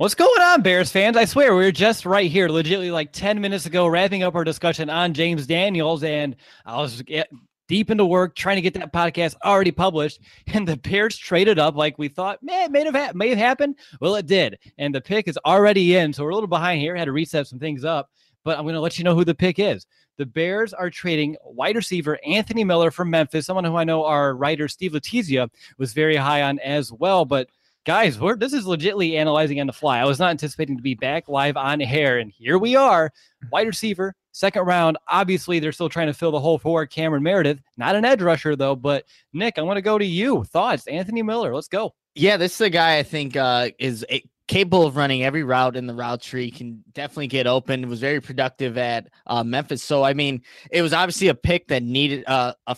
What's 0.00 0.14
going 0.14 0.40
on, 0.40 0.62
Bears 0.62 0.90
fans? 0.90 1.14
I 1.18 1.26
swear 1.26 1.54
we 1.54 1.62
were 1.62 1.70
just 1.70 2.06
right 2.06 2.30
here, 2.30 2.48
legitimately 2.48 2.90
like 2.90 3.12
10 3.12 3.38
minutes 3.38 3.66
ago, 3.66 3.86
wrapping 3.86 4.22
up 4.22 4.34
our 4.34 4.44
discussion 4.44 4.88
on 4.88 5.12
James 5.12 5.46
Daniels. 5.46 6.02
And 6.02 6.36
I 6.64 6.80
was 6.80 7.02
eh, 7.10 7.24
deep 7.68 7.90
into 7.90 8.06
work 8.06 8.34
trying 8.34 8.56
to 8.56 8.62
get 8.62 8.72
that 8.72 8.94
podcast 8.94 9.34
already 9.44 9.72
published. 9.72 10.20
And 10.54 10.66
the 10.66 10.78
Bears 10.78 11.18
traded 11.18 11.58
up 11.58 11.76
like 11.76 11.98
we 11.98 12.08
thought, 12.08 12.42
man, 12.42 12.62
it 12.62 12.70
may 12.72 12.84
have, 12.86 12.94
ha- 12.94 13.12
may 13.14 13.28
have 13.28 13.36
happened. 13.36 13.76
Well, 14.00 14.14
it 14.14 14.24
did. 14.24 14.58
And 14.78 14.94
the 14.94 15.02
pick 15.02 15.28
is 15.28 15.38
already 15.44 15.94
in. 15.96 16.14
So 16.14 16.24
we're 16.24 16.30
a 16.30 16.34
little 16.34 16.48
behind 16.48 16.80
here. 16.80 16.96
Had 16.96 17.04
to 17.04 17.12
reset 17.12 17.46
some 17.46 17.58
things 17.58 17.84
up. 17.84 18.08
But 18.42 18.56
I'm 18.56 18.64
going 18.64 18.76
to 18.76 18.80
let 18.80 18.96
you 18.96 19.04
know 19.04 19.14
who 19.14 19.26
the 19.26 19.34
pick 19.34 19.58
is. 19.58 19.86
The 20.16 20.24
Bears 20.24 20.72
are 20.72 20.88
trading 20.88 21.36
wide 21.44 21.76
receiver 21.76 22.18
Anthony 22.26 22.64
Miller 22.64 22.90
from 22.90 23.10
Memphis, 23.10 23.44
someone 23.44 23.64
who 23.64 23.76
I 23.76 23.84
know 23.84 24.06
our 24.06 24.34
writer 24.34 24.66
Steve 24.66 24.92
Letizia 24.92 25.50
was 25.76 25.92
very 25.92 26.16
high 26.16 26.40
on 26.40 26.58
as 26.60 26.90
well. 26.90 27.26
But 27.26 27.50
guys, 27.84 28.18
we're 28.18 28.36
this 28.36 28.52
is 28.52 28.64
legitly 28.64 29.14
analyzing 29.14 29.60
on 29.60 29.66
the 29.66 29.72
fly. 29.72 29.98
I 29.98 30.04
was 30.04 30.18
not 30.18 30.30
anticipating 30.30 30.76
to 30.76 30.82
be 30.82 30.94
back 30.94 31.28
live 31.28 31.56
on 31.56 31.80
air, 31.80 32.18
and 32.18 32.30
here 32.30 32.58
we 32.58 32.76
are. 32.76 33.12
Wide 33.50 33.66
receiver, 33.66 34.14
second 34.32 34.64
round. 34.64 34.98
Obviously, 35.08 35.58
they're 35.58 35.72
still 35.72 35.88
trying 35.88 36.08
to 36.08 36.14
fill 36.14 36.32
the 36.32 36.40
hole 36.40 36.58
for 36.58 36.86
Cameron 36.86 37.22
Meredith. 37.22 37.60
Not 37.76 37.96
an 37.96 38.04
edge 38.04 38.22
rusher 38.22 38.56
though. 38.56 38.76
But 38.76 39.04
Nick, 39.32 39.58
I 39.58 39.62
want 39.62 39.78
to 39.78 39.82
go 39.82 39.98
to 39.98 40.04
you. 40.04 40.44
Thoughts? 40.44 40.86
Anthony 40.86 41.22
Miller. 41.22 41.54
Let's 41.54 41.68
go. 41.68 41.94
Yeah, 42.14 42.36
this 42.36 42.54
is 42.54 42.60
a 42.60 42.70
guy 42.70 42.98
I 42.98 43.02
think 43.02 43.36
uh, 43.36 43.70
is 43.78 44.04
a, 44.10 44.22
capable 44.48 44.84
of 44.84 44.96
running 44.96 45.22
every 45.22 45.44
route 45.44 45.76
in 45.76 45.86
the 45.86 45.94
route 45.94 46.20
tree. 46.20 46.50
Can 46.50 46.82
definitely 46.92 47.28
get 47.28 47.46
open. 47.46 47.88
Was 47.88 48.00
very 48.00 48.20
productive 48.20 48.76
at 48.78 49.08
uh, 49.26 49.44
Memphis. 49.44 49.82
So 49.82 50.02
I 50.02 50.12
mean, 50.12 50.42
it 50.70 50.82
was 50.82 50.92
obviously 50.92 51.28
a 51.28 51.34
pick 51.34 51.68
that 51.68 51.82
needed 51.82 52.24
uh, 52.26 52.54
a 52.66 52.76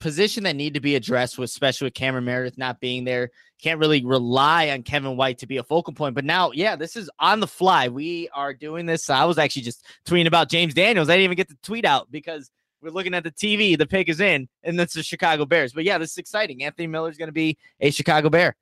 position 0.00 0.44
that 0.44 0.56
need 0.56 0.74
to 0.74 0.80
be 0.80 0.94
addressed, 0.94 1.38
especially 1.38 1.86
with 1.86 1.94
Cameron 1.94 2.24
Meredith 2.24 2.58
not 2.58 2.80
being 2.80 3.04
there. 3.04 3.30
Can't 3.60 3.80
really 3.80 4.04
rely 4.04 4.70
on 4.70 4.82
Kevin 4.82 5.16
White 5.16 5.38
to 5.38 5.46
be 5.46 5.56
a 5.56 5.62
focal 5.62 5.92
point. 5.92 6.14
But 6.14 6.24
now, 6.24 6.52
yeah, 6.52 6.76
this 6.76 6.96
is 6.96 7.10
on 7.18 7.40
the 7.40 7.46
fly. 7.46 7.88
We 7.88 8.28
are 8.32 8.54
doing 8.54 8.86
this. 8.86 9.10
I 9.10 9.24
was 9.24 9.38
actually 9.38 9.62
just 9.62 9.84
tweeting 10.06 10.26
about 10.26 10.50
James 10.50 10.74
Daniels. 10.74 11.08
I 11.08 11.14
didn't 11.14 11.24
even 11.24 11.36
get 11.36 11.48
to 11.48 11.56
tweet 11.62 11.84
out 11.84 12.10
because 12.10 12.50
we're 12.80 12.90
looking 12.90 13.14
at 13.14 13.24
the 13.24 13.32
TV. 13.32 13.76
The 13.76 13.86
pick 13.86 14.08
is 14.08 14.20
in, 14.20 14.48
and 14.62 14.78
that's 14.78 14.94
the 14.94 15.02
Chicago 15.02 15.44
Bears. 15.44 15.72
But 15.72 15.84
yeah, 15.84 15.98
this 15.98 16.12
is 16.12 16.18
exciting. 16.18 16.62
Anthony 16.62 16.86
Miller 16.86 17.10
is 17.10 17.18
going 17.18 17.28
to 17.28 17.32
be 17.32 17.58
a 17.80 17.90
Chicago 17.90 18.30
Bear. 18.30 18.56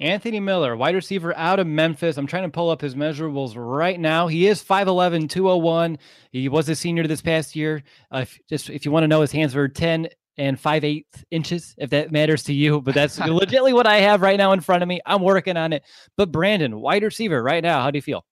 Anthony 0.00 0.40
Miller, 0.40 0.76
wide 0.76 0.96
receiver 0.96 1.36
out 1.36 1.60
of 1.60 1.66
Memphis. 1.68 2.16
I'm 2.16 2.26
trying 2.26 2.42
to 2.42 2.50
pull 2.50 2.70
up 2.70 2.80
his 2.80 2.96
measurables 2.96 3.52
right 3.54 4.00
now. 4.00 4.26
He 4.26 4.48
is 4.48 4.60
5'11, 4.62 5.30
201. 5.30 5.96
He 6.32 6.48
was 6.48 6.68
a 6.68 6.74
senior 6.74 7.06
this 7.06 7.22
past 7.22 7.54
year. 7.54 7.84
Uh, 8.12 8.20
if, 8.22 8.40
just 8.48 8.68
if 8.68 8.84
you 8.84 8.90
want 8.90 9.04
to 9.04 9.08
know, 9.08 9.20
his 9.20 9.30
hands 9.30 9.54
were 9.54 9.68
10 9.68 10.08
and 10.38 10.58
five 10.58 10.84
inches, 11.30 11.74
if 11.78 11.90
that 11.90 12.12
matters 12.12 12.42
to 12.44 12.54
you. 12.54 12.80
But 12.80 12.94
that's 12.94 13.18
legitimately 13.18 13.72
what 13.72 13.86
I 13.86 13.98
have 13.98 14.22
right 14.22 14.36
now 14.36 14.52
in 14.52 14.60
front 14.60 14.82
of 14.82 14.88
me. 14.88 15.00
I'm 15.06 15.22
working 15.22 15.56
on 15.56 15.72
it. 15.72 15.82
But 16.16 16.32
Brandon, 16.32 16.80
wide 16.80 17.02
receiver, 17.02 17.42
right 17.42 17.62
now, 17.62 17.82
how 17.82 17.90
do 17.90 17.98
you 17.98 18.02
feel? 18.02 18.24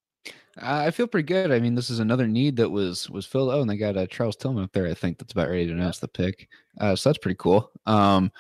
Uh, 0.60 0.84
I 0.86 0.90
feel 0.90 1.06
pretty 1.06 1.26
good. 1.26 1.52
I 1.52 1.60
mean, 1.60 1.74
this 1.74 1.90
is 1.90 2.00
another 2.00 2.26
need 2.26 2.56
that 2.56 2.68
was 2.68 3.08
was 3.08 3.24
filled. 3.24 3.50
Oh, 3.50 3.60
and 3.60 3.70
they 3.70 3.76
got 3.76 3.96
uh, 3.96 4.06
Charles 4.06 4.36
Tillman 4.36 4.64
up 4.64 4.72
there. 4.72 4.86
I 4.86 4.94
think 4.94 5.18
that's 5.18 5.32
about 5.32 5.48
ready 5.48 5.66
to 5.66 5.72
announce 5.72 5.98
the 5.98 6.08
pick. 6.08 6.48
Uh, 6.80 6.96
so 6.96 7.08
that's 7.08 7.18
pretty 7.18 7.36
cool. 7.38 7.70
Um, 7.86 8.32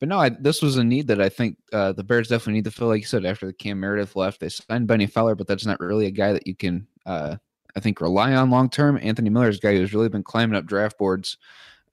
but 0.00 0.08
no, 0.08 0.18
I, 0.18 0.30
this 0.30 0.62
was 0.62 0.76
a 0.76 0.84
need 0.84 1.08
that 1.08 1.20
I 1.20 1.28
think 1.28 1.56
uh, 1.72 1.92
the 1.92 2.04
Bears 2.04 2.28
definitely 2.28 2.54
need 2.54 2.64
to 2.64 2.70
fill. 2.70 2.88
Like 2.88 3.00
you 3.00 3.06
said, 3.06 3.26
after 3.26 3.46
the 3.46 3.52
Cam 3.52 3.80
Meredith 3.80 4.16
left, 4.16 4.40
they 4.40 4.48
signed 4.48 4.86
Bennie 4.86 5.06
Fowler, 5.06 5.34
but 5.34 5.46
that's 5.46 5.66
not 5.66 5.80
really 5.80 6.06
a 6.06 6.10
guy 6.10 6.32
that 6.32 6.46
you 6.46 6.54
can, 6.54 6.86
uh, 7.04 7.36
I 7.76 7.80
think, 7.80 8.00
rely 8.00 8.34
on 8.34 8.50
long 8.50 8.70
term. 8.70 8.98
Anthony 9.02 9.28
Miller 9.28 9.48
is 9.48 9.58
a 9.58 9.60
guy 9.60 9.76
who's 9.76 9.94
really 9.94 10.08
been 10.08 10.22
climbing 10.22 10.56
up 10.56 10.66
draft 10.66 10.98
boards 10.98 11.36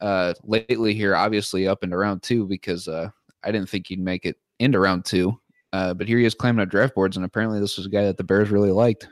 uh, 0.01 0.33
lately 0.44 0.94
here, 0.94 1.16
obviously 1.16 1.67
up 1.67 1.83
into 1.83 1.97
round 1.97 2.23
two 2.23 2.45
because 2.45 2.88
uh, 2.88 3.09
I 3.44 3.51
didn't 3.51 3.69
think 3.69 3.88
he'd 3.88 4.00
make 4.00 4.25
it 4.25 4.38
into 4.59 4.79
round 4.79 5.06
two. 5.06 5.39
Uh, 5.73 5.94
but 5.94 6.07
here 6.07 6.17
he 6.17 6.25
is 6.25 6.33
climbing 6.33 6.63
up 6.63 6.69
draft 6.69 6.95
boards, 6.95 7.17
and 7.17 7.25
apparently 7.25 7.59
this 7.59 7.78
was 7.78 7.85
a 7.85 7.89
guy 7.89 8.06
that 8.06 8.17
the 8.17 8.23
Bears 8.23 8.50
really 8.50 8.72
liked. 8.72 9.09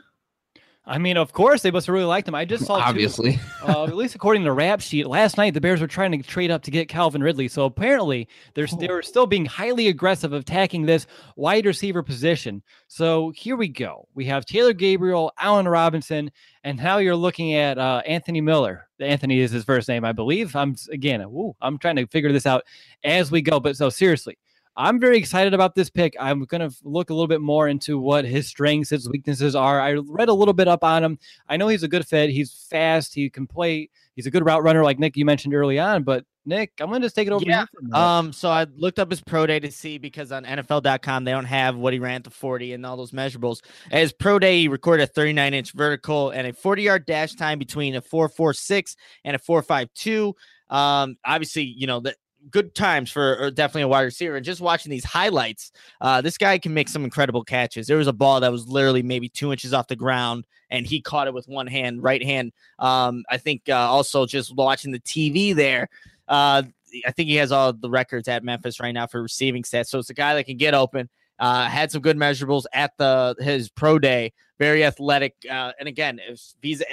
I 0.86 0.98
mean, 0.98 1.16
of 1.16 1.32
course 1.32 1.62
they 1.62 1.72
must 1.72 1.88
have 1.88 1.94
really 1.94 2.06
liked 2.06 2.28
him. 2.28 2.36
I 2.36 2.44
just 2.44 2.66
saw 2.66 2.74
obviously, 2.74 3.40
uh, 3.64 3.86
at 3.86 3.96
least 3.96 4.16
according 4.16 4.42
to 4.42 4.50
the 4.50 4.52
rap 4.52 4.82
sheet, 4.82 5.08
last 5.08 5.38
night 5.38 5.54
the 5.54 5.62
Bears 5.62 5.80
were 5.80 5.88
trying 5.88 6.12
to 6.12 6.18
trade 6.28 6.52
up 6.52 6.62
to 6.64 6.72
get 6.72 6.90
Calvin 6.90 7.24
Ridley. 7.24 7.48
So 7.48 7.64
apparently 7.64 8.28
they're 8.54 8.68
they 8.68 8.90
were 8.90 9.02
still 9.02 9.26
being 9.26 9.46
highly 9.46 9.88
aggressive 9.88 10.34
attacking 10.34 10.86
this 10.86 11.08
wide 11.38 11.66
receiver 11.66 12.04
position. 12.04 12.62
So 12.88 13.32
here 13.36 13.56
we 13.56 13.70
go. 13.70 14.10
We 14.14 14.26
have 14.26 14.46
Taylor 14.46 14.74
Gabriel, 14.74 15.32
Allen 15.40 15.70
Robinson, 15.70 16.30
and 16.66 16.78
now 16.78 16.98
you're 16.98 17.16
looking 17.16 17.54
at 17.54 17.78
uh, 17.78 18.02
Anthony 18.06 18.42
Miller. 18.42 18.88
Anthony 19.00 19.40
is 19.40 19.52
his 19.52 19.64
first 19.64 19.88
name, 19.88 20.04
I 20.04 20.12
believe. 20.12 20.54
I'm 20.54 20.76
again, 20.92 21.22
ooh, 21.22 21.56
I'm 21.62 21.78
trying 21.78 21.96
to 21.96 22.08
figure 22.08 22.34
this 22.34 22.46
out 22.46 22.66
as 23.06 23.32
we 23.32 23.42
go. 23.42 23.62
But 23.62 23.78
so 23.78 23.90
seriously, 23.90 24.38
I'm 24.76 25.00
very 25.00 25.18
excited 25.18 25.54
about 25.54 25.76
this 25.76 25.90
pick. 25.90 26.16
I'm 26.20 26.44
going 26.46 26.68
to 26.68 26.76
look 26.84 27.10
a 27.10 27.14
little 27.14 27.28
bit 27.28 27.42
more 27.42 27.68
into 27.68 28.00
what 28.00 28.26
his 28.26 28.48
strengths, 28.48 28.90
his 28.90 29.08
weaknesses 29.08 29.56
are. 29.56 29.80
I 29.80 29.94
read 29.94 30.30
a 30.30 30.34
little 30.34 30.54
bit 30.54 30.68
up 30.68 30.84
on 30.84 31.04
him. 31.04 31.20
I 31.48 31.58
know 31.58 31.68
he's 31.68 31.84
a 31.84 31.88
good 31.88 32.08
fit. 32.08 32.32
He's 32.32 32.66
fast. 32.70 33.14
He 33.14 33.30
can 33.30 33.46
play. 33.46 33.90
He's 34.16 34.26
a 34.26 34.32
good 34.32 34.46
route 34.46 34.64
runner, 34.64 34.84
like 34.84 35.00
Nick 35.00 35.16
you 35.16 35.26
mentioned 35.26 35.54
early 35.54 35.80
on. 35.80 36.04
But 36.04 36.26
Nick, 36.46 36.74
I'm 36.80 36.90
going 36.90 37.02
to 37.02 37.06
just 37.06 37.16
take 37.16 37.28
it 37.28 37.34
over. 37.34 37.46
Yeah. 37.46 37.66
Um. 37.94 38.34
So 38.34 38.50
I 38.50 38.66
looked 38.76 39.00
up 39.00 39.10
his 39.10 39.22
pro 39.22 39.46
day 39.46 39.60
to 39.60 39.72
see 39.72 39.98
because 39.98 40.32
on 40.32 40.44
NFL.com 40.44 41.24
they 41.24 41.32
don't 41.32 41.46
have 41.46 41.76
what 41.76 41.94
he 41.94 42.00
ran 42.00 42.22
the 42.22 42.30
40 42.32 42.74
and 42.74 42.86
all 42.86 42.98
those 42.98 43.12
measurables. 43.12 43.62
At 43.92 44.02
his 44.02 44.14
pro 44.14 44.40
day, 44.40 44.62
he 44.62 44.68
recorded 44.68 45.04
a 45.04 45.08
39 45.08 45.54
inch 45.54 45.72
vertical 45.72 46.32
and 46.32 46.48
a 46.48 46.54
40 46.54 46.82
yard 46.82 47.06
dash 47.06 47.34
time 47.34 47.60
between 47.60 47.96
a 47.96 48.02
4.46 48.02 48.96
and 49.24 49.36
a 49.36 49.40
4.52. 49.40 50.34
Um. 50.70 51.18
Obviously, 51.26 51.64
you 51.64 51.88
know 51.88 52.00
that 52.02 52.16
good 52.50 52.76
times 52.76 53.12
for 53.12 53.52
definitely 53.52 53.84
a 53.84 53.88
wide 53.88 54.02
receiver. 54.02 54.36
And 54.36 54.46
just 54.46 54.62
watching 54.62 54.90
these 54.90 55.06
highlights, 55.06 55.72
uh, 56.02 56.22
this 56.22 56.38
guy 56.38 56.58
can 56.58 56.74
make 56.74 56.90
some 56.90 57.04
incredible 57.04 57.44
catches. 57.44 57.88
There 57.88 57.98
was 57.98 58.08
a 58.08 58.14
ball 58.14 58.40
that 58.40 58.52
was 58.52 58.68
literally 58.68 59.04
maybe 59.04 59.30
two 59.30 59.52
inches 59.52 59.74
off 59.74 59.88
the 59.88 59.96
ground, 59.96 60.46
and 60.70 60.86
he 60.86 61.02
caught 61.02 61.28
it 61.28 61.34
with 61.34 61.48
one 61.48 61.68
hand, 61.68 62.04
right 62.04 62.24
hand. 62.24 62.52
Um, 62.80 63.24
I 63.30 63.38
think 63.38 63.70
uh, 63.70 63.76
also 63.76 64.26
just 64.26 64.56
watching 64.56 64.92
the 64.92 65.00
TV 65.00 65.56
there. 65.56 65.88
Uh, 66.28 66.64
I 67.06 67.12
think 67.12 67.30
he 67.30 67.36
has 67.36 67.52
all 67.52 67.74
the 67.74 67.90
records 67.90 68.28
at 68.28 68.44
Memphis 68.44 68.80
right 68.80 68.92
now 68.92 69.08
for 69.08 69.22
receiving 69.22 69.64
stats. 69.64 69.88
So 69.88 70.00
it's 70.00 70.10
a 70.10 70.14
guy 70.14 70.36
that 70.36 70.46
can 70.46 70.58
get 70.58 70.74
open. 70.74 71.10
Uh, 71.40 71.66
had 71.66 71.92
some 71.92 72.02
good 72.02 72.16
measurables 72.16 72.66
at 72.74 72.92
the 72.98 73.36
his 73.40 73.70
pro 73.70 73.98
day. 74.00 74.34
Very 74.60 74.86
athletic, 74.86 75.36
uh, 75.50 75.72
and 75.80 75.90
again, 75.90 76.20
if 76.26 76.40
he's 76.62 76.84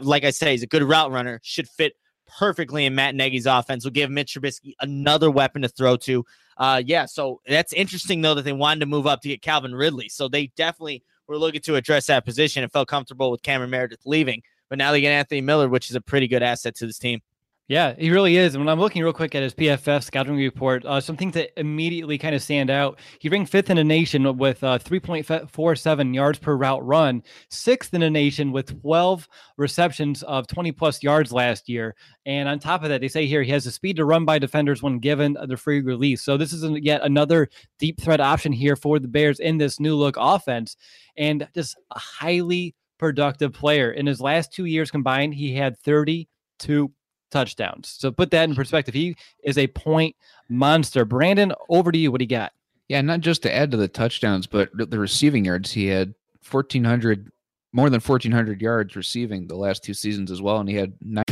like 0.00 0.24
I 0.24 0.30
say, 0.30 0.52
he's 0.52 0.62
a 0.62 0.66
good 0.66 0.82
route 0.82 1.12
runner. 1.12 1.40
Should 1.42 1.68
fit 1.68 1.92
perfectly 2.38 2.84
in 2.86 2.94
Matt 2.94 3.14
Nagy's 3.14 3.46
offense. 3.46 3.84
Will 3.84 3.92
give 3.92 4.10
Mitch 4.10 4.34
Trubisky 4.34 4.74
another 4.80 5.30
weapon 5.30 5.62
to 5.62 5.68
throw 5.68 5.96
to. 5.98 6.24
Uh, 6.56 6.82
yeah, 6.84 7.06
so 7.06 7.40
that's 7.46 7.72
interesting 7.72 8.20
though 8.22 8.34
that 8.34 8.42
they 8.42 8.52
wanted 8.52 8.80
to 8.80 8.86
move 8.86 9.06
up 9.06 9.20
to 9.22 9.28
get 9.28 9.42
Calvin 9.42 9.74
Ridley. 9.74 10.08
So 10.08 10.28
they 10.28 10.48
definitely 10.48 11.02
were 11.26 11.38
looking 11.38 11.62
to 11.62 11.76
address 11.76 12.06
that 12.06 12.24
position 12.24 12.62
and 12.62 12.72
felt 12.72 12.88
comfortable 12.88 13.30
with 13.30 13.42
Cameron 13.42 13.70
Meredith 13.70 14.00
leaving. 14.04 14.42
But 14.68 14.78
now 14.78 14.92
they 14.92 15.00
get 15.00 15.12
Anthony 15.12 15.40
Miller, 15.40 15.68
which 15.68 15.90
is 15.90 15.96
a 15.96 16.00
pretty 16.00 16.28
good 16.28 16.42
asset 16.42 16.74
to 16.76 16.86
this 16.86 16.98
team. 16.98 17.20
Yeah, 17.68 17.94
he 17.96 18.10
really 18.10 18.36
is. 18.36 18.54
And 18.54 18.64
when 18.64 18.68
I'm 18.68 18.80
looking 18.80 19.02
real 19.02 19.12
quick 19.12 19.36
at 19.36 19.42
his 19.42 19.54
PFF 19.54 20.02
scouting 20.02 20.36
report, 20.36 20.84
uh, 20.84 21.00
some 21.00 21.16
things 21.16 21.34
that 21.34 21.58
immediately 21.58 22.18
kind 22.18 22.34
of 22.34 22.42
stand 22.42 22.70
out. 22.70 22.98
He 23.20 23.28
ranked 23.28 23.52
fifth 23.52 23.70
in 23.70 23.76
the 23.76 23.84
nation 23.84 24.36
with 24.36 24.62
uh, 24.64 24.78
3.47 24.80 26.14
yards 26.14 26.38
per 26.40 26.56
route 26.56 26.84
run, 26.84 27.22
sixth 27.50 27.94
in 27.94 28.00
the 28.00 28.10
nation 28.10 28.50
with 28.50 28.80
12 28.82 29.28
receptions 29.56 30.24
of 30.24 30.48
20 30.48 30.72
plus 30.72 31.04
yards 31.04 31.32
last 31.32 31.68
year. 31.68 31.94
And 32.26 32.48
on 32.48 32.58
top 32.58 32.82
of 32.82 32.88
that, 32.88 33.00
they 33.00 33.08
say 33.08 33.26
here 33.26 33.42
he 33.42 33.52
has 33.52 33.64
the 33.64 33.70
speed 33.70 33.96
to 33.96 34.04
run 34.04 34.24
by 34.24 34.40
defenders 34.40 34.82
when 34.82 34.98
given 34.98 35.38
the 35.46 35.56
free 35.56 35.82
release. 35.82 36.20
So 36.20 36.36
this 36.36 36.52
is 36.52 36.68
yet 36.80 37.02
another 37.04 37.48
deep 37.78 38.00
threat 38.00 38.20
option 38.20 38.52
here 38.52 38.74
for 38.74 38.98
the 38.98 39.08
Bears 39.08 39.38
in 39.38 39.58
this 39.58 39.78
new 39.78 39.94
look 39.94 40.16
offense. 40.18 40.76
And 41.16 41.48
just 41.54 41.76
a 41.92 41.98
highly 41.98 42.74
productive 42.98 43.52
player. 43.52 43.92
In 43.92 44.06
his 44.06 44.20
last 44.20 44.52
two 44.52 44.64
years 44.64 44.90
combined, 44.90 45.34
he 45.34 45.54
had 45.54 45.78
32 45.78 46.90
touchdowns. 47.32 47.96
So 47.98 48.12
put 48.12 48.30
that 48.30 48.48
in 48.48 48.54
perspective. 48.54 48.94
He 48.94 49.16
is 49.42 49.58
a 49.58 49.66
point 49.66 50.14
monster. 50.48 51.04
Brandon, 51.04 51.52
over 51.68 51.90
to 51.90 51.98
you. 51.98 52.12
What 52.12 52.18
do 52.18 52.24
you 52.24 52.28
got? 52.28 52.52
Yeah, 52.88 53.00
not 53.00 53.20
just 53.20 53.42
to 53.42 53.54
add 53.54 53.70
to 53.72 53.76
the 53.76 53.88
touchdowns, 53.88 54.46
but 54.46 54.70
the 54.74 54.98
receiving 54.98 55.44
yards. 55.44 55.72
He 55.72 55.86
had 55.86 56.14
1,400, 56.48 57.32
more 57.72 57.90
than 57.90 58.00
1,400 58.00 58.60
yards 58.60 58.94
receiving 58.94 59.48
the 59.48 59.56
last 59.56 59.82
two 59.82 59.94
seasons 59.94 60.30
as 60.30 60.40
well. 60.40 60.58
And 60.58 60.68
he 60.68 60.76
had 60.76 60.92
nine. 61.00 61.24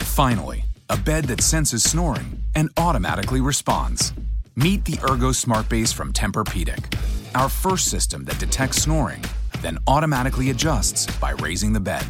Finally 0.00 0.64
a 0.90 0.96
bed 0.96 1.24
that 1.24 1.42
senses 1.42 1.82
snoring 1.82 2.42
and 2.54 2.70
automatically 2.76 3.40
responds. 3.40 4.12
Meet 4.56 4.84
the 4.86 4.98
Ergo 5.08 5.32
Smart 5.32 5.68
Base 5.68 5.92
from 5.92 6.12
Tempur-Pedic, 6.12 6.98
our 7.34 7.48
first 7.48 7.88
system 7.90 8.24
that 8.24 8.38
detects 8.38 8.82
snoring, 8.82 9.22
then 9.60 9.78
automatically 9.86 10.50
adjusts 10.50 11.06
by 11.18 11.32
raising 11.32 11.72
the 11.72 11.80
bed. 11.80 12.04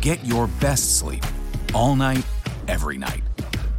Get 0.00 0.24
your 0.24 0.48
best 0.60 0.98
sleep 0.98 1.24
all 1.72 1.94
night, 1.94 2.24
every 2.68 2.98
night. 2.98 3.22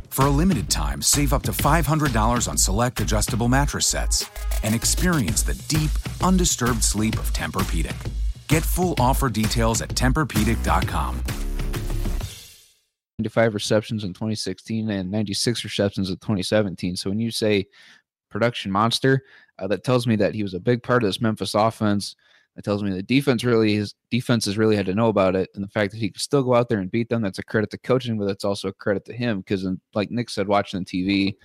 For 0.09 0.25
a 0.25 0.31
limited 0.31 0.69
time, 0.69 1.01
save 1.01 1.33
up 1.33 1.43
to 1.43 1.51
$500 1.51 2.47
on 2.47 2.57
select 2.57 2.99
adjustable 2.99 3.47
mattress 3.47 3.85
sets 3.85 4.29
and 4.63 4.73
experience 4.73 5.43
the 5.43 5.53
deep, 5.67 5.91
undisturbed 6.23 6.83
sleep 6.83 7.15
of 7.15 7.31
Tempur-Pedic. 7.33 7.95
Get 8.47 8.63
full 8.63 8.95
offer 8.99 9.29
details 9.29 9.81
at 9.81 9.89
TempurPedic.com. 9.89 11.23
95 13.19 13.53
receptions 13.53 14.03
in 14.03 14.13
2016 14.13 14.89
and 14.89 15.11
96 15.11 15.63
receptions 15.63 16.09
in 16.09 16.17
2017. 16.17 16.95
So 16.95 17.09
when 17.09 17.19
you 17.19 17.31
say 17.31 17.67
production 18.29 18.71
monster, 18.71 19.23
uh, 19.59 19.67
that 19.67 19.83
tells 19.83 20.05
me 20.05 20.15
that 20.17 20.35
he 20.35 20.43
was 20.43 20.53
a 20.53 20.59
big 20.59 20.83
part 20.83 21.03
of 21.03 21.09
this 21.09 21.21
Memphis 21.21 21.55
offense. 21.55 22.15
That 22.57 22.63
tells 22.63 22.81
me 22.81 22.89
the 22.89 23.03
defense 23.03 23.43
really 23.43 23.75
his 23.75 23.93
defenses 24.09 24.57
really 24.57 24.75
had 24.75 24.87
to 24.87 24.95
know 24.95 25.09
about 25.09 25.35
it, 25.35 25.51
and 25.53 25.63
the 25.63 25.67
fact 25.67 25.91
that 25.91 25.99
he 25.99 26.09
could 26.09 26.19
still 26.19 26.41
go 26.41 26.55
out 26.55 26.69
there 26.69 26.79
and 26.79 26.89
beat 26.89 27.07
them. 27.07 27.21
That's 27.21 27.37
a 27.37 27.43
credit 27.43 27.69
to 27.69 27.77
coaching, 27.77 28.17
but 28.17 28.25
that's 28.25 28.43
also 28.43 28.69
a 28.69 28.73
credit 28.73 29.05
to 29.05 29.13
him 29.13 29.41
because, 29.41 29.63
like 29.93 30.09
Nick 30.09 30.31
said, 30.31 30.47
watching 30.47 30.83
the 30.83 30.85
TV, 30.85 31.35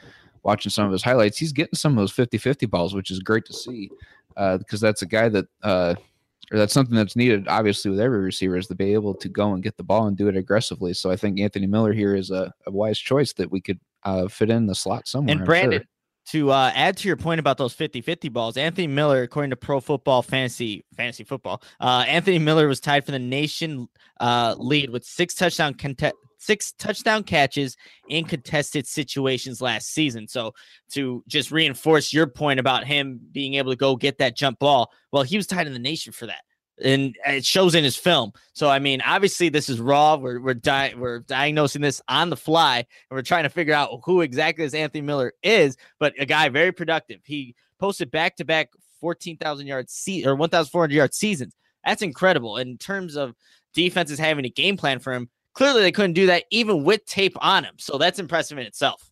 watching 0.42 0.70
some 0.70 0.86
of 0.86 0.92
his 0.92 1.02
highlights, 1.02 1.36
he's 1.36 1.52
getting 1.52 1.74
some 1.74 1.92
of 1.92 1.98
those 1.98 2.14
50-50 2.14 2.70
balls, 2.70 2.94
which 2.94 3.10
is 3.10 3.18
great 3.18 3.44
to 3.44 3.52
see 3.52 3.90
because 4.30 4.82
uh, 4.82 4.86
that's 4.86 5.02
a 5.02 5.06
guy 5.06 5.28
that. 5.28 5.44
Uh, 5.62 5.94
or 6.50 6.58
that's 6.58 6.74
something 6.74 6.96
that's 6.96 7.16
needed, 7.16 7.46
obviously, 7.48 7.90
with 7.90 8.00
every 8.00 8.18
receiver 8.18 8.56
is 8.58 8.66
to 8.66 8.74
be 8.74 8.92
able 8.92 9.14
to 9.14 9.28
go 9.28 9.54
and 9.54 9.62
get 9.62 9.76
the 9.76 9.82
ball 9.82 10.06
and 10.06 10.18
do 10.18 10.28
it 10.28 10.36
aggressively. 10.36 10.92
So 10.92 11.10
I 11.10 11.16
think 11.16 11.40
Anthony 11.40 11.66
Miller 11.66 11.92
here 11.92 12.14
is 12.14 12.30
a, 12.30 12.52
a 12.66 12.70
wise 12.70 12.98
choice 12.98 13.32
that 13.34 13.50
we 13.50 13.60
could 13.60 13.80
uh, 14.02 14.28
fit 14.28 14.50
in 14.50 14.66
the 14.66 14.74
slot 14.74 15.08
somewhere. 15.08 15.36
And 15.36 15.46
Brandon, 15.46 15.78
sure. 15.78 15.86
To 16.26 16.50
uh, 16.50 16.70
add 16.74 16.96
to 16.98 17.08
your 17.08 17.16
point 17.16 17.40
about 17.40 17.58
those 17.58 17.74
50-50 17.74 18.32
balls, 18.32 18.56
Anthony 18.56 18.86
Miller, 18.86 19.22
according 19.22 19.50
to 19.50 19.56
Pro 19.56 19.80
Football 19.80 20.22
Fantasy 20.22 20.84
Fantasy 20.96 21.24
Football, 21.24 21.62
uh, 21.80 22.04
Anthony 22.06 22.38
Miller 22.38 22.68
was 22.68 22.80
tied 22.80 23.04
for 23.04 23.12
the 23.12 23.18
nation 23.18 23.88
uh, 24.20 24.54
lead 24.58 24.90
with 24.90 25.04
six 25.04 25.34
touchdown 25.34 25.74
contest 25.74 26.14
six 26.42 26.72
touchdown 26.72 27.22
catches 27.22 27.76
in 28.08 28.24
contested 28.24 28.86
situations 28.86 29.62
last 29.62 29.92
season. 29.92 30.26
So 30.26 30.54
to 30.90 31.22
just 31.28 31.52
reinforce 31.52 32.12
your 32.12 32.26
point 32.26 32.58
about 32.58 32.84
him 32.84 33.20
being 33.30 33.54
able 33.54 33.70
to 33.70 33.76
go 33.76 33.94
get 33.94 34.18
that 34.18 34.36
jump 34.36 34.58
ball, 34.58 34.90
well, 35.12 35.22
he 35.22 35.36
was 35.36 35.46
tied 35.46 35.68
in 35.68 35.72
the 35.72 35.78
nation 35.78 36.12
for 36.12 36.26
that. 36.26 36.42
And 36.82 37.16
it 37.26 37.44
shows 37.44 37.74
in 37.74 37.84
his 37.84 37.96
film. 37.96 38.32
So 38.52 38.68
I 38.68 38.78
mean, 38.78 39.00
obviously 39.02 39.48
this 39.48 39.68
is 39.68 39.80
raw. 39.80 40.16
We're 40.16 40.40
we're 40.40 40.54
di- 40.54 40.94
we're 40.96 41.20
diagnosing 41.20 41.82
this 41.82 42.00
on 42.08 42.30
the 42.30 42.36
fly, 42.36 42.78
and 42.78 42.86
we're 43.10 43.22
trying 43.22 43.44
to 43.44 43.50
figure 43.50 43.74
out 43.74 44.00
who 44.04 44.20
exactly 44.20 44.64
this 44.64 44.74
Anthony 44.74 45.02
Miller 45.02 45.32
is. 45.42 45.76
But 45.98 46.14
a 46.18 46.26
guy 46.26 46.48
very 46.48 46.72
productive. 46.72 47.20
He 47.24 47.54
posted 47.78 48.10
back 48.10 48.36
to 48.36 48.44
back 48.44 48.70
fourteen 49.00 49.36
thousand 49.36 49.66
yards 49.66 49.92
se- 49.92 50.24
or 50.24 50.34
one 50.34 50.50
thousand 50.50 50.70
four 50.70 50.82
hundred 50.82 50.96
yard 50.96 51.14
seasons. 51.14 51.54
That's 51.84 52.02
incredible. 52.02 52.58
In 52.58 52.78
terms 52.78 53.16
of 53.16 53.34
defenses 53.74 54.18
having 54.18 54.44
a 54.44 54.50
game 54.50 54.76
plan 54.76 54.98
for 54.98 55.12
him, 55.12 55.28
Clearly, 55.54 55.82
they 55.82 55.92
couldn't 55.92 56.14
do 56.14 56.26
that 56.26 56.44
even 56.50 56.82
with 56.82 57.04
tape 57.04 57.36
on 57.40 57.64
him. 57.64 57.74
So 57.78 57.98
that's 57.98 58.18
impressive 58.18 58.58
in 58.58 58.66
itself. 58.66 59.10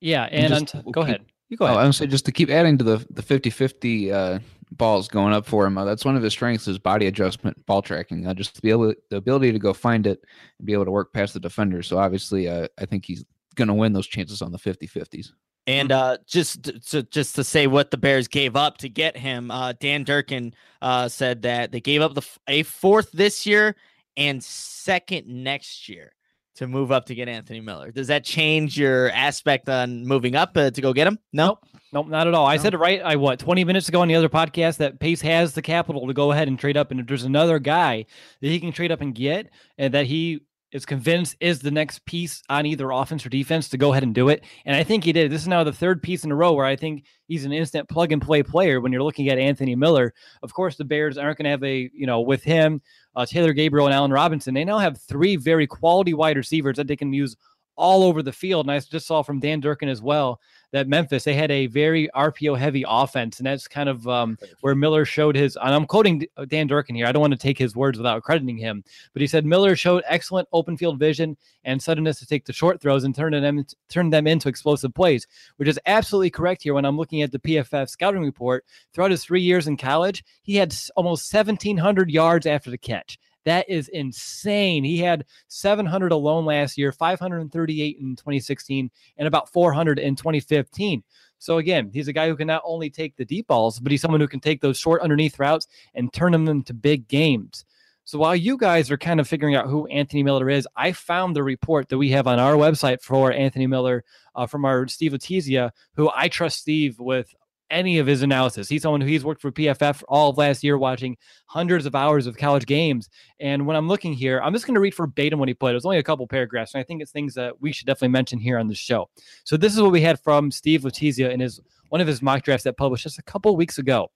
Yeah, 0.00 0.24
and, 0.24 0.52
and 0.52 0.66
just, 0.66 0.84
go 0.84 0.92
keep, 0.92 1.04
ahead. 1.04 1.24
You 1.48 1.56
go 1.56 1.66
ahead. 1.66 1.76
I 1.76 1.84
would 1.84 1.94
say 1.94 2.06
just 2.06 2.24
to 2.26 2.32
keep 2.32 2.50
adding 2.50 2.78
to 2.78 2.84
the 2.84 3.06
the 3.10 3.22
50-50 3.22 4.12
uh, 4.12 4.38
balls 4.76 5.08
going 5.08 5.32
up 5.32 5.46
for 5.46 5.66
him. 5.66 5.78
Uh, 5.78 5.84
that's 5.84 6.04
one 6.04 6.16
of 6.16 6.22
his 6.22 6.32
strengths 6.32 6.68
is 6.68 6.78
body 6.78 7.06
adjustment, 7.06 7.64
ball 7.66 7.82
tracking. 7.82 8.26
Uh, 8.26 8.34
just 8.34 8.54
to 8.54 8.62
be 8.62 8.70
able 8.70 8.92
the 9.10 9.16
ability 9.16 9.52
to 9.52 9.58
go 9.58 9.72
find 9.72 10.06
it 10.06 10.24
and 10.58 10.66
be 10.66 10.72
able 10.72 10.84
to 10.84 10.90
work 10.90 11.12
past 11.12 11.34
the 11.34 11.40
defender. 11.40 11.82
So 11.82 11.98
obviously, 11.98 12.48
uh, 12.48 12.68
I 12.78 12.86
think 12.86 13.04
he's 13.04 13.24
going 13.54 13.68
to 13.68 13.74
win 13.74 13.92
those 13.92 14.06
chances 14.06 14.42
on 14.42 14.52
the 14.52 14.58
50-50s. 14.58 15.32
And 15.66 15.92
uh, 15.92 16.18
just 16.26 16.64
to, 16.90 17.04
just 17.04 17.36
to 17.36 17.44
say 17.44 17.68
what 17.68 17.90
the 17.92 17.96
Bears 17.96 18.26
gave 18.26 18.56
up 18.56 18.78
to 18.78 18.88
get 18.88 19.16
him, 19.16 19.50
uh, 19.50 19.74
Dan 19.78 20.02
Durkin 20.02 20.54
uh, 20.80 21.08
said 21.08 21.42
that 21.42 21.70
they 21.70 21.80
gave 21.80 22.02
up 22.02 22.14
the 22.14 22.26
a 22.48 22.64
fourth 22.64 23.12
this 23.12 23.46
year 23.46 23.76
and 24.16 24.42
second 24.42 25.28
next 25.28 25.88
year 25.88 26.12
to 26.56 26.66
move 26.66 26.92
up 26.92 27.06
to 27.06 27.14
get 27.14 27.28
Anthony 27.28 27.60
Miller. 27.60 27.90
Does 27.90 28.08
that 28.08 28.24
change 28.24 28.78
your 28.78 29.10
aspect 29.10 29.68
on 29.68 30.06
moving 30.06 30.34
up 30.36 30.56
uh, 30.56 30.70
to 30.70 30.80
go 30.80 30.92
get 30.92 31.06
him? 31.06 31.18
No, 31.32 31.46
nope, 31.46 31.58
nope 31.92 32.06
not 32.08 32.26
at 32.26 32.34
all. 32.34 32.46
I 32.46 32.56
said 32.56 32.74
it 32.74 32.78
right. 32.78 33.00
I 33.02 33.16
what 33.16 33.38
20 33.38 33.64
minutes 33.64 33.88
ago 33.88 34.00
on 34.00 34.08
the 34.08 34.14
other 34.14 34.28
podcast 34.28 34.78
that 34.78 35.00
Pace 35.00 35.20
has 35.22 35.54
the 35.54 35.62
capital 35.62 36.06
to 36.06 36.12
go 36.14 36.32
ahead 36.32 36.48
and 36.48 36.58
trade 36.58 36.76
up, 36.76 36.90
and 36.90 37.00
if 37.00 37.06
there's 37.06 37.24
another 37.24 37.58
guy 37.58 38.04
that 38.40 38.48
he 38.48 38.60
can 38.60 38.72
trade 38.72 38.92
up 38.92 39.00
and 39.00 39.14
get, 39.14 39.50
and 39.78 39.94
that 39.94 40.06
he 40.06 40.40
is 40.72 40.86
convinced 40.86 41.36
is 41.40 41.60
the 41.60 41.70
next 41.70 42.04
piece 42.06 42.42
on 42.48 42.66
either 42.66 42.90
offense 42.90 43.24
or 43.24 43.28
defense 43.28 43.68
to 43.68 43.78
go 43.78 43.92
ahead 43.92 44.02
and 44.02 44.14
do 44.14 44.28
it. 44.28 44.42
And 44.64 44.74
I 44.74 44.82
think 44.82 45.04
he 45.04 45.12
did. 45.12 45.30
This 45.30 45.42
is 45.42 45.48
now 45.48 45.64
the 45.64 45.72
third 45.72 46.02
piece 46.02 46.24
in 46.24 46.32
a 46.32 46.34
row 46.34 46.52
where 46.52 46.66
I 46.66 46.76
think 46.76 47.04
he's 47.28 47.44
an 47.44 47.52
instant 47.52 47.88
plug 47.88 48.12
and 48.12 48.22
play 48.22 48.42
player 48.42 48.80
when 48.80 48.92
you're 48.92 49.02
looking 49.02 49.28
at 49.28 49.38
Anthony 49.38 49.74
Miller. 49.74 50.14
Of 50.42 50.54
course, 50.54 50.76
the 50.76 50.84
Bears 50.84 51.18
aren't 51.18 51.38
going 51.38 51.44
to 51.44 51.50
have 51.50 51.64
a, 51.64 51.90
you 51.92 52.06
know, 52.06 52.20
with 52.20 52.42
him, 52.42 52.80
uh, 53.14 53.26
Taylor 53.26 53.52
Gabriel 53.52 53.86
and 53.86 53.94
Allen 53.94 54.10
Robinson, 54.10 54.54
they 54.54 54.64
now 54.64 54.78
have 54.78 55.00
three 55.00 55.36
very 55.36 55.66
quality 55.66 56.14
wide 56.14 56.36
receivers 56.36 56.76
that 56.76 56.86
they 56.86 56.96
can 56.96 57.12
use 57.12 57.36
all 57.76 58.02
over 58.02 58.22
the 58.22 58.32
field. 58.32 58.66
And 58.66 58.72
I 58.72 58.80
just 58.80 59.06
saw 59.06 59.22
from 59.22 59.40
Dan 59.40 59.60
Durkin 59.60 59.88
as 59.88 60.00
well 60.00 60.40
that 60.72 60.88
Memphis 60.88 61.24
they 61.24 61.34
had 61.34 61.50
a 61.50 61.66
very 61.66 62.08
RPO 62.14 62.58
heavy 62.58 62.84
offense, 62.86 63.38
and 63.38 63.46
that's 63.46 63.68
kind 63.68 63.88
of 63.88 64.08
um, 64.08 64.38
where 64.60 64.74
Miller 64.74 65.04
showed 65.04 65.36
his. 65.36 65.56
And 65.56 65.74
I'm 65.74 65.86
quoting 65.86 66.26
uh, 66.36 66.44
Dan 66.46 66.66
Durkin 66.66 66.96
here. 66.96 67.06
I 67.06 67.12
don't 67.12 67.20
want 67.20 67.32
to 67.32 67.38
take 67.38 67.58
his 67.58 67.76
words 67.76 67.98
without 67.98 68.22
crediting 68.22 68.56
him, 68.56 68.82
but 69.12 69.20
he 69.20 69.28
said 69.28 69.46
Miller 69.46 69.76
showed 69.76 70.02
excellent 70.06 70.48
open 70.52 70.76
field 70.76 70.98
vision 70.98 71.36
and 71.64 71.80
suddenness 71.80 72.18
to 72.18 72.26
take 72.26 72.44
the 72.44 72.52
short 72.52 72.80
throws 72.80 73.04
and 73.04 73.14
turn 73.14 73.32
them 73.32 73.64
turn 73.88 74.10
them 74.10 74.26
into 74.26 74.48
explosive 74.48 74.94
plays, 74.94 75.26
which 75.56 75.68
is 75.68 75.78
absolutely 75.86 76.30
correct 76.30 76.62
here. 76.62 76.74
When 76.74 76.84
I'm 76.84 76.96
looking 76.96 77.22
at 77.22 77.32
the 77.32 77.38
PFF 77.38 77.88
scouting 77.88 78.22
report, 78.22 78.64
throughout 78.92 79.10
his 79.10 79.24
three 79.24 79.42
years 79.42 79.68
in 79.68 79.76
college, 79.76 80.24
he 80.42 80.56
had 80.56 80.74
almost 80.96 81.32
1,700 81.32 82.10
yards 82.10 82.46
after 82.46 82.70
the 82.70 82.78
catch. 82.78 83.18
That 83.44 83.68
is 83.68 83.88
insane. 83.88 84.84
He 84.84 84.98
had 84.98 85.24
700 85.48 86.12
alone 86.12 86.44
last 86.44 86.78
year, 86.78 86.92
538 86.92 87.98
in 87.98 88.16
2016, 88.16 88.90
and 89.16 89.28
about 89.28 89.52
400 89.52 89.98
in 89.98 90.14
2015. 90.14 91.02
So 91.38 91.58
again, 91.58 91.90
he's 91.92 92.06
a 92.06 92.12
guy 92.12 92.28
who 92.28 92.36
can 92.36 92.46
not 92.46 92.62
only 92.64 92.88
take 92.88 93.16
the 93.16 93.24
deep 93.24 93.48
balls, 93.48 93.80
but 93.80 93.90
he's 93.90 94.00
someone 94.00 94.20
who 94.20 94.28
can 94.28 94.40
take 94.40 94.60
those 94.60 94.78
short 94.78 95.02
underneath 95.02 95.40
routes 95.40 95.66
and 95.94 96.12
turn 96.12 96.30
them 96.30 96.48
into 96.48 96.72
big 96.72 97.08
games. 97.08 97.64
So 98.04 98.18
while 98.18 98.34
you 98.34 98.56
guys 98.56 98.90
are 98.90 98.98
kind 98.98 99.20
of 99.20 99.28
figuring 99.28 99.54
out 99.54 99.68
who 99.68 99.86
Anthony 99.86 100.22
Miller 100.22 100.50
is, 100.50 100.66
I 100.76 100.92
found 100.92 101.36
the 101.36 101.42
report 101.42 101.88
that 101.88 101.98
we 101.98 102.10
have 102.10 102.26
on 102.26 102.38
our 102.38 102.54
website 102.54 103.00
for 103.00 103.32
Anthony 103.32 103.66
Miller 103.66 104.04
uh, 104.34 104.46
from 104.46 104.64
our 104.64 104.88
Steve 104.88 105.12
Letizia, 105.12 105.70
who 105.94 106.10
I 106.14 106.28
trust 106.28 106.58
Steve 106.58 106.98
with 106.98 107.32
any 107.72 107.98
of 107.98 108.06
his 108.06 108.22
analysis. 108.22 108.68
He's 108.68 108.82
someone 108.82 109.00
who 109.00 109.08
he's 109.08 109.24
worked 109.24 109.40
for 109.40 109.50
PFF 109.50 110.02
all 110.06 110.30
of 110.30 110.38
last 110.38 110.62
year, 110.62 110.78
watching 110.78 111.16
hundreds 111.46 111.86
of 111.86 111.94
hours 111.94 112.26
of 112.26 112.36
college 112.36 112.66
games. 112.66 113.08
And 113.40 113.66
when 113.66 113.76
I'm 113.76 113.88
looking 113.88 114.12
here, 114.12 114.40
I'm 114.40 114.52
just 114.52 114.66
going 114.66 114.74
to 114.74 114.80
read 114.80 114.94
verbatim 114.94 115.38
what 115.38 115.48
he 115.48 115.54
put. 115.54 115.72
It 115.72 115.74
was 115.74 115.84
only 115.84 115.98
a 115.98 116.02
couple 116.02 116.26
paragraphs, 116.26 116.74
and 116.74 116.80
I 116.80 116.84
think 116.84 117.02
it's 117.02 117.10
things 117.10 117.34
that 117.34 117.60
we 117.60 117.72
should 117.72 117.86
definitely 117.86 118.08
mention 118.08 118.38
here 118.38 118.58
on 118.58 118.68
the 118.68 118.74
show. 118.74 119.08
So 119.44 119.56
this 119.56 119.74
is 119.74 119.80
what 119.80 119.90
we 119.90 120.02
had 120.02 120.20
from 120.20 120.50
Steve 120.50 120.82
Letizia 120.82 121.30
in 121.30 121.40
his 121.40 121.60
one 121.88 122.00
of 122.00 122.06
his 122.06 122.22
mock 122.22 122.42
drafts 122.42 122.64
that 122.64 122.76
published 122.76 123.02
just 123.02 123.18
a 123.18 123.22
couple 123.22 123.54
weeks 123.56 123.78
ago. 123.78 124.10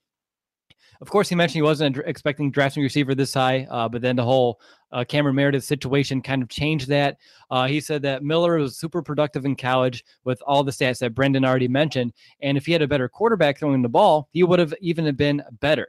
Of 1.00 1.10
course, 1.10 1.28
he 1.28 1.34
mentioned 1.34 1.56
he 1.56 1.62
wasn't 1.62 1.98
expecting 2.06 2.50
drafting 2.50 2.82
receiver 2.82 3.14
this 3.14 3.34
high, 3.34 3.66
uh, 3.70 3.88
but 3.88 4.02
then 4.02 4.16
the 4.16 4.24
whole 4.24 4.60
uh, 4.92 5.04
Cameron 5.04 5.36
Meredith 5.36 5.64
situation 5.64 6.22
kind 6.22 6.42
of 6.42 6.48
changed 6.48 6.88
that. 6.88 7.18
Uh, 7.50 7.66
he 7.66 7.80
said 7.80 8.02
that 8.02 8.22
Miller 8.22 8.56
was 8.56 8.78
super 8.78 9.02
productive 9.02 9.44
in 9.44 9.56
college 9.56 10.04
with 10.24 10.40
all 10.46 10.64
the 10.64 10.72
stats 10.72 10.98
that 11.00 11.14
Brendan 11.14 11.44
already 11.44 11.68
mentioned, 11.68 12.12
and 12.40 12.56
if 12.56 12.66
he 12.66 12.72
had 12.72 12.82
a 12.82 12.88
better 12.88 13.08
quarterback 13.08 13.58
throwing 13.58 13.82
the 13.82 13.88
ball, 13.88 14.28
he 14.32 14.42
would 14.42 14.58
have 14.58 14.74
even 14.80 15.14
been 15.14 15.42
better. 15.60 15.88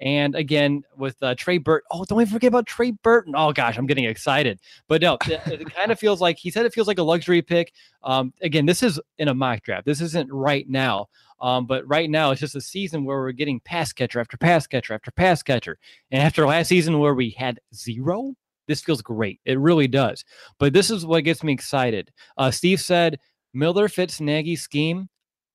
And 0.00 0.34
again, 0.34 0.84
with 0.96 1.16
uh, 1.22 1.34
Trey 1.34 1.58
Burton. 1.58 1.86
Oh, 1.90 2.04
don't 2.04 2.20
even 2.20 2.32
forget 2.32 2.48
about 2.48 2.66
Trey 2.66 2.92
Burton. 2.92 3.34
Oh 3.36 3.52
gosh, 3.52 3.76
I'm 3.76 3.86
getting 3.86 4.04
excited. 4.04 4.60
But 4.86 5.02
no, 5.02 5.18
it, 5.26 5.40
it 5.46 5.74
kind 5.74 5.90
of 5.90 5.98
feels 5.98 6.20
like 6.20 6.38
he 6.38 6.50
said 6.50 6.66
it 6.66 6.74
feels 6.74 6.86
like 6.86 6.98
a 6.98 7.02
luxury 7.02 7.42
pick. 7.42 7.72
Um, 8.04 8.32
again, 8.40 8.66
this 8.66 8.82
is 8.82 9.00
in 9.18 9.28
a 9.28 9.34
mock 9.34 9.62
draft. 9.62 9.86
This 9.86 10.00
isn't 10.00 10.32
right 10.32 10.68
now. 10.68 11.08
Um, 11.40 11.66
but 11.66 11.86
right 11.88 12.10
now, 12.10 12.30
it's 12.30 12.40
just 12.40 12.56
a 12.56 12.60
season 12.60 13.04
where 13.04 13.18
we're 13.18 13.32
getting 13.32 13.60
pass 13.60 13.92
catcher 13.92 14.20
after 14.20 14.36
pass 14.36 14.66
catcher 14.66 14.94
after 14.94 15.10
pass 15.10 15.42
catcher. 15.42 15.78
And 16.10 16.22
after 16.22 16.46
last 16.46 16.68
season 16.68 16.98
where 16.98 17.14
we 17.14 17.30
had 17.30 17.60
zero, 17.74 18.34
this 18.66 18.82
feels 18.82 19.02
great. 19.02 19.40
It 19.44 19.58
really 19.58 19.88
does. 19.88 20.24
But 20.58 20.72
this 20.72 20.90
is 20.90 21.06
what 21.06 21.24
gets 21.24 21.42
me 21.42 21.52
excited. 21.52 22.10
Uh, 22.36 22.50
Steve 22.50 22.80
said 22.80 23.18
Miller 23.54 23.88
fits 23.88 24.20
Nagy's 24.20 24.62
scheme 24.62 25.08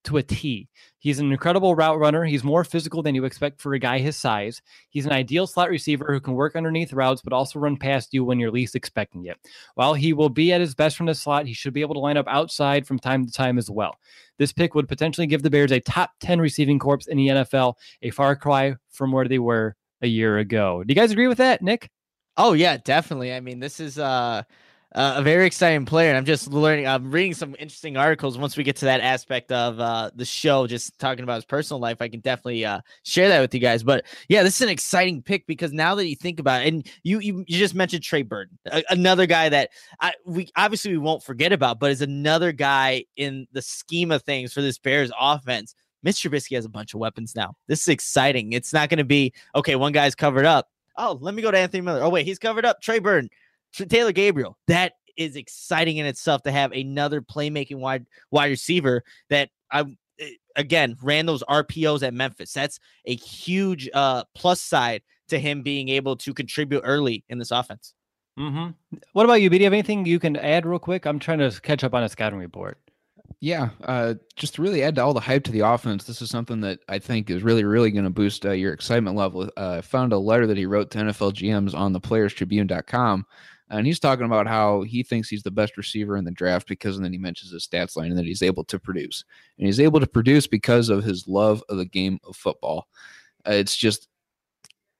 to 0.06 0.18
a 0.18 0.24
T. 0.24 0.68
He's 1.04 1.20
an 1.20 1.34
incredible 1.34 1.76
route 1.76 2.00
runner. 2.00 2.24
He's 2.24 2.46
more 2.46 2.64
physical 2.64 3.04
than 3.04 3.14
you 3.14 3.26
expect 3.26 3.60
for 3.60 3.74
a 3.74 3.80
guy 3.80 4.00
his 4.00 4.16
size. 4.16 4.62
He's 4.90 5.06
an 5.06 5.12
ideal 5.12 5.46
slot 5.46 5.70
receiver 5.70 6.06
who 6.14 6.22
can 6.22 6.34
work 6.34 6.56
underneath 6.56 6.94
routes, 6.94 7.22
but 7.22 7.34
also 7.34 7.60
run 7.60 7.76
past 7.76 8.14
you 8.14 8.24
when 8.24 8.40
you're 8.40 8.50
least 8.50 8.74
expecting 8.74 9.26
it. 9.26 9.38
While 9.76 9.96
he 9.96 10.14
will 10.14 10.30
be 10.30 10.54
at 10.54 10.62
his 10.62 10.74
best 10.74 10.96
from 10.96 11.08
the 11.08 11.14
slot, 11.14 11.46
he 11.46 11.54
should 11.54 11.74
be 11.74 11.82
able 11.82 11.96
to 11.96 12.00
line 12.00 12.16
up 12.16 12.30
outside 12.30 12.88
from 12.88 13.00
time 13.00 13.26
to 13.26 13.34
time 13.34 13.58
as 13.58 13.70
well. 13.70 13.98
This 14.38 14.54
pick 14.54 14.76
would 14.76 14.88
potentially 14.88 15.28
give 15.28 15.44
the 15.44 15.50
Bears 15.50 15.74
a 15.74 15.82
top 15.82 16.12
10 16.22 16.40
receiving 16.40 16.80
corps 16.80 17.06
in 17.10 17.18
the 17.18 17.28
NFL, 17.28 17.74
a 18.02 18.10
far 18.10 18.38
cry 18.38 18.76
from 18.90 19.12
where 19.12 19.28
they 19.28 19.40
were 19.40 19.76
a 20.02 20.08
year 20.08 20.38
ago. 20.38 20.86
Do 20.86 20.94
you 20.94 20.96
guys 20.96 21.12
agree 21.12 21.28
with 21.28 21.40
that, 21.40 21.62
Nick? 21.62 21.90
Oh, 22.38 22.54
yeah, 22.54 22.78
definitely. 22.78 23.34
I 23.34 23.42
mean, 23.42 23.60
this 23.60 23.82
is 23.82 24.00
uh 24.00 24.44
uh, 24.96 25.16
a 25.18 25.24
very 25.24 25.46
exciting 25.46 25.86
player. 25.86 26.10
And 26.10 26.18
I'm 26.18 26.26
just 26.26 26.48
learning, 26.52 26.88
I'm 26.88 27.12
reading 27.12 27.34
some 27.34 27.56
interesting 27.60 27.98
articles. 27.98 28.38
Once 28.38 28.56
we 28.56 28.64
get 28.64 28.76
to 28.78 28.86
that 28.86 29.02
aspect 29.02 29.52
of 29.52 29.80
uh, 29.80 30.12
the 30.16 30.26
show, 30.26 30.68
just 30.68 30.98
talking 31.00 31.24
about 31.24 31.36
his 31.36 31.46
personal 31.46 31.80
life, 31.80 31.98
I 32.00 32.08
can 32.08 32.20
definitely 32.20 32.64
uh, 32.66 32.82
share 33.04 33.30
that 33.30 33.42
with 33.42 33.54
you 33.54 33.60
guys. 33.60 33.84
But 33.84 34.06
yeah, 34.30 34.44
this 34.44 34.56
is 34.56 34.62
an 34.62 34.70
exciting 34.70 35.22
pick 35.22 35.48
because 35.48 35.74
now 35.74 35.96
that 35.96 36.08
you 36.08 36.16
think 36.16 36.40
about 36.40 36.64
it, 36.64 36.74
and 36.74 36.88
you 37.04 37.20
you, 37.20 37.44
you 37.48 37.58
just 37.58 37.76
mentioned 37.76 38.04
Trey 38.04 38.22
Burton, 38.22 38.58
a- 38.72 38.84
another 38.90 39.26
guy 39.26 39.50
that 39.50 39.70
I 40.00 40.14
we 40.26 40.50
obviously 40.56 40.92
we 40.92 41.00
won't 41.00 41.24
forget 41.24 41.52
about, 41.52 41.80
but 41.80 41.92
is 41.92 42.02
another 42.02 42.52
guy 42.52 43.06
in 43.18 43.48
the 43.52 43.62
scheme 43.62 44.12
of 44.12 44.24
things 44.24 44.54
for 44.54 44.62
this 44.62 44.78
Bears 44.78 45.12
offense. 45.20 45.76
Mr. 46.06 46.30
Trubisky 46.30 46.56
has 46.56 46.66
a 46.66 46.70
bunch 46.70 46.94
of 46.94 47.00
weapons 47.00 47.34
now. 47.34 47.56
This 47.68 47.82
is 47.82 47.88
exciting. 47.88 48.52
It's 48.52 48.74
not 48.74 48.90
going 48.90 48.98
to 48.98 49.06
be 49.06 49.34
okay. 49.56 49.76
One 49.76 49.94
guy's 49.94 50.16
covered 50.16 50.46
up. 50.46 50.68
Oh, 50.98 51.18
let 51.22 51.34
me 51.34 51.42
go 51.42 51.50
to 51.50 51.58
Anthony 51.58 51.82
Miller. 51.82 52.04
Oh 52.04 52.10
wait, 52.10 52.26
he's 52.26 52.40
covered 52.40 52.66
up. 52.66 52.82
Trey 52.82 53.00
Burton. 53.00 53.30
Taylor 53.74 54.12
Gabriel. 54.12 54.58
That 54.68 54.94
is 55.18 55.36
exciting 55.36 55.98
in 55.98 56.06
itself 56.06 56.42
to 56.44 56.52
have 56.52 56.72
another 56.72 57.22
playmaking 57.22 57.78
wide 57.78 58.06
wide 58.32 58.50
receiver 58.50 59.04
that 59.30 59.50
I 59.72 59.86
eh, 60.20 60.30
again 60.56 60.98
ran 61.02 61.26
those 61.26 61.44
RPOs 61.44 62.04
at 62.04 62.14
Memphis. 62.14 62.54
That's 62.54 62.80
a 63.06 63.16
huge 63.16 63.90
uh 63.94 64.24
plus 64.36 64.62
side 64.62 65.04
to 65.30 65.40
him 65.40 65.62
being 65.62 65.90
able 65.90 66.16
to 66.18 66.34
contribute 66.34 66.82
early 66.84 67.24
in 67.30 67.38
this 67.38 67.52
offense. 67.52 67.94
Mm-hmm. 68.40 68.98
What 69.14 69.26
about 69.26 69.42
you, 69.42 69.50
B? 69.50 69.58
Do 69.58 69.64
you 69.64 69.66
have 69.68 69.74
anything 69.74 70.06
you 70.06 70.20
can 70.20 70.36
add 70.38 70.66
real 70.66 70.80
quick? 70.80 71.06
I'm 71.06 71.20
trying 71.20 71.40
to 71.40 71.52
catch 71.62 71.84
up 71.84 71.94
on 71.94 72.04
a 72.04 72.10
scouting 72.10 72.40
report. 72.40 72.80
Yeah, 73.40 73.70
uh, 73.84 74.16
just 74.38 74.56
to 74.56 74.62
really 74.62 74.84
add 74.84 74.96
to 74.96 75.04
all 75.04 75.14
the 75.14 75.20
hype 75.20 75.44
to 75.44 75.52
the 75.52 75.60
offense, 75.60 76.06
this 76.06 76.22
is 76.22 76.30
something 76.30 76.62
that 76.62 76.80
I 76.88 76.98
think 76.98 77.30
is 77.30 77.44
really, 77.44 77.66
really 77.66 77.92
going 77.92 78.06
to 78.06 78.10
boost 78.10 78.46
uh, 78.46 78.52
your 78.52 78.72
excitement 78.72 79.18
level. 79.18 79.50
Uh, 79.58 79.76
I 79.78 79.82
found 79.82 80.14
a 80.14 80.18
letter 80.18 80.48
that 80.48 80.56
he 80.56 80.66
wrote 80.66 80.92
to 80.92 81.00
NFL 81.00 81.34
GMs 81.34 81.76
on 81.76 81.92
the 81.92 82.00
playerstribune.com, 82.00 83.26
and 83.70 83.88
he's 83.88 84.00
talking 84.00 84.26
about 84.26 84.48
how 84.48 84.82
he 84.84 85.04
thinks 85.04 85.30
he's 85.30 85.44
the 85.44 85.52
best 85.52 85.78
receiver 85.78 86.18
in 86.18 86.26
the 86.26 86.32
draft 86.32 86.68
because, 86.68 86.96
and 86.96 87.06
then 87.06 87.14
he 87.14 87.18
mentions 87.18 87.52
his 87.52 87.68
stats 87.68 87.96
line 87.96 88.10
and 88.10 88.18
that 88.18 88.26
he's 88.26 88.44
able 88.44 88.64
to 88.66 88.80
produce. 88.80 89.24
And 89.58 89.66
he's 89.66 89.80
able 89.80 90.00
to 90.00 90.08
produce 90.08 90.48
because 90.48 90.90
of 90.90 91.04
his 91.04 91.28
love 91.28 91.64
of 91.70 91.78
the 91.78 91.86
game 91.86 92.20
of 92.24 92.36
football. 92.36 92.88
Uh, 93.48 93.54
it's 93.54 93.76
just 93.76 94.10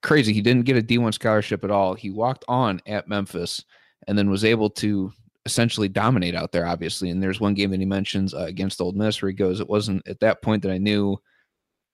crazy. 0.02 0.34
He 0.34 0.42
didn't 0.42 0.66
get 0.66 0.78
a 0.78 0.82
D1 0.82 1.14
scholarship 1.14 1.64
at 1.64 1.72
all. 1.72 1.94
He 1.94 2.10
walked 2.10 2.46
on 2.48 2.82
at 2.88 3.08
Memphis 3.08 3.64
and 4.08 4.18
then 4.18 4.30
was 4.30 4.46
able 4.46 4.70
to 4.72 5.12
essentially 5.46 5.90
dominate 5.90 6.36
out 6.36 6.52
there, 6.52 6.66
obviously. 6.66 7.10
And 7.10 7.22
there's 7.22 7.40
one 7.40 7.54
game 7.54 7.72
that 7.72 7.80
he 7.80 7.86
mentions 7.86 8.34
uh, 8.34 8.46
against 8.46 8.82
Ole 8.82 8.94
Miss 8.94 9.22
where 9.22 9.30
he 9.30 9.36
goes, 9.36 9.60
It 9.60 9.70
wasn't 9.70 10.08
at 10.08 10.20
that 10.22 10.42
point 10.42 10.64
that 10.64 10.72
I 10.72 10.78
knew, 10.78 11.18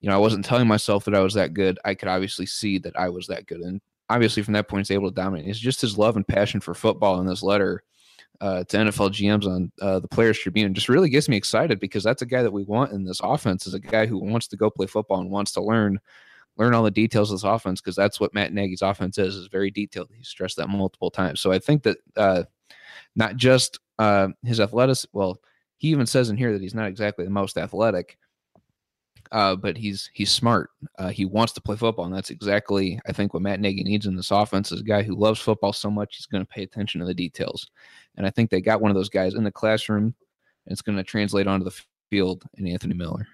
you 0.02 0.10
know, 0.10 0.16
I 0.16 0.20
wasn't 0.20 0.46
telling 0.46 0.68
myself 0.68 1.06
that 1.06 1.16
I 1.16 1.20
was 1.20 1.34
that 1.34 1.54
good. 1.54 1.80
I 1.84 1.96
could 1.96 2.08
obviously 2.08 2.46
see 2.46 2.78
that 2.80 2.98
I 2.98 3.10
was 3.10 3.28
that 3.28 3.48
good. 3.48 3.62
And 3.62 3.82
obviously, 4.10 4.44
from 4.44 4.54
that 4.54 4.68
point, 4.68 4.88
he's 4.88 4.96
able 4.96 5.10
to 5.10 5.16
dominate. 5.16 5.48
It's 5.48 5.60
just 5.60 5.82
his 5.82 5.98
love 5.98 6.16
and 6.16 6.28
passion 6.28 6.60
for 6.60 6.74
football 6.74 7.20
in 7.20 7.28
this 7.28 7.44
letter 7.44 7.84
uh, 8.42 8.64
to 8.64 8.78
NFL 8.78 9.12
GMs 9.12 9.46
on 9.46 9.72
uh, 9.82 10.00
the 10.00 10.08
Players 10.08 10.40
Tribune 10.40 10.74
just 10.74 10.90
really 10.90 11.10
gets 11.10 11.28
me 11.28 11.38
excited 11.38 11.80
because 11.80 12.04
that's 12.04 12.22
a 12.22 12.26
guy 12.26 12.42
that 12.42 12.52
we 12.52 12.64
want 12.64 12.92
in 12.92 13.04
this 13.04 13.20
offense 13.22 13.68
is 13.68 13.74
a 13.74 13.80
guy 13.80 14.06
who 14.06 14.18
wants 14.18 14.48
to 14.48 14.58
go 14.58 14.70
play 14.70 14.88
football 14.88 15.20
and 15.20 15.30
wants 15.30 15.52
to 15.54 15.62
learn 15.62 16.00
learn 16.58 16.74
all 16.74 16.84
the 16.84 16.92
details 16.92 17.32
of 17.32 17.36
this 17.36 17.44
offense 17.46 17.80
because 17.80 17.96
that's 17.96 18.20
what 18.20 18.34
Matt 18.34 18.52
Nagy's 18.52 18.82
offense 18.82 19.18
is 19.18 19.36
is 19.36 19.48
very 19.48 19.72
detailed. 19.72 20.10
He 20.14 20.24
stressed 20.24 20.58
that 20.58 20.68
multiple 20.68 21.12
times. 21.12 21.40
So 21.40 21.52
I 21.52 21.60
think 21.60 21.84
that 21.84 21.98
uh, 22.18 22.44
not 23.16 23.36
just 23.36 23.80
uh, 23.98 24.30
his 24.44 24.60
athletics. 24.60 25.06
Well, 25.14 25.42
he 25.78 25.90
even 25.90 26.06
says 26.06 26.30
in 26.30 26.38
here 26.38 26.54
that 26.54 26.62
he's 26.62 26.76
not 26.76 26.88
exactly 26.88 27.26
the 27.26 27.32
most 27.32 27.58
athletic, 27.58 28.18
uh, 29.32 29.56
but 29.56 29.78
he's 29.78 30.10
he's 30.14 30.32
smart. 30.32 30.72
Uh, 30.98 31.10
he 31.10 31.26
wants 31.26 31.54
to 31.54 31.62
play 31.62 31.76
football, 31.76 32.06
and 32.06 32.16
that's 32.16 32.32
exactly 32.32 33.00
I 33.08 33.12
think 33.12 33.34
what 33.34 33.44
Matt 33.44 33.60
Nagy 33.60 33.84
needs 33.84 34.06
in 34.06 34.16
this 34.16 34.32
offense 34.32 34.72
is 34.72 34.82
a 34.82 34.86
guy 34.86 35.04
who 35.04 35.16
loves 35.16 35.40
football 35.40 35.74
so 35.74 35.92
much 35.92 36.16
he's 36.16 36.26
going 36.26 36.44
to 36.44 36.52
pay 36.52 36.64
attention 36.64 37.00
to 37.00 37.06
the 37.06 37.14
details. 37.14 37.70
And 38.18 38.26
I 38.26 38.32
think 38.32 38.50
they 38.50 38.62
got 38.62 38.82
one 38.82 38.92
of 38.92 38.96
those 38.96 39.10
guys 39.10 39.36
in 39.36 39.44
the 39.44 39.52
classroom, 39.52 40.04
and 40.04 40.72
it's 40.72 40.82
going 40.82 40.98
to 40.98 41.04
translate 41.04 41.48
onto 41.48 41.64
the 41.64 41.80
field 42.10 42.44
in 42.58 42.68
Anthony 42.68 42.96
Miller. 42.96 43.28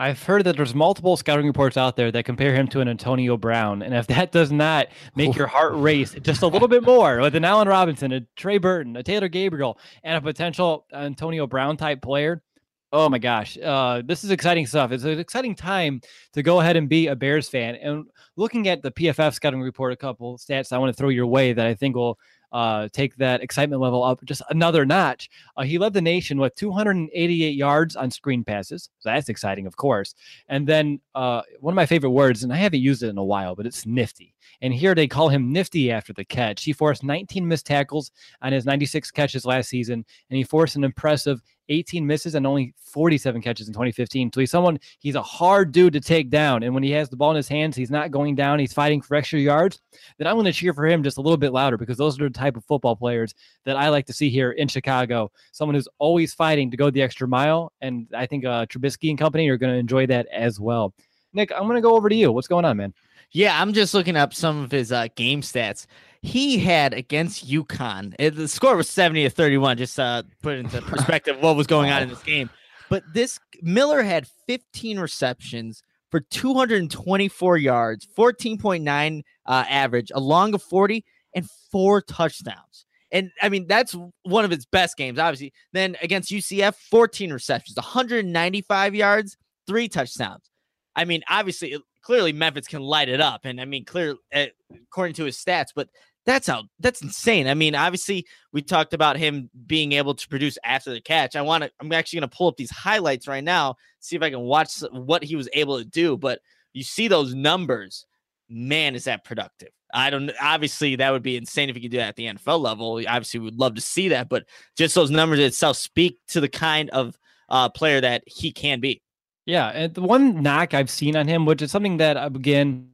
I've 0.00 0.22
heard 0.22 0.44
that 0.44 0.56
there's 0.56 0.76
multiple 0.76 1.16
scouting 1.16 1.46
reports 1.46 1.76
out 1.76 1.96
there 1.96 2.12
that 2.12 2.24
compare 2.24 2.54
him 2.54 2.68
to 2.68 2.80
an 2.80 2.86
Antonio 2.86 3.36
Brown, 3.36 3.82
and 3.82 3.92
if 3.92 4.06
that 4.06 4.30
does 4.30 4.52
not 4.52 4.86
make 5.16 5.34
your 5.34 5.48
heart 5.48 5.72
race 5.74 6.14
just 6.22 6.42
a 6.42 6.46
little 6.46 6.68
bit 6.68 6.84
more 6.84 7.20
with 7.20 7.34
an 7.34 7.44
Allen 7.44 7.66
Robinson, 7.66 8.12
a 8.12 8.20
Trey 8.36 8.58
Burton, 8.58 8.96
a 8.96 9.02
Taylor 9.02 9.26
Gabriel, 9.26 9.76
and 10.04 10.16
a 10.16 10.20
potential 10.20 10.86
Antonio 10.92 11.48
Brown 11.48 11.76
type 11.76 12.00
player, 12.00 12.42
oh 12.92 13.08
my 13.08 13.18
gosh, 13.18 13.58
uh, 13.58 14.02
this 14.04 14.24
is 14.24 14.30
exciting 14.30 14.66
stuff. 14.66 14.92
It's 14.92 15.04
an 15.04 15.18
exciting 15.18 15.54
time 15.54 16.00
to 16.32 16.42
go 16.42 16.60
ahead 16.60 16.76
and 16.76 16.88
be 16.88 17.08
a 17.08 17.16
Bears 17.16 17.48
fan. 17.48 17.76
And 17.76 18.06
looking 18.36 18.68
at 18.68 18.82
the 18.82 18.90
PFF 18.90 19.34
scouting 19.34 19.60
report, 19.60 19.92
a 19.92 19.96
couple 19.96 20.38
stats 20.38 20.72
I 20.72 20.78
want 20.78 20.94
to 20.94 20.98
throw 20.98 21.10
your 21.10 21.26
way 21.26 21.52
that 21.52 21.66
I 21.66 21.74
think 21.74 21.96
will 21.96 22.18
uh, 22.52 22.88
take 22.92 23.14
that 23.16 23.42
excitement 23.42 23.82
level 23.82 24.02
up 24.02 24.24
just 24.24 24.42
another 24.50 24.86
notch. 24.86 25.28
Uh, 25.56 25.62
he 25.62 25.78
led 25.78 25.92
the 25.92 26.00
nation 26.00 26.38
with 26.38 26.54
288 26.54 27.54
yards 27.54 27.94
on 27.94 28.10
screen 28.10 28.42
passes. 28.42 28.88
So 29.00 29.10
that's 29.10 29.28
exciting, 29.28 29.66
of 29.66 29.76
course. 29.76 30.14
And 30.48 30.66
then 30.66 31.00
uh, 31.14 31.42
one 31.60 31.72
of 31.72 31.76
my 31.76 31.86
favorite 31.86 32.10
words, 32.10 32.42
and 32.42 32.52
I 32.52 32.56
haven't 32.56 32.80
used 32.80 33.02
it 33.02 33.08
in 33.08 33.18
a 33.18 33.24
while, 33.24 33.54
but 33.54 33.66
it's 33.66 33.84
nifty. 33.84 34.34
And 34.60 34.72
here 34.72 34.94
they 34.94 35.06
call 35.06 35.28
him 35.28 35.52
nifty 35.52 35.90
after 35.90 36.12
the 36.12 36.24
catch. 36.24 36.64
He 36.64 36.72
forced 36.72 37.04
19 37.04 37.46
missed 37.46 37.66
tackles 37.66 38.10
on 38.42 38.52
his 38.52 38.64
96 38.64 39.10
catches 39.10 39.44
last 39.44 39.68
season, 39.68 40.04
and 40.30 40.36
he 40.36 40.44
forced 40.44 40.76
an 40.76 40.84
impressive 40.84 41.42
18 41.68 42.06
misses 42.06 42.34
and 42.34 42.46
only 42.46 42.74
47 42.78 43.42
catches 43.42 43.68
in 43.68 43.74
2015. 43.74 44.32
So 44.32 44.40
he's 44.40 44.50
someone, 44.50 44.78
he's 44.98 45.14
a 45.14 45.22
hard 45.22 45.72
dude 45.72 45.92
to 45.92 46.00
take 46.00 46.30
down. 46.30 46.62
And 46.62 46.74
when 46.74 46.82
he 46.82 46.90
has 46.92 47.08
the 47.08 47.16
ball 47.16 47.30
in 47.30 47.36
his 47.36 47.48
hands, 47.48 47.76
he's 47.76 47.90
not 47.90 48.10
going 48.10 48.34
down, 48.34 48.58
he's 48.58 48.72
fighting 48.72 49.00
for 49.00 49.14
extra 49.14 49.38
yards. 49.38 49.80
Then 50.16 50.26
I'm 50.26 50.36
going 50.36 50.46
to 50.46 50.52
cheer 50.52 50.74
for 50.74 50.86
him 50.86 51.02
just 51.02 51.18
a 51.18 51.20
little 51.20 51.36
bit 51.36 51.52
louder 51.52 51.76
because 51.76 51.98
those 51.98 52.18
are 52.20 52.24
the 52.24 52.30
type 52.30 52.56
of 52.56 52.64
football 52.64 52.96
players 52.96 53.34
that 53.64 53.76
I 53.76 53.88
like 53.88 54.06
to 54.06 54.12
see 54.12 54.30
here 54.30 54.52
in 54.52 54.68
Chicago. 54.68 55.30
Someone 55.52 55.74
who's 55.74 55.88
always 55.98 56.34
fighting 56.34 56.70
to 56.70 56.76
go 56.76 56.90
the 56.90 57.02
extra 57.02 57.28
mile. 57.28 57.72
And 57.80 58.08
I 58.14 58.26
think 58.26 58.44
uh, 58.44 58.66
Trubisky 58.66 59.10
and 59.10 59.18
company 59.18 59.48
are 59.48 59.58
going 59.58 59.72
to 59.72 59.78
enjoy 59.78 60.06
that 60.06 60.26
as 60.32 60.58
well. 60.58 60.94
Nick, 61.34 61.52
I'm 61.52 61.64
going 61.64 61.76
to 61.76 61.82
go 61.82 61.94
over 61.94 62.08
to 62.08 62.14
you. 62.14 62.32
What's 62.32 62.48
going 62.48 62.64
on, 62.64 62.78
man? 62.78 62.94
Yeah, 63.32 63.60
I'm 63.60 63.72
just 63.72 63.94
looking 63.94 64.16
up 64.16 64.32
some 64.32 64.62
of 64.62 64.70
his 64.70 64.90
uh, 64.90 65.08
game 65.14 65.42
stats. 65.42 65.86
He 66.22 66.58
had 66.58 66.94
against 66.94 67.48
UConn. 67.48 68.14
It, 68.18 68.34
the 68.34 68.48
score 68.48 68.76
was 68.76 68.88
70 68.88 69.24
to 69.24 69.30
31. 69.30 69.76
Just 69.76 69.98
uh, 70.00 70.22
put 70.42 70.56
into 70.56 70.80
perspective 70.82 71.36
what 71.40 71.56
was 71.56 71.66
going 71.66 71.90
on 71.90 72.02
in 72.02 72.08
this 72.08 72.22
game. 72.22 72.50
But 72.88 73.04
this 73.12 73.38
Miller 73.62 74.02
had 74.02 74.26
15 74.46 74.98
receptions 74.98 75.82
for 76.10 76.20
224 76.20 77.58
yards, 77.58 78.08
14.9 78.16 79.22
uh, 79.46 79.64
average, 79.68 80.10
a 80.14 80.20
long 80.20 80.54
of 80.54 80.62
40, 80.62 81.04
and 81.34 81.48
four 81.70 82.00
touchdowns. 82.00 82.86
And 83.10 83.30
I 83.40 83.48
mean, 83.48 83.66
that's 83.66 83.94
one 84.22 84.44
of 84.44 84.50
his 84.50 84.66
best 84.66 84.96
games, 84.96 85.18
obviously. 85.18 85.52
Then 85.72 85.96
against 86.02 86.30
UCF, 86.30 86.74
14 86.90 87.32
receptions, 87.32 87.76
195 87.76 88.94
yards, 88.94 89.36
three 89.66 89.88
touchdowns. 89.88 90.50
I 90.96 91.04
mean, 91.04 91.22
obviously, 91.28 91.78
clearly 92.08 92.32
Memphis 92.32 92.66
can 92.66 92.80
light 92.80 93.10
it 93.10 93.20
up. 93.20 93.42
And 93.44 93.60
I 93.60 93.66
mean, 93.66 93.84
clear 93.84 94.16
uh, 94.34 94.46
according 94.72 95.14
to 95.16 95.24
his 95.24 95.36
stats, 95.36 95.72
but 95.76 95.90
that's 96.24 96.46
how 96.46 96.64
that's 96.80 97.02
insane. 97.02 97.46
I 97.46 97.52
mean, 97.52 97.74
obviously, 97.74 98.24
we 98.50 98.62
talked 98.62 98.94
about 98.94 99.18
him 99.18 99.50
being 99.66 99.92
able 99.92 100.14
to 100.14 100.28
produce 100.28 100.56
after 100.64 100.90
the 100.90 101.02
catch. 101.02 101.36
I 101.36 101.42
want 101.42 101.64
to, 101.64 101.70
I'm 101.78 101.92
actually 101.92 102.20
going 102.20 102.30
to 102.30 102.34
pull 102.34 102.48
up 102.48 102.56
these 102.56 102.70
highlights 102.70 103.28
right 103.28 103.44
now, 103.44 103.76
see 104.00 104.16
if 104.16 104.22
I 104.22 104.30
can 104.30 104.40
watch 104.40 104.80
what 104.90 105.22
he 105.22 105.36
was 105.36 105.50
able 105.52 105.76
to 105.76 105.84
do. 105.84 106.16
But 106.16 106.40
you 106.72 106.82
see 106.82 107.08
those 107.08 107.34
numbers, 107.34 108.06
man, 108.48 108.94
is 108.94 109.04
that 109.04 109.22
productive? 109.22 109.68
I 109.92 110.08
don't 110.08 110.30
obviously 110.40 110.96
that 110.96 111.10
would 111.10 111.22
be 111.22 111.36
insane 111.36 111.68
if 111.68 111.76
you 111.76 111.82
could 111.82 111.90
do 111.90 111.98
that 111.98 112.08
at 112.08 112.16
the 112.16 112.24
NFL 112.24 112.60
level. 112.60 113.02
Obviously, 113.06 113.40
we'd 113.40 113.58
love 113.58 113.74
to 113.74 113.82
see 113.82 114.08
that, 114.08 114.30
but 114.30 114.46
just 114.78 114.94
those 114.94 115.10
numbers 115.10 115.40
itself 115.40 115.76
speak 115.76 116.18
to 116.28 116.40
the 116.40 116.48
kind 116.48 116.88
of 116.88 117.18
uh, 117.50 117.68
player 117.68 118.00
that 118.00 118.22
he 118.24 118.50
can 118.50 118.80
be. 118.80 119.02
Yeah, 119.48 119.68
and 119.68 119.94
the 119.94 120.02
one 120.02 120.42
knock 120.42 120.74
I've 120.74 120.90
seen 120.90 121.16
on 121.16 121.26
him, 121.26 121.46
which 121.46 121.62
is 121.62 121.70
something 121.70 121.96
that 121.96 122.22
again 122.22 122.90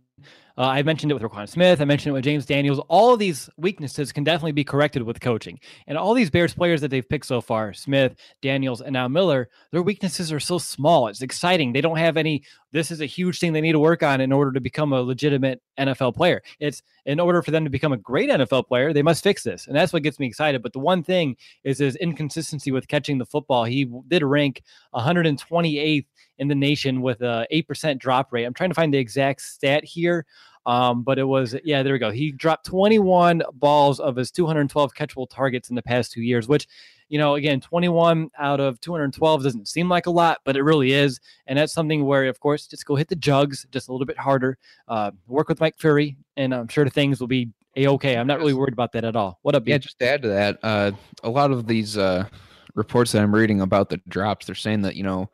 uh, 0.56 0.62
I 0.62 0.84
mentioned 0.84 1.10
it 1.10 1.14
with 1.14 1.24
Roquan 1.24 1.48
Smith. 1.48 1.80
I 1.80 1.84
mentioned 1.84 2.10
it 2.10 2.12
with 2.12 2.22
James 2.22 2.46
Daniels. 2.46 2.78
All 2.86 3.12
of 3.12 3.18
these 3.18 3.50
weaknesses 3.56 4.12
can 4.12 4.22
definitely 4.22 4.52
be 4.52 4.62
corrected 4.62 5.02
with 5.02 5.20
coaching. 5.20 5.58
And 5.88 5.98
all 5.98 6.14
these 6.14 6.30
Bears 6.30 6.54
players 6.54 6.80
that 6.82 6.92
they've 6.92 7.08
picked 7.08 7.26
so 7.26 7.40
far, 7.40 7.72
Smith, 7.72 8.14
Daniels, 8.40 8.80
and 8.80 8.92
now 8.92 9.08
Miller, 9.08 9.48
their 9.72 9.82
weaknesses 9.82 10.32
are 10.32 10.38
so 10.38 10.58
small. 10.58 11.08
It's 11.08 11.22
exciting. 11.22 11.72
They 11.72 11.80
don't 11.80 11.98
have 11.98 12.16
any. 12.16 12.44
This 12.74 12.90
is 12.90 13.00
a 13.00 13.06
huge 13.06 13.38
thing 13.38 13.52
they 13.52 13.60
need 13.60 13.72
to 13.72 13.78
work 13.78 14.02
on 14.02 14.20
in 14.20 14.32
order 14.32 14.50
to 14.50 14.60
become 14.60 14.92
a 14.92 15.00
legitimate 15.00 15.62
NFL 15.78 16.16
player. 16.16 16.42
It's 16.58 16.82
in 17.06 17.20
order 17.20 17.40
for 17.40 17.52
them 17.52 17.62
to 17.62 17.70
become 17.70 17.92
a 17.92 17.96
great 17.96 18.28
NFL 18.28 18.66
player, 18.66 18.92
they 18.92 19.00
must 19.00 19.22
fix 19.22 19.44
this. 19.44 19.68
And 19.68 19.76
that's 19.76 19.92
what 19.92 20.02
gets 20.02 20.18
me 20.18 20.26
excited. 20.26 20.60
But 20.60 20.72
the 20.72 20.80
one 20.80 21.04
thing 21.04 21.36
is 21.62 21.78
his 21.78 21.94
inconsistency 21.94 22.72
with 22.72 22.88
catching 22.88 23.18
the 23.18 23.26
football. 23.26 23.62
He 23.62 23.88
did 24.08 24.24
rank 24.24 24.64
128th 24.92 26.06
in 26.38 26.48
the 26.48 26.54
nation 26.56 27.00
with 27.00 27.20
a 27.20 27.46
8% 27.52 27.96
drop 28.00 28.32
rate. 28.32 28.44
I'm 28.44 28.54
trying 28.54 28.70
to 28.70 28.74
find 28.74 28.92
the 28.92 28.98
exact 28.98 29.42
stat 29.42 29.84
here. 29.84 30.26
Um, 30.66 31.02
but 31.02 31.18
it 31.18 31.24
was, 31.24 31.54
yeah, 31.64 31.82
there 31.82 31.92
we 31.92 31.98
go. 31.98 32.10
He 32.10 32.32
dropped 32.32 32.66
21 32.66 33.42
balls 33.54 34.00
of 34.00 34.16
his 34.16 34.30
212 34.30 34.94
catchable 34.94 35.28
targets 35.28 35.68
in 35.68 35.76
the 35.76 35.82
past 35.82 36.12
two 36.12 36.22
years, 36.22 36.48
which, 36.48 36.66
you 37.08 37.18
know, 37.18 37.34
again, 37.34 37.60
21 37.60 38.30
out 38.38 38.60
of 38.60 38.80
212 38.80 39.42
doesn't 39.42 39.68
seem 39.68 39.88
like 39.88 40.06
a 40.06 40.10
lot, 40.10 40.38
but 40.44 40.56
it 40.56 40.62
really 40.62 40.92
is. 40.92 41.20
And 41.46 41.58
that's 41.58 41.72
something 41.72 42.04
where, 42.06 42.24
of 42.24 42.40
course, 42.40 42.66
just 42.66 42.86
go 42.86 42.96
hit 42.96 43.08
the 43.08 43.16
jugs 43.16 43.66
just 43.70 43.88
a 43.88 43.92
little 43.92 44.06
bit 44.06 44.18
harder, 44.18 44.56
uh, 44.88 45.10
work 45.26 45.48
with 45.48 45.60
Mike 45.60 45.76
Furrey, 45.76 46.16
and 46.36 46.54
I'm 46.54 46.68
sure 46.68 46.88
things 46.88 47.20
will 47.20 47.28
be 47.28 47.50
a 47.76 47.88
okay. 47.88 48.16
I'm 48.16 48.26
not 48.26 48.38
really 48.38 48.54
worried 48.54 48.72
about 48.72 48.92
that 48.92 49.04
at 49.04 49.16
all. 49.16 49.38
What 49.42 49.54
up? 49.54 49.66
Yeah, 49.66 49.78
B? 49.78 49.82
just 49.82 49.98
to 49.98 50.08
add 50.08 50.22
to 50.22 50.28
that, 50.28 50.58
uh, 50.62 50.92
a 51.22 51.30
lot 51.30 51.50
of 51.50 51.66
these 51.66 51.98
uh, 51.98 52.26
reports 52.74 53.12
that 53.12 53.22
I'm 53.22 53.34
reading 53.34 53.60
about 53.60 53.88
the 53.88 54.00
drops, 54.08 54.46
they're 54.46 54.54
saying 54.54 54.82
that 54.82 54.96
you 54.96 55.02
know 55.02 55.28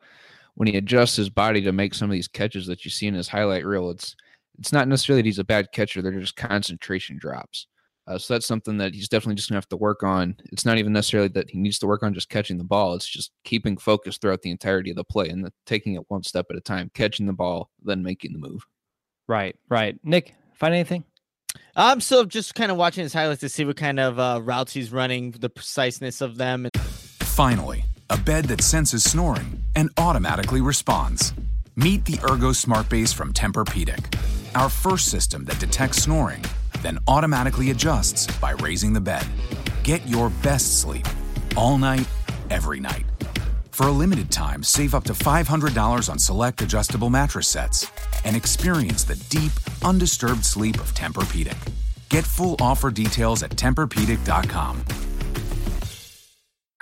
when 0.55 0.67
he 0.67 0.77
adjusts 0.77 1.15
his 1.15 1.29
body 1.29 1.61
to 1.61 1.71
make 1.71 1.93
some 1.93 2.09
of 2.09 2.13
these 2.13 2.27
catches 2.27 2.67
that 2.67 2.83
you 2.83 2.91
see 2.91 3.07
in 3.07 3.13
his 3.13 3.27
highlight 3.27 3.65
reel, 3.65 3.89
it's 3.89 4.15
it's 4.61 4.71
not 4.71 4.87
necessarily 4.87 5.23
that 5.23 5.25
he's 5.25 5.39
a 5.39 5.43
bad 5.43 5.71
catcher; 5.71 6.01
they're 6.01 6.19
just 6.19 6.37
concentration 6.37 7.17
drops. 7.17 7.67
Uh, 8.07 8.17
so 8.17 8.33
that's 8.33 8.45
something 8.45 8.77
that 8.77 8.93
he's 8.93 9.09
definitely 9.09 9.35
just 9.35 9.49
gonna 9.49 9.57
have 9.57 9.67
to 9.69 9.77
work 9.77 10.03
on. 10.03 10.35
It's 10.51 10.65
not 10.65 10.77
even 10.77 10.93
necessarily 10.93 11.29
that 11.29 11.49
he 11.49 11.57
needs 11.57 11.79
to 11.79 11.87
work 11.87 12.03
on 12.03 12.13
just 12.13 12.29
catching 12.29 12.59
the 12.59 12.63
ball; 12.63 12.93
it's 12.93 13.07
just 13.07 13.31
keeping 13.43 13.75
focus 13.75 14.17
throughout 14.17 14.43
the 14.43 14.51
entirety 14.51 14.91
of 14.91 14.95
the 14.95 15.03
play 15.03 15.29
and 15.29 15.43
the, 15.43 15.51
taking 15.65 15.95
it 15.95 16.03
one 16.09 16.21
step 16.21 16.45
at 16.51 16.57
a 16.57 16.61
time, 16.61 16.91
catching 16.93 17.25
the 17.25 17.33
ball, 17.33 17.71
then 17.83 18.03
making 18.03 18.33
the 18.33 18.39
move. 18.39 18.65
Right, 19.27 19.55
right. 19.67 19.99
Nick, 20.03 20.35
find 20.53 20.73
anything? 20.75 21.05
I'm 21.75 22.01
still 22.01 22.25
just 22.25 22.53
kind 22.53 22.71
of 22.71 22.77
watching 22.77 23.01
his 23.01 23.13
highlights 23.13 23.41
to 23.41 23.49
see 23.49 23.65
what 23.65 23.77
kind 23.77 23.99
of 23.99 24.19
uh, 24.19 24.41
routes 24.43 24.73
he's 24.73 24.91
running, 24.91 25.31
the 25.31 25.49
preciseness 25.49 26.21
of 26.21 26.37
them. 26.37 26.69
Finally, 27.21 27.83
a 28.09 28.17
bed 28.17 28.45
that 28.45 28.61
senses 28.61 29.03
snoring 29.03 29.63
and 29.75 29.89
automatically 29.97 30.61
responds. 30.61 31.33
Meet 31.75 32.05
the 32.05 32.19
Ergo 32.29 32.51
Smart 32.51 32.89
Base 32.89 33.13
from 33.13 33.31
Tempur-Pedic, 33.31 34.13
our 34.55 34.69
first 34.69 35.09
system 35.09 35.45
that 35.45 35.59
detects 35.59 36.03
snoring, 36.03 36.43
then 36.81 36.99
automatically 37.07 37.71
adjusts 37.71 38.27
by 38.39 38.51
raising 38.51 38.93
the 38.93 39.01
bed. 39.01 39.25
Get 39.83 40.05
your 40.07 40.29
best 40.43 40.81
sleep 40.81 41.05
all 41.55 41.77
night, 41.77 42.07
every 42.49 42.79
night. 42.79 43.05
For 43.71 43.87
a 43.87 43.91
limited 43.91 44.31
time, 44.31 44.63
save 44.63 44.93
up 44.93 45.03
to 45.05 45.13
$500 45.13 46.09
on 46.09 46.19
select 46.19 46.61
adjustable 46.61 47.09
mattress 47.09 47.47
sets 47.47 47.91
and 48.25 48.35
experience 48.35 49.03
the 49.03 49.15
deep, 49.29 49.51
undisturbed 49.83 50.45
sleep 50.45 50.75
of 50.75 50.93
Tempur-Pedic. 50.93 51.57
Get 52.09 52.25
full 52.25 52.55
offer 52.59 52.91
details 52.91 53.43
at 53.43 53.51
TempurPedic.com. 53.51 55.10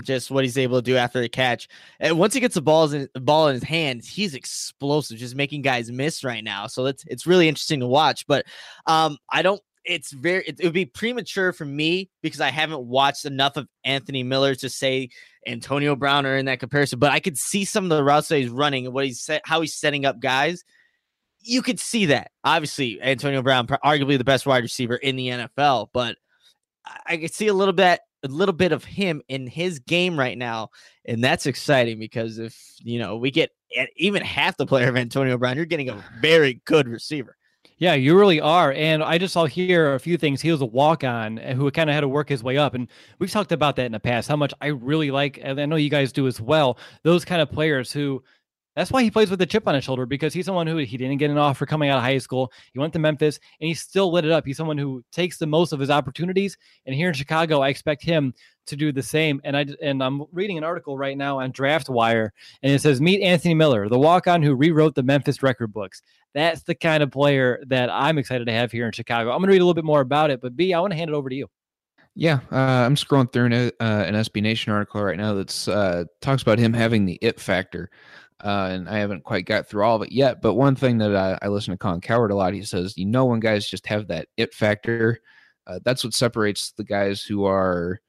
just 0.04 0.32
what 0.32 0.44
he's 0.44 0.58
able 0.58 0.78
to 0.78 0.82
do 0.82 0.98
after 0.98 1.20
the 1.20 1.30
catch. 1.30 1.68
And 2.00 2.18
once 2.18 2.34
he 2.34 2.40
gets 2.40 2.56
the 2.56 2.62
balls 2.62 2.94
in 2.94 3.10
ball 3.16 3.48
in 3.48 3.56
his 3.56 3.64
hands, 3.64 4.08
he's 4.08 4.36
explosive, 4.36 5.18
just 5.18 5.36
making 5.36 5.62
guys 5.62 5.92
miss 5.92 6.24
right 6.24 6.44
now. 6.44 6.68
So 6.68 6.86
it's 6.86 7.04
it's 7.08 7.28
really 7.28 7.48
interesting 7.48 7.80
to 7.82 7.88
watch. 7.88 8.26
But 8.28 8.46
um, 8.86 9.18
I 9.30 9.42
don't. 9.42 9.62
It's 9.86 10.12
very. 10.12 10.44
It, 10.46 10.60
it 10.60 10.66
would 10.66 10.74
be 10.74 10.86
premature 10.86 11.54
for 11.54 11.66
me 11.66 12.10
because 12.22 12.42
I 12.42 12.50
haven't 12.50 12.82
watched 12.82 13.26
enough 13.26 13.58
of 13.58 13.68
Anthony 13.84 14.24
Miller 14.24 14.56
to 14.56 14.70
say 14.70 15.10
Antonio 15.48 15.96
Brown 15.96 16.26
are 16.26 16.38
in 16.38 16.46
that 16.46 16.60
comparison. 16.60 17.00
But 17.00 17.12
I 17.12 17.20
could 17.20 17.38
see 17.38 17.66
some 17.66 17.86
of 17.86 17.90
the 17.90 18.04
routes 18.04 18.28
that 18.30 18.40
he's 18.40 18.50
running 18.50 18.86
and 18.86 18.94
what 18.94 19.06
he's 19.06 19.22
set, 19.22 19.42
how 19.46 19.62
he's 19.62 19.76
setting 19.76 20.06
up 20.06 20.20
guys. 20.20 20.64
You 21.42 21.62
could 21.62 21.80
see 21.80 22.08
that. 22.08 22.32
Obviously, 22.44 23.02
Antonio 23.02 23.42
Brown, 23.42 23.66
arguably 23.68 24.18
the 24.18 24.26
best 24.26 24.46
wide 24.46 24.64
receiver 24.64 24.96
in 24.96 25.16
the 25.16 25.30
NFL, 25.30 25.88
but 25.94 26.18
I, 26.86 27.00
I 27.14 27.18
could 27.18 27.34
see 27.34 27.48
a 27.48 27.54
little 27.54 27.74
bit 27.74 28.02
a 28.24 28.28
little 28.28 28.54
bit 28.54 28.72
of 28.72 28.84
him 28.84 29.22
in 29.28 29.48
his 29.48 29.80
game 29.80 30.18
right 30.18 30.38
now, 30.38 30.70
and 31.06 31.24
that's 31.24 31.46
exciting 31.46 32.00
because 32.00 32.40
if 32.40 32.56
you 32.80 33.00
know 33.00 33.18
we 33.18 33.32
get 33.32 33.52
even 33.96 34.24
half 34.24 34.58
the 34.58 34.66
player 34.66 34.90
of 34.90 34.98
Antonio 34.98 35.38
Brown, 35.38 35.56
you're 35.56 35.66
getting 35.66 35.90
a 35.90 36.04
very 36.22 36.62
good 36.66 36.88
receiver. 36.88 37.36
Yeah, 37.78 37.94
you 37.94 38.18
really 38.18 38.42
are. 38.42 38.74
And 38.74 39.02
I 39.02 39.18
just 39.18 39.34
saw 39.34 39.46
here 39.46 39.94
a 39.94 40.00
few 40.00 40.18
things. 40.18 40.42
He 40.42 40.52
was 40.52 40.60
a 40.60 40.66
walk 40.66 41.06
on 41.06 41.40
eh, 41.40 41.54
who 41.54 41.72
kind 41.72 41.90
of 41.90 41.94
had 41.94 42.02
to 42.02 42.10
work 42.10 42.28
his 42.28 42.44
way 42.44 42.58
up. 42.58 42.74
And 42.74 42.90
we've 43.20 43.32
talked 43.32 43.54
about 43.54 43.78
that 43.78 43.86
in 43.86 43.94
the 43.94 44.02
past, 44.02 44.28
how 44.28 44.36
much 44.36 44.54
I 44.60 44.68
really 44.68 45.12
like, 45.12 45.40
and 45.42 45.60
I 45.60 45.66
know 45.66 45.78
you 45.78 45.90
guys 45.90 46.12
do 46.12 46.28
as 46.28 46.42
well, 46.42 46.78
those 47.04 47.24
kind 47.24 47.42
of 47.42 47.50
players 47.50 47.92
who 47.92 48.22
that's 48.80 48.92
why 48.92 49.04
he 49.04 49.12
plays 49.12 49.30
with 49.30 49.42
a 49.42 49.46
chip 49.46 49.68
on 49.68 49.76
his 49.76 49.84
shoulder 49.84 50.06
because 50.06 50.34
he's 50.34 50.46
someone 50.46 50.66
who 50.66 50.78
he 50.78 50.96
didn't 50.96 51.18
get 51.18 51.30
an 51.30 51.38
offer 51.38 51.66
coming 51.66 51.90
out 51.90 51.98
of 51.98 52.04
high 52.04 52.18
school. 52.18 52.50
He 52.72 52.80
went 52.80 52.94
to 52.94 53.00
Memphis 53.00 53.38
and 53.60 53.68
he 53.68 53.74
still 53.74 54.10
lit 54.10 54.24
it 54.24 54.32
up. 54.32 54.46
He's 54.46 54.56
someone 54.56 54.78
who 54.78 55.04
takes 55.12 55.38
the 55.38 55.48
most 55.48 55.74
of 55.74 55.82
his 55.82 55.90
opportunities. 55.90 56.58
And 56.86 56.96
here 56.96 57.10
in 57.10 57.14
Chicago, 57.14 57.60
I 57.60 57.68
expect 57.68 58.02
him 58.04 58.34
to 58.68 58.78
do 58.78 58.94
the 58.94 59.04
same. 59.04 59.42
And 59.44 59.58
I 59.58 59.66
and 59.82 60.02
I'm 60.02 60.24
reading 60.32 60.58
an 60.58 60.64
article 60.64 60.98
right 60.98 61.18
now 61.18 61.40
on 61.40 61.52
Draft 61.52 61.90
Wire, 61.90 62.32
and 62.64 62.72
it 62.72 62.82
says 62.82 63.02
meet 63.02 63.22
Anthony 63.22 63.54
Miller, 63.54 63.90
the 63.90 64.00
walk-on 64.00 64.42
who 64.42 64.56
rewrote 64.56 64.96
the 64.96 65.04
Memphis 65.04 65.44
record 65.44 65.74
books. 65.74 66.02
That's 66.34 66.64
the 66.64 66.76
kind 66.76 67.04
of 67.04 67.12
player 67.12 67.62
that 67.68 67.90
I'm 67.92 68.18
excited 68.18 68.46
to 68.46 68.54
have 68.54 68.72
here 68.72 68.86
in 68.86 68.94
Chicago. 68.94 69.32
I'm 69.32 69.40
going 69.40 69.48
to 69.48 69.54
read 69.54 69.62
a 69.62 69.66
little 69.66 69.74
bit 69.74 69.84
more 69.84 70.00
about 70.00 70.32
it, 70.32 70.40
but 70.40 70.56
B, 70.56 70.74
I 70.74 70.80
want 70.80 70.92
to 70.94 70.98
hand 70.98 71.10
it 71.10 71.16
over 71.16 71.28
to 71.28 71.36
you. 71.36 71.48
Yeah, 72.16 72.40
uh, 72.52 72.56
I'm 72.56 72.96
scrolling 72.96 73.32
through 73.32 73.46
an, 73.46 73.54
uh, 73.54 73.70
an 73.80 74.14
SB 74.14 74.42
Nation 74.42 74.72
article 74.72 75.04
right 75.04 75.18
now 75.18 75.34
that 75.36 75.68
uh, 75.68 76.06
talks 76.22 76.42
about 76.42 76.60
him 76.60 76.74
having 76.74 77.06
the 77.06 77.18
it 77.22 77.40
factor. 77.40 77.90
Uh, 78.44 78.70
and 78.72 78.88
I 78.88 79.00
haven't 79.00 79.24
quite 79.24 79.46
got 79.46 79.68
through 79.68 79.84
all 79.84 79.98
of 79.98 80.02
it 80.02 80.12
yet. 80.12 80.42
But 80.42 80.54
one 80.54 80.76
thing 80.76 80.98
that 81.00 81.16
I, 81.16 81.38
I 81.42 81.50
listen 81.50 81.74
to 81.74 81.78
Colin 81.78 82.02
Cowherd 82.02 82.32
a 82.32 82.36
lot, 82.36 82.54
he 82.54 82.64
says, 82.64 82.98
you 82.98 83.06
know, 83.06 83.26
when 83.26 83.40
guys 83.40 83.68
just 83.68 83.86
have 83.88 84.08
that 84.08 84.28
it 84.38 84.54
factor, 84.54 85.20
uh, 85.68 85.80
that's 85.84 86.04
what 86.04 86.14
separates 86.14 86.72
the 86.72 86.84
guys 86.84 87.22
who 87.22 87.46
are 87.46 88.00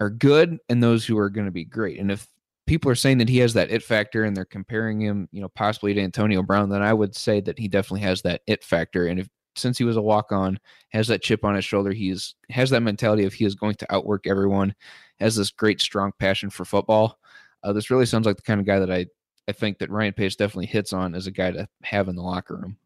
are 0.00 0.10
good 0.10 0.58
and 0.68 0.82
those 0.82 1.04
who 1.04 1.18
are 1.18 1.30
going 1.30 1.46
to 1.46 1.52
be 1.52 1.64
great. 1.64 2.00
And 2.00 2.10
if 2.10 2.26
people 2.66 2.90
are 2.90 2.96
saying 2.96 3.18
that 3.18 3.28
he 3.28 3.38
has 3.38 3.54
that 3.54 3.70
it 3.70 3.82
factor 3.82 4.24
and 4.24 4.36
they're 4.36 4.44
comparing 4.44 5.00
him, 5.00 5.28
you 5.30 5.40
know, 5.40 5.48
possibly 5.50 5.94
to 5.94 6.00
Antonio 6.00 6.42
Brown, 6.42 6.70
then 6.70 6.82
I 6.82 6.92
would 6.92 7.14
say 7.14 7.40
that 7.42 7.58
he 7.58 7.68
definitely 7.68 8.00
has 8.00 8.22
that 8.22 8.40
it 8.46 8.64
factor. 8.64 9.06
And 9.06 9.20
if 9.20 9.28
since 9.54 9.76
he 9.76 9.84
was 9.84 9.96
a 9.96 10.02
walk 10.02 10.32
on, 10.32 10.58
has 10.90 11.08
that 11.08 11.22
chip 11.22 11.44
on 11.44 11.54
his 11.54 11.64
shoulder, 11.64 11.92
he's 11.92 12.34
has 12.50 12.70
that 12.70 12.80
mentality 12.80 13.24
of 13.24 13.34
he 13.34 13.44
is 13.44 13.54
going 13.54 13.74
to 13.76 13.94
outwork 13.94 14.26
everyone, 14.26 14.74
has 15.20 15.36
this 15.36 15.50
great 15.50 15.80
strong 15.80 16.12
passion 16.18 16.50
for 16.50 16.64
football. 16.64 17.18
Uh, 17.62 17.72
this 17.72 17.90
really 17.90 18.06
sounds 18.06 18.26
like 18.26 18.36
the 18.36 18.42
kind 18.42 18.60
of 18.60 18.66
guy 18.66 18.78
that 18.78 18.90
I 18.90 19.06
I 19.48 19.52
think 19.52 19.78
that 19.78 19.90
Ryan 19.90 20.12
Pace 20.12 20.36
definitely 20.36 20.66
hits 20.66 20.92
on 20.92 21.14
as 21.14 21.26
a 21.26 21.32
guy 21.32 21.50
to 21.50 21.68
have 21.82 22.08
in 22.08 22.16
the 22.16 22.22
locker 22.22 22.56
room. 22.56 22.76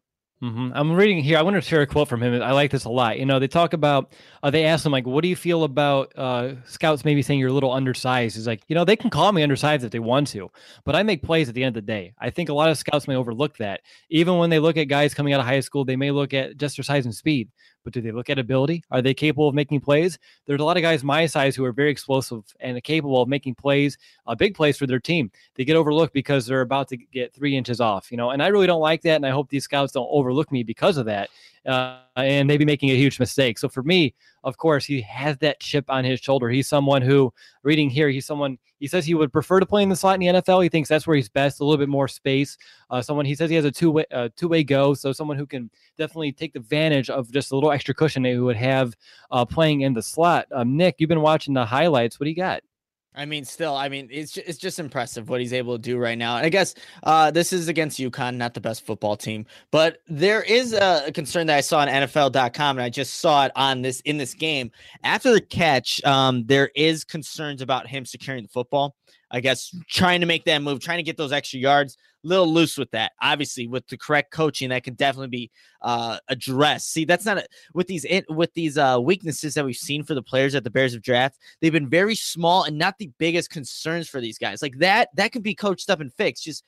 Mm-hmm. 0.41 0.69
I'm 0.75 0.91
reading 0.93 1.23
here. 1.23 1.39
I 1.39 1.41
want 1.41 1.55
to 1.55 1.61
share 1.61 1.81
a 1.81 1.87
quote 1.87 2.07
from 2.07 2.21
him. 2.21 2.39
I 2.43 2.51
like 2.51 2.69
this 2.69 2.85
a 2.85 2.89
lot. 2.89 3.17
You 3.17 3.25
know, 3.25 3.39
they 3.39 3.47
talk 3.47 3.73
about, 3.73 4.13
uh, 4.43 4.51
they 4.51 4.65
ask 4.65 4.85
him, 4.85 4.91
like, 4.91 5.07
what 5.07 5.23
do 5.23 5.29
you 5.29 5.35
feel 5.35 5.63
about 5.63 6.13
uh, 6.15 6.53
scouts 6.65 7.03
maybe 7.03 7.23
saying 7.23 7.39
you're 7.39 7.49
a 7.49 7.53
little 7.53 7.71
undersized? 7.71 8.35
He's 8.35 8.45
like, 8.45 8.61
you 8.67 8.75
know, 8.75 8.85
they 8.85 8.95
can 8.95 9.09
call 9.09 9.31
me 9.31 9.41
undersized 9.41 9.83
if 9.83 9.89
they 9.89 9.97
want 9.97 10.27
to, 10.27 10.51
but 10.85 10.95
I 10.95 11.01
make 11.01 11.23
plays 11.23 11.49
at 11.49 11.55
the 11.55 11.63
end 11.63 11.75
of 11.75 11.83
the 11.85 11.91
day. 11.91 12.13
I 12.19 12.29
think 12.29 12.49
a 12.49 12.53
lot 12.53 12.69
of 12.69 12.77
scouts 12.77 13.07
may 13.07 13.15
overlook 13.15 13.57
that. 13.57 13.81
Even 14.11 14.37
when 14.37 14.51
they 14.51 14.59
look 14.59 14.77
at 14.77 14.83
guys 14.83 15.15
coming 15.15 15.33
out 15.33 15.39
of 15.39 15.47
high 15.47 15.61
school, 15.61 15.85
they 15.85 15.95
may 15.95 16.11
look 16.11 16.35
at 16.35 16.57
just 16.57 16.77
their 16.77 16.83
size 16.83 17.05
and 17.05 17.15
speed, 17.15 17.49
but 17.87 17.93
do 17.93 18.01
they 18.01 18.11
look 18.11 18.29
at 18.29 18.37
ability? 18.37 18.83
Are 18.91 19.01
they 19.01 19.13
capable 19.13 19.47
of 19.47 19.55
making 19.55 19.79
plays? 19.79 20.19
There's 20.45 20.59
a 20.59 20.63
lot 20.65 20.75
of 20.75 20.83
guys 20.83 21.05
my 21.05 21.25
size 21.25 21.55
who 21.55 21.63
are 21.63 21.71
very 21.71 21.89
explosive 21.89 22.43
and 22.59 22.83
capable 22.83 23.21
of 23.21 23.29
making 23.29 23.55
plays, 23.55 23.97
uh, 24.25 24.35
big 24.35 24.55
plays 24.55 24.77
for 24.77 24.85
their 24.85 24.99
team. 24.99 25.31
They 25.55 25.63
get 25.63 25.77
overlooked 25.77 26.13
because 26.13 26.45
they're 26.45 26.59
about 26.59 26.89
to 26.89 26.97
get 26.97 27.33
three 27.33 27.55
inches 27.55 27.79
off, 27.79 28.11
you 28.11 28.17
know, 28.17 28.31
and 28.31 28.43
I 28.43 28.47
really 28.47 28.67
don't 28.67 28.81
like 28.81 29.03
that. 29.03 29.15
And 29.15 29.25
I 29.25 29.29
hope 29.29 29.47
these 29.49 29.63
scouts 29.63 29.93
don't 29.93 30.09
overlook 30.11 30.51
me 30.51 30.63
because 30.63 30.97
of 30.97 31.05
that 31.05 31.29
uh, 31.67 31.99
and 32.15 32.47
maybe 32.47 32.65
making 32.65 32.89
a 32.89 32.95
huge 32.95 33.19
mistake. 33.19 33.59
So 33.59 33.67
for 33.69 33.83
me, 33.83 34.15
of 34.43 34.57
course, 34.57 34.85
he 34.85 35.01
has 35.01 35.37
that 35.39 35.59
chip 35.59 35.85
on 35.89 36.05
his 36.05 36.19
shoulder. 36.19 36.49
He's 36.49 36.67
someone 36.67 37.01
who, 37.01 37.33
reading 37.63 37.89
here, 37.89 38.09
he's 38.09 38.25
someone, 38.25 38.57
he 38.79 38.87
says 38.87 39.05
he 39.05 39.13
would 39.13 39.33
prefer 39.33 39.59
to 39.59 39.65
play 39.65 39.83
in 39.83 39.89
the 39.89 39.95
slot 39.95 40.15
in 40.15 40.21
the 40.21 40.41
NFL. 40.41 40.63
He 40.63 40.69
thinks 40.69 40.87
that's 40.87 41.05
where 41.05 41.15
he's 41.15 41.29
best, 41.29 41.59
a 41.59 41.65
little 41.65 41.77
bit 41.77 41.89
more 41.89 42.07
space. 42.07 42.57
Uh, 42.89 43.01
someone, 43.01 43.25
he 43.25 43.35
says 43.35 43.49
he 43.49 43.55
has 43.57 43.65
a 43.65 43.71
two 43.71 43.91
way, 43.91 44.05
uh, 44.11 44.29
two 44.35 44.47
way 44.47 44.63
go. 44.63 44.93
So 44.93 45.11
someone 45.11 45.37
who 45.37 45.45
can 45.45 45.69
definitely 45.97 46.31
take 46.31 46.55
advantage 46.55 47.09
of 47.09 47.31
just 47.31 47.51
a 47.51 47.55
little 47.55 47.71
extra 47.71 47.93
cushion 47.93 48.23
that 48.23 48.29
he 48.29 48.39
would 48.39 48.55
have 48.55 48.95
uh, 49.31 49.43
playing 49.43 49.81
in 49.81 49.93
the 49.93 50.01
slot. 50.01 50.47
Um, 50.51 50.77
Nick, 50.77 50.95
you've 50.99 51.09
been 51.09 51.21
watching 51.21 51.53
the 51.53 51.65
highlights. 51.65 52.19
What 52.19 52.25
do 52.25 52.29
you 52.29 52.35
got? 52.35 52.61
I 53.17 53.25
mean, 53.25 53.43
still, 53.43 53.75
I 53.75 53.89
mean, 53.89 54.07
it's 54.11 54.31
just, 54.31 54.47
it's 54.47 54.57
just 54.59 54.77
impressive 54.77 55.27
what 55.27 55.41
he's 55.41 55.51
able 55.51 55.75
to 55.75 55.81
do 55.81 55.97
right 55.97 56.17
now. 56.17 56.37
And 56.37 56.45
I 56.45 56.49
guess 56.49 56.75
uh, 57.01 57.31
this 57.31 57.51
is 57.51 57.67
against 57.67 57.99
UConn, 57.99 58.35
not 58.35 58.53
the 58.53 58.61
best 58.61 58.85
football 58.85 59.17
team, 59.17 59.45
but 59.71 60.01
there 60.07 60.43
is 60.43 60.73
a 60.73 61.11
concern 61.13 61.47
that 61.47 61.57
I 61.57 61.61
saw 61.61 61.79
on 61.79 61.87
NFL.com, 61.87 62.77
and 62.77 62.83
I 62.83 62.89
just 62.89 63.15
saw 63.15 63.45
it 63.45 63.51
on 63.55 63.81
this 63.81 64.01
in 64.01 64.17
this 64.17 64.35
game 64.35 64.69
after 65.03 65.33
the 65.33 65.41
catch. 65.41 66.03
Um, 66.05 66.45
there 66.45 66.69
is 66.75 67.03
concerns 67.03 67.63
about 67.63 67.87
him 67.87 68.05
securing 68.05 68.43
the 68.43 68.49
football. 68.49 68.95
I 69.31 69.41
guess 69.41 69.75
trying 69.89 70.21
to 70.21 70.27
make 70.27 70.45
that 70.45 70.61
move, 70.61 70.79
trying 70.79 70.99
to 70.99 71.03
get 71.03 71.17
those 71.17 71.33
extra 71.33 71.59
yards, 71.59 71.97
little 72.23 72.51
loose 72.51 72.77
with 72.77 72.91
that. 72.91 73.11
Obviously, 73.21 73.67
with 73.67 73.87
the 73.87 73.97
correct 73.97 74.31
coaching, 74.31 74.69
that 74.69 74.83
can 74.83 74.95
definitely 74.95 75.27
be 75.27 75.51
uh, 75.81 76.17
addressed. 76.27 76.91
See, 76.91 77.05
that's 77.05 77.25
not 77.25 77.37
a, 77.37 77.47
with 77.73 77.87
these 77.87 78.05
with 78.29 78.53
these 78.53 78.77
uh, 78.77 78.99
weaknesses 79.01 79.53
that 79.53 79.65
we've 79.65 79.75
seen 79.75 80.03
for 80.03 80.13
the 80.13 80.23
players 80.23 80.55
at 80.55 80.63
the 80.63 80.69
Bears 80.69 80.93
of 80.93 81.01
draft. 81.01 81.37
They've 81.61 81.71
been 81.71 81.89
very 81.89 82.15
small 82.15 82.63
and 82.63 82.77
not 82.77 82.97
the 82.97 83.11
biggest 83.17 83.49
concerns 83.49 84.07
for 84.07 84.21
these 84.21 84.37
guys. 84.37 84.61
Like 84.61 84.77
that, 84.79 85.09
that 85.15 85.31
can 85.31 85.41
be 85.41 85.55
coached 85.55 85.89
up 85.89 85.99
and 85.99 86.13
fixed. 86.13 86.43
Just 86.43 86.63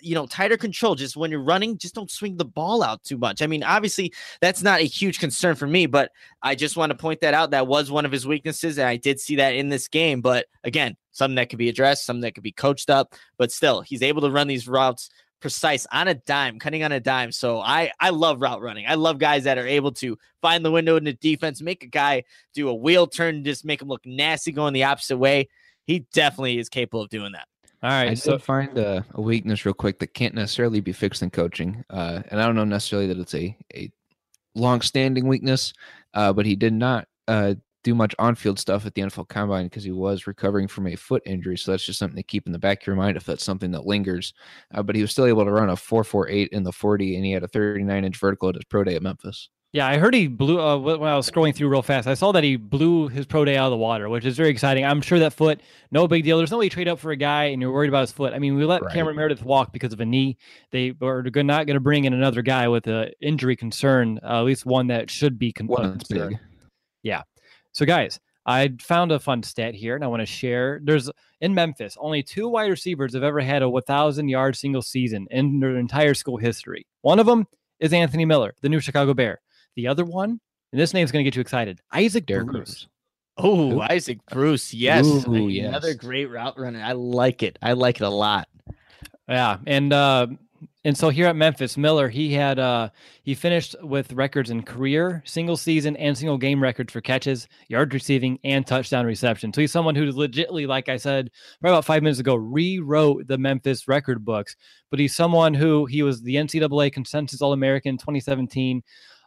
you 0.00 0.14
know, 0.14 0.26
tighter 0.26 0.56
control. 0.56 0.94
Just 0.94 1.16
when 1.16 1.30
you're 1.30 1.42
running, 1.42 1.78
just 1.78 1.94
don't 1.94 2.10
swing 2.10 2.36
the 2.36 2.44
ball 2.44 2.82
out 2.82 3.02
too 3.04 3.18
much. 3.18 3.42
I 3.42 3.46
mean, 3.46 3.62
obviously, 3.62 4.12
that's 4.40 4.62
not 4.62 4.80
a 4.80 4.84
huge 4.84 5.18
concern 5.18 5.56
for 5.56 5.66
me, 5.66 5.86
but 5.86 6.10
I 6.42 6.54
just 6.54 6.76
want 6.76 6.90
to 6.90 6.96
point 6.96 7.20
that 7.20 7.34
out. 7.34 7.50
That 7.50 7.66
was 7.66 7.90
one 7.90 8.04
of 8.04 8.12
his 8.12 8.26
weaknesses, 8.26 8.78
and 8.78 8.88
I 8.88 8.96
did 8.96 9.20
see 9.20 9.36
that 9.36 9.54
in 9.54 9.68
this 9.68 9.88
game. 9.88 10.20
But 10.20 10.46
again, 10.64 10.96
something 11.12 11.36
that 11.36 11.50
could 11.50 11.58
be 11.58 11.68
addressed, 11.68 12.06
something 12.06 12.22
that 12.22 12.34
could 12.34 12.44
be 12.44 12.52
coached 12.52 12.90
up. 12.90 13.14
But 13.36 13.52
still, 13.52 13.80
he's 13.80 14.02
able 14.02 14.22
to 14.22 14.30
run 14.30 14.46
these 14.46 14.68
routes 14.68 15.10
precise 15.44 15.86
on 15.92 16.08
a 16.08 16.14
dime, 16.14 16.58
cutting 16.58 16.82
on 16.82 16.92
a 16.92 16.98
dime. 16.98 17.30
So 17.30 17.60
I 17.60 17.92
I 18.00 18.08
love 18.08 18.40
route 18.40 18.62
running. 18.62 18.86
I 18.86 18.94
love 18.94 19.18
guys 19.18 19.44
that 19.44 19.58
are 19.58 19.66
able 19.66 19.92
to 19.92 20.16
find 20.40 20.64
the 20.64 20.70
window 20.70 20.96
in 20.96 21.04
the 21.04 21.12
defense, 21.12 21.60
make 21.60 21.84
a 21.84 21.86
guy 21.86 22.24
do 22.54 22.70
a 22.70 22.74
wheel 22.74 23.06
turn, 23.06 23.44
just 23.44 23.62
make 23.62 23.82
him 23.82 23.88
look 23.88 24.06
nasty 24.06 24.52
going 24.52 24.72
the 24.72 24.84
opposite 24.84 25.18
way. 25.18 25.48
He 25.86 26.06
definitely 26.14 26.58
is 26.58 26.70
capable 26.70 27.02
of 27.02 27.10
doing 27.10 27.32
that. 27.32 27.46
All 27.84 27.90
right. 27.90 28.12
I 28.12 28.14
so 28.14 28.32
did 28.32 28.42
find 28.42 28.78
a, 28.78 29.04
a 29.12 29.20
weakness 29.20 29.66
real 29.66 29.74
quick 29.74 29.98
that 29.98 30.14
can't 30.14 30.34
necessarily 30.34 30.80
be 30.80 30.92
fixed 30.92 31.22
in 31.22 31.28
coaching, 31.28 31.84
uh, 31.90 32.22
and 32.28 32.40
I 32.40 32.46
don't 32.46 32.56
know 32.56 32.64
necessarily 32.64 33.08
that 33.08 33.18
it's 33.18 33.34
a 33.34 33.54
a 33.74 33.92
long-standing 34.54 35.28
weakness. 35.28 35.74
uh, 36.14 36.32
but 36.32 36.46
he 36.46 36.56
did 36.56 36.72
not 36.72 37.08
uh, 37.28 37.54
do 37.82 37.94
much 37.94 38.14
on-field 38.18 38.58
stuff 38.58 38.86
at 38.86 38.94
the 38.94 39.02
NFL 39.02 39.28
Combine 39.28 39.66
because 39.66 39.84
he 39.84 39.92
was 39.92 40.26
recovering 40.26 40.66
from 40.66 40.86
a 40.86 40.96
foot 40.96 41.22
injury. 41.26 41.58
So 41.58 41.72
that's 41.72 41.84
just 41.84 41.98
something 41.98 42.16
to 42.16 42.22
keep 42.22 42.46
in 42.46 42.52
the 42.52 42.58
back 42.58 42.80
of 42.80 42.86
your 42.86 42.96
mind 42.96 43.18
if 43.18 43.24
that's 43.24 43.44
something 43.44 43.72
that 43.72 43.84
lingers. 43.84 44.32
Uh, 44.72 44.82
but 44.82 44.96
he 44.96 45.02
was 45.02 45.10
still 45.10 45.26
able 45.26 45.44
to 45.44 45.50
run 45.50 45.68
a 45.68 45.74
4.48 45.74 46.48
in 46.48 46.62
the 46.62 46.72
40, 46.72 47.16
and 47.16 47.24
he 47.26 47.32
had 47.32 47.42
a 47.42 47.48
39-inch 47.48 48.16
vertical 48.16 48.48
at 48.48 48.54
his 48.54 48.64
pro 48.64 48.82
day 48.82 48.94
at 48.94 49.02
Memphis. 49.02 49.50
Yeah, 49.74 49.88
I 49.88 49.98
heard 49.98 50.14
he 50.14 50.28
blew 50.28 50.60
uh, 50.60 50.78
when 50.78 51.02
I 51.02 51.16
was 51.16 51.28
scrolling 51.28 51.52
through 51.52 51.68
real 51.68 51.82
fast. 51.82 52.06
I 52.06 52.14
saw 52.14 52.30
that 52.30 52.44
he 52.44 52.54
blew 52.54 53.08
his 53.08 53.26
pro 53.26 53.44
day 53.44 53.56
out 53.56 53.66
of 53.66 53.70
the 53.72 53.76
water, 53.76 54.08
which 54.08 54.24
is 54.24 54.36
very 54.36 54.50
exciting. 54.50 54.84
I'm 54.84 55.00
sure 55.00 55.18
that 55.18 55.32
foot, 55.32 55.60
no 55.90 56.06
big 56.06 56.22
deal. 56.22 56.38
There's 56.38 56.52
no 56.52 56.58
way 56.58 56.66
you 56.66 56.70
trade 56.70 56.86
up 56.86 57.00
for 57.00 57.10
a 57.10 57.16
guy 57.16 57.46
and 57.46 57.60
you're 57.60 57.72
worried 57.72 57.88
about 57.88 58.02
his 58.02 58.12
foot. 58.12 58.34
I 58.34 58.38
mean, 58.38 58.54
we 58.54 58.64
let 58.64 58.82
right. 58.82 58.94
Cameron 58.94 59.16
Meredith 59.16 59.42
walk 59.42 59.72
because 59.72 59.92
of 59.92 59.98
a 59.98 60.04
knee. 60.04 60.38
They 60.70 60.94
are 61.02 61.24
not 61.24 61.66
going 61.66 61.74
to 61.74 61.80
bring 61.80 62.04
in 62.04 62.12
another 62.12 62.40
guy 62.40 62.68
with 62.68 62.86
an 62.86 63.10
injury 63.20 63.56
concern, 63.56 64.20
uh, 64.22 64.38
at 64.38 64.44
least 64.44 64.64
one 64.64 64.86
that 64.86 65.10
should 65.10 65.40
be 65.40 65.52
con- 65.52 65.66
one 65.66 65.98
concerned. 65.98 66.38
Yeah. 67.02 67.22
So, 67.72 67.84
guys, 67.84 68.20
I 68.46 68.74
found 68.80 69.10
a 69.10 69.18
fun 69.18 69.42
stat 69.42 69.74
here 69.74 69.96
and 69.96 70.04
I 70.04 70.06
want 70.06 70.20
to 70.20 70.26
share. 70.26 70.78
There's 70.84 71.10
in 71.40 71.52
Memphis, 71.52 71.96
only 71.98 72.22
two 72.22 72.48
wide 72.48 72.70
receivers 72.70 73.14
have 73.14 73.24
ever 73.24 73.40
had 73.40 73.62
a 73.62 73.68
1,000 73.68 74.28
yard 74.28 74.54
single 74.54 74.82
season 74.82 75.26
in 75.32 75.58
their 75.58 75.76
entire 75.76 76.14
school 76.14 76.36
history. 76.36 76.86
One 77.02 77.18
of 77.18 77.26
them 77.26 77.48
is 77.80 77.92
Anthony 77.92 78.24
Miller, 78.24 78.54
the 78.62 78.68
new 78.68 78.78
Chicago 78.78 79.14
Bear. 79.14 79.40
The 79.76 79.88
other 79.88 80.04
one, 80.04 80.40
and 80.72 80.80
this 80.80 80.94
name's 80.94 81.10
going 81.10 81.24
to 81.24 81.30
get 81.30 81.36
you 81.36 81.40
excited 81.40 81.80
Isaac 81.92 82.26
Derrick 82.26 82.48
Bruce. 82.48 82.88
Oh, 83.36 83.72
Ooh. 83.72 83.80
Isaac 83.80 84.18
Bruce. 84.30 84.72
Yes. 84.72 85.06
Ooh, 85.06 85.48
yes. 85.48 85.68
Another 85.68 85.94
great 85.94 86.26
route 86.26 86.58
runner. 86.58 86.80
I 86.80 86.92
like 86.92 87.42
it. 87.42 87.58
I 87.60 87.72
like 87.72 88.00
it 88.00 88.04
a 88.04 88.08
lot. 88.08 88.48
Yeah. 89.28 89.58
And, 89.66 89.92
uh, 89.92 90.28
and 90.86 90.96
so 90.96 91.08
here 91.08 91.26
at 91.26 91.36
Memphis, 91.36 91.78
Miller, 91.78 92.10
he 92.10 92.32
had 92.32 92.58
uh 92.58 92.90
he 93.22 93.34
finished 93.34 93.74
with 93.82 94.12
records 94.12 94.50
in 94.50 94.62
career, 94.62 95.22
single 95.24 95.56
season, 95.56 95.96
and 95.96 96.16
single 96.16 96.36
game 96.36 96.62
records 96.62 96.92
for 96.92 97.00
catches, 97.00 97.48
yards 97.68 97.94
receiving, 97.94 98.38
and 98.44 98.66
touchdown 98.66 99.06
reception. 99.06 99.52
So 99.52 99.62
he's 99.62 99.72
someone 99.72 99.94
who 99.94 100.10
legitimately, 100.10 100.66
like 100.66 100.90
I 100.90 100.98
said, 100.98 101.30
right 101.62 101.70
about 101.70 101.86
five 101.86 102.02
minutes 102.02 102.20
ago, 102.20 102.34
rewrote 102.34 103.26
the 103.26 103.38
Memphis 103.38 103.88
record 103.88 104.24
books. 104.24 104.56
But 104.90 105.00
he's 105.00 105.16
someone 105.16 105.54
who 105.54 105.86
he 105.86 106.02
was 106.02 106.20
the 106.20 106.36
NCAA 106.36 106.92
consensus 106.92 107.40
All 107.40 107.54
American 107.54 107.96
2017. 107.96 108.82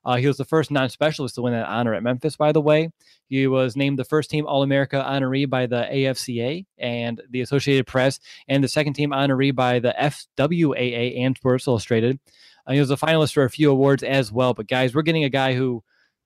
Uh, 0.07 0.15
he 0.15 0.25
was 0.25 0.37
the 0.37 0.45
first 0.45 0.71
non 0.71 0.87
specialist 0.87 1.35
to 1.35 1.41
win 1.41 1.51
that 1.51 1.67
honor 1.67 1.93
at 1.93 2.01
Memphis, 2.01 2.37
by 2.37 2.53
the 2.53 2.61
way. 2.61 2.89
He 3.27 3.45
was 3.45 3.75
named 3.75 3.99
the 3.99 4.05
first 4.05 4.29
team 4.29 4.47
All 4.47 4.63
America 4.63 5.05
honoree 5.05 5.49
by 5.49 5.65
the 5.65 5.81
AFCA 5.81 6.65
and 6.77 7.21
the 7.29 7.41
Associated 7.41 7.85
Press, 7.87 8.21
and 8.47 8.63
the 8.63 8.69
second 8.69 8.93
team 8.93 9.09
honoree 9.09 9.53
by 9.53 9.79
the 9.79 9.93
FWAA 9.99 11.19
and 11.19 11.35
Sports 11.35 11.67
Illustrated. 11.67 12.21
Uh, 12.65 12.71
he 12.71 12.79
was 12.79 12.89
a 12.89 12.95
finalist 12.95 13.33
for 13.33 13.43
a 13.43 13.49
few 13.49 13.69
awards 13.69 14.01
as 14.01 14.31
well. 14.31 14.53
But, 14.53 14.67
guys, 14.67 14.95
we're 14.95 15.01
getting 15.01 15.25
a 15.25 15.29
guy 15.29 15.53
who. 15.53 15.83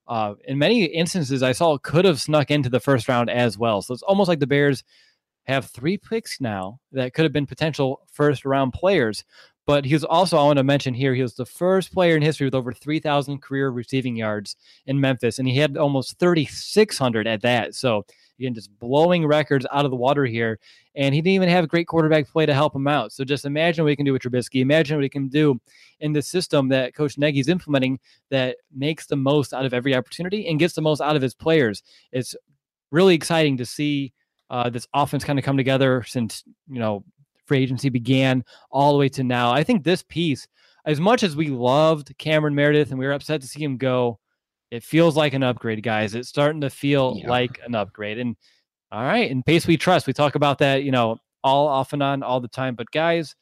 Uh, 0.08 0.34
in 0.46 0.58
many 0.58 0.84
instances, 0.84 1.41
I 1.41 1.54
saw 1.54 1.78
could 1.78 2.06
have 2.06 2.20
snuck 2.20 2.52
into 2.52 2.70
the 2.70 2.82
first 2.82 3.08
round 3.08 3.30
as 3.30 3.58
well. 3.58 3.82
So 3.82 3.94
it's 3.94 4.04
almost 4.04 4.28
like 4.28 4.39
the 4.39 4.48
Bears 4.48 4.84
have 5.46 5.65
three 5.65 5.98
picks 5.98 6.41
now 6.41 6.80
that 6.91 7.13
could 7.13 7.24
have 7.24 7.32
been 7.32 7.48
potential 7.48 8.02
first 8.12 8.44
round 8.44 8.74
players. 8.74 9.24
But 9.72 9.86
he 9.86 9.94
was 9.94 10.04
also, 10.04 10.38
I 10.38 10.44
want 10.44 10.58
to 10.58 10.66
mention 10.66 10.94
here, 10.94 11.16
he 11.16 11.22
was 11.22 11.36
the 11.36 11.46
first 11.46 11.94
player 11.94 12.18
in 12.18 12.22
history 12.22 12.44
with 12.44 12.56
over 12.56 12.74
3,000 12.74 13.42
career 13.42 13.70
receiving 13.70 14.18
yards 14.18 14.58
in 14.86 15.00
Memphis, 15.00 15.40
and 15.40 15.48
he 15.48 15.56
had 15.56 15.78
almost 15.78 16.20
3,600 16.20 17.26
at 17.26 17.42
that. 17.44 17.74
So, 17.74 18.06
again, 18.38 18.54
just 18.54 18.78
blowing 18.80 19.26
records 19.26 19.66
out 19.72 19.86
of 19.86 19.92
the 19.92 19.96
water 19.96 20.26
here. 20.26 20.60
And 20.94 21.16
he 21.16 21.22
didn't 21.22 21.36
even 21.36 21.48
have 21.48 21.70
great 21.70 21.88
quarterback 21.88 22.28
play 22.28 22.46
to 22.46 22.54
help 22.54 22.76
him 22.76 22.86
out. 22.86 23.14
So, 23.14 23.24
just 23.24 23.46
imagine 23.46 23.86
what 23.86 23.92
he 23.92 23.96
can 23.96 24.06
do 24.06 24.12
with 24.12 24.24
Trubisky. 24.24 24.60
Imagine 24.60 24.98
what 24.98 25.04
he 25.04 25.10
can 25.10 25.30
do 25.30 25.58
in 26.02 26.12
the 26.12 26.22
system 26.22 26.68
that 26.68 26.94
Coach 26.94 27.18
Nagy's 27.18 27.48
implementing 27.48 27.98
that 28.30 28.58
makes 28.76 29.06
the 29.06 29.16
most 29.16 29.54
out 29.54 29.64
of 29.64 29.74
every 29.74 29.96
opportunity 29.96 30.50
and 30.50 30.60
gets 30.60 30.74
the 30.74 30.82
most 30.82 31.00
out 31.00 31.16
of 31.16 31.22
his 31.22 31.34
players. 31.34 31.82
It's 32.12 32.36
really 32.92 33.16
exciting 33.16 33.56
to 33.56 33.66
see 33.66 34.12
uh, 34.50 34.70
this 34.70 34.86
offense 34.94 35.24
kind 35.24 35.40
of 35.40 35.46
come 35.46 35.56
together 35.56 36.04
since, 36.06 36.44
you 36.68 36.80
know, 36.80 37.06
free 37.52 37.64
agency 37.64 37.90
began 37.90 38.46
all 38.72 38.94
the 38.94 38.98
way 38.98 39.10
to 39.10 39.26
now. 39.26 39.52
I 39.52 39.62
think 39.62 39.84
this 39.84 40.04
piece, 40.04 40.48
as 40.86 41.02
much 41.02 41.22
as 41.22 41.36
we 41.36 41.48
loved 41.50 42.18
Cameron 42.18 42.56
Meredith 42.56 42.92
and 42.92 42.98
we 42.98 43.06
were 43.06 43.12
upset 43.12 43.42
to 43.42 43.48
see 43.48 43.62
him 43.62 43.76
go, 43.76 44.20
it 44.72 44.84
feels 44.84 45.18
like 45.18 45.34
an 45.34 45.44
upgrade, 45.44 45.84
guys. 45.84 46.16
It's 46.16 46.30
starting 46.30 46.62
to 46.62 46.70
feel 46.70 47.18
yeah. 47.18 47.30
like 47.30 47.60
an 47.66 47.76
upgrade. 47.76 48.20
And 48.20 48.38
all 48.90 49.04
right, 49.04 49.30
in 49.30 49.44
pace 49.44 49.68
we 49.68 49.76
trust. 49.76 50.08
We 50.08 50.14
talk 50.14 50.36
about 50.36 50.60
that, 50.60 50.84
you 50.84 50.92
know, 50.92 51.18
all 51.44 51.68
off 51.68 51.92
and 51.92 52.02
on 52.02 52.24
all 52.24 52.40
the 52.40 52.48
time. 52.48 52.76
But 52.76 52.90
guys, 52.90 53.36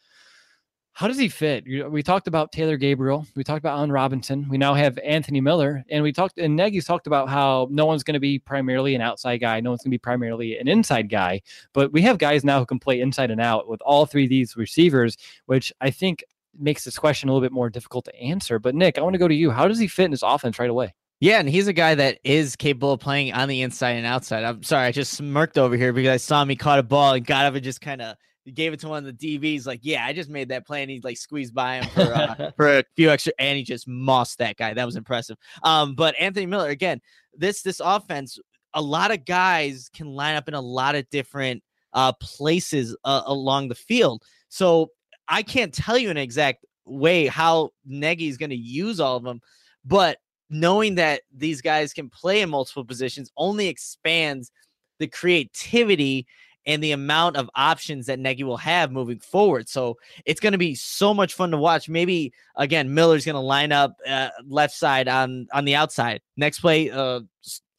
how 0.99 1.07
does 1.07 1.17
he 1.17 1.29
fit? 1.29 1.63
We 1.89 2.03
talked 2.03 2.27
about 2.27 2.51
Taylor 2.51 2.75
Gabriel. 2.75 3.25
We 3.33 3.45
talked 3.45 3.59
about 3.59 3.77
Allen 3.77 3.89
Robinson. 3.89 4.45
We 4.49 4.57
now 4.57 4.73
have 4.73 4.97
Anthony 4.97 5.39
Miller, 5.39 5.81
and 5.89 6.03
we 6.03 6.11
talked. 6.11 6.37
And 6.37 6.57
Nagy's 6.57 6.83
talked 6.83 7.07
about 7.07 7.29
how 7.29 7.69
no 7.71 7.85
one's 7.85 8.03
going 8.03 8.15
to 8.15 8.19
be 8.19 8.37
primarily 8.37 8.95
an 8.95 9.01
outside 9.01 9.37
guy. 9.37 9.61
No 9.61 9.69
one's 9.69 9.81
going 9.81 9.91
to 9.91 9.93
be 9.93 9.97
primarily 9.97 10.57
an 10.57 10.67
inside 10.67 11.09
guy. 11.09 11.41
But 11.71 11.93
we 11.93 12.01
have 12.01 12.17
guys 12.17 12.43
now 12.43 12.59
who 12.59 12.65
can 12.65 12.79
play 12.79 12.99
inside 12.99 13.31
and 13.31 13.39
out 13.39 13.69
with 13.69 13.79
all 13.83 14.05
three 14.05 14.25
of 14.25 14.29
these 14.29 14.57
receivers, 14.57 15.15
which 15.45 15.71
I 15.79 15.89
think 15.89 16.21
makes 16.59 16.83
this 16.83 16.97
question 16.97 17.29
a 17.29 17.31
little 17.31 17.45
bit 17.45 17.53
more 17.53 17.69
difficult 17.69 18.03
to 18.03 18.15
answer. 18.19 18.59
But 18.59 18.75
Nick, 18.75 18.97
I 18.97 19.01
want 19.01 19.13
to 19.13 19.19
go 19.19 19.29
to 19.29 19.33
you. 19.33 19.51
How 19.51 19.69
does 19.69 19.79
he 19.79 19.87
fit 19.87 20.03
in 20.03 20.11
his 20.11 20.21
offense 20.21 20.59
right 20.59 20.69
away? 20.69 20.93
Yeah, 21.21 21.39
and 21.39 21.47
he's 21.47 21.69
a 21.69 21.73
guy 21.73 21.95
that 21.95 22.19
is 22.25 22.57
capable 22.57 22.91
of 22.91 22.99
playing 22.99 23.31
on 23.31 23.47
the 23.47 23.61
inside 23.61 23.91
and 23.91 24.05
outside. 24.05 24.43
I'm 24.43 24.63
sorry, 24.63 24.87
I 24.87 24.91
just 24.91 25.13
smirked 25.13 25.57
over 25.57 25.77
here 25.77 25.93
because 25.93 26.11
I 26.11 26.17
saw 26.17 26.41
him. 26.41 26.49
He 26.49 26.57
caught 26.57 26.79
a 26.79 26.83
ball 26.83 27.13
and 27.13 27.25
got 27.25 27.45
up 27.45 27.55
and 27.55 27.63
just 27.63 27.79
kind 27.79 28.01
of 28.01 28.17
he 28.45 28.51
gave 28.51 28.73
it 28.73 28.79
to 28.81 28.87
one 28.87 29.05
of 29.05 29.17
the 29.17 29.39
DBs. 29.39 29.65
Like, 29.65 29.81
yeah, 29.83 30.05
I 30.05 30.13
just 30.13 30.29
made 30.29 30.49
that 30.49 30.65
play, 30.65 30.81
and 30.81 30.89
he 30.89 30.99
like 31.03 31.17
squeezed 31.17 31.53
by 31.53 31.75
him 31.75 31.89
for 31.89 32.13
uh, 32.13 32.51
for 32.57 32.79
a 32.79 32.83
few 32.95 33.09
extra, 33.09 33.33
and 33.39 33.57
he 33.57 33.63
just 33.63 33.87
mossed 33.87 34.37
that 34.39 34.57
guy. 34.57 34.73
That 34.73 34.85
was 34.85 34.95
impressive. 34.95 35.37
Um, 35.63 35.95
but 35.95 36.15
Anthony 36.19 36.45
Miller 36.45 36.69
again, 36.69 37.01
this 37.33 37.61
this 37.61 37.81
offense, 37.83 38.39
a 38.73 38.81
lot 38.81 39.11
of 39.11 39.25
guys 39.25 39.89
can 39.93 40.07
line 40.07 40.35
up 40.35 40.47
in 40.47 40.53
a 40.53 40.61
lot 40.61 40.95
of 40.95 41.09
different 41.09 41.63
uh 41.93 42.13
places 42.21 42.95
uh, 43.03 43.23
along 43.25 43.69
the 43.69 43.75
field. 43.75 44.23
So 44.49 44.91
I 45.27 45.43
can't 45.43 45.73
tell 45.73 45.97
you 45.97 46.09
an 46.09 46.17
exact 46.17 46.65
way 46.85 47.27
how 47.27 47.71
Nagy 47.85 48.27
is 48.27 48.37
going 48.37 48.49
to 48.49 48.55
use 48.55 48.99
all 48.99 49.17
of 49.17 49.23
them, 49.23 49.41
but 49.85 50.17
knowing 50.49 50.95
that 50.95 51.21
these 51.35 51.61
guys 51.61 51.93
can 51.93 52.09
play 52.09 52.41
in 52.41 52.49
multiple 52.49 52.83
positions 52.83 53.31
only 53.37 53.67
expands 53.67 54.51
the 54.97 55.07
creativity 55.07 56.25
and 56.65 56.83
the 56.83 56.91
amount 56.91 57.37
of 57.37 57.49
options 57.55 58.05
that 58.07 58.19
Nagy 58.19 58.43
will 58.43 58.57
have 58.57 58.91
moving 58.91 59.19
forward. 59.19 59.69
So 59.69 59.97
it's 60.25 60.39
going 60.39 60.51
to 60.51 60.57
be 60.57 60.75
so 60.75 61.13
much 61.13 61.33
fun 61.33 61.51
to 61.51 61.57
watch. 61.57 61.89
Maybe 61.89 62.33
again, 62.55 62.93
Miller's 62.93 63.25
going 63.25 63.35
to 63.35 63.39
line 63.39 63.71
up 63.71 63.95
uh, 64.07 64.29
left 64.47 64.75
side 64.75 65.07
on 65.07 65.47
on 65.53 65.65
the 65.65 65.75
outside. 65.75 66.21
Next 66.37 66.59
play, 66.59 66.91
uh, 66.91 67.21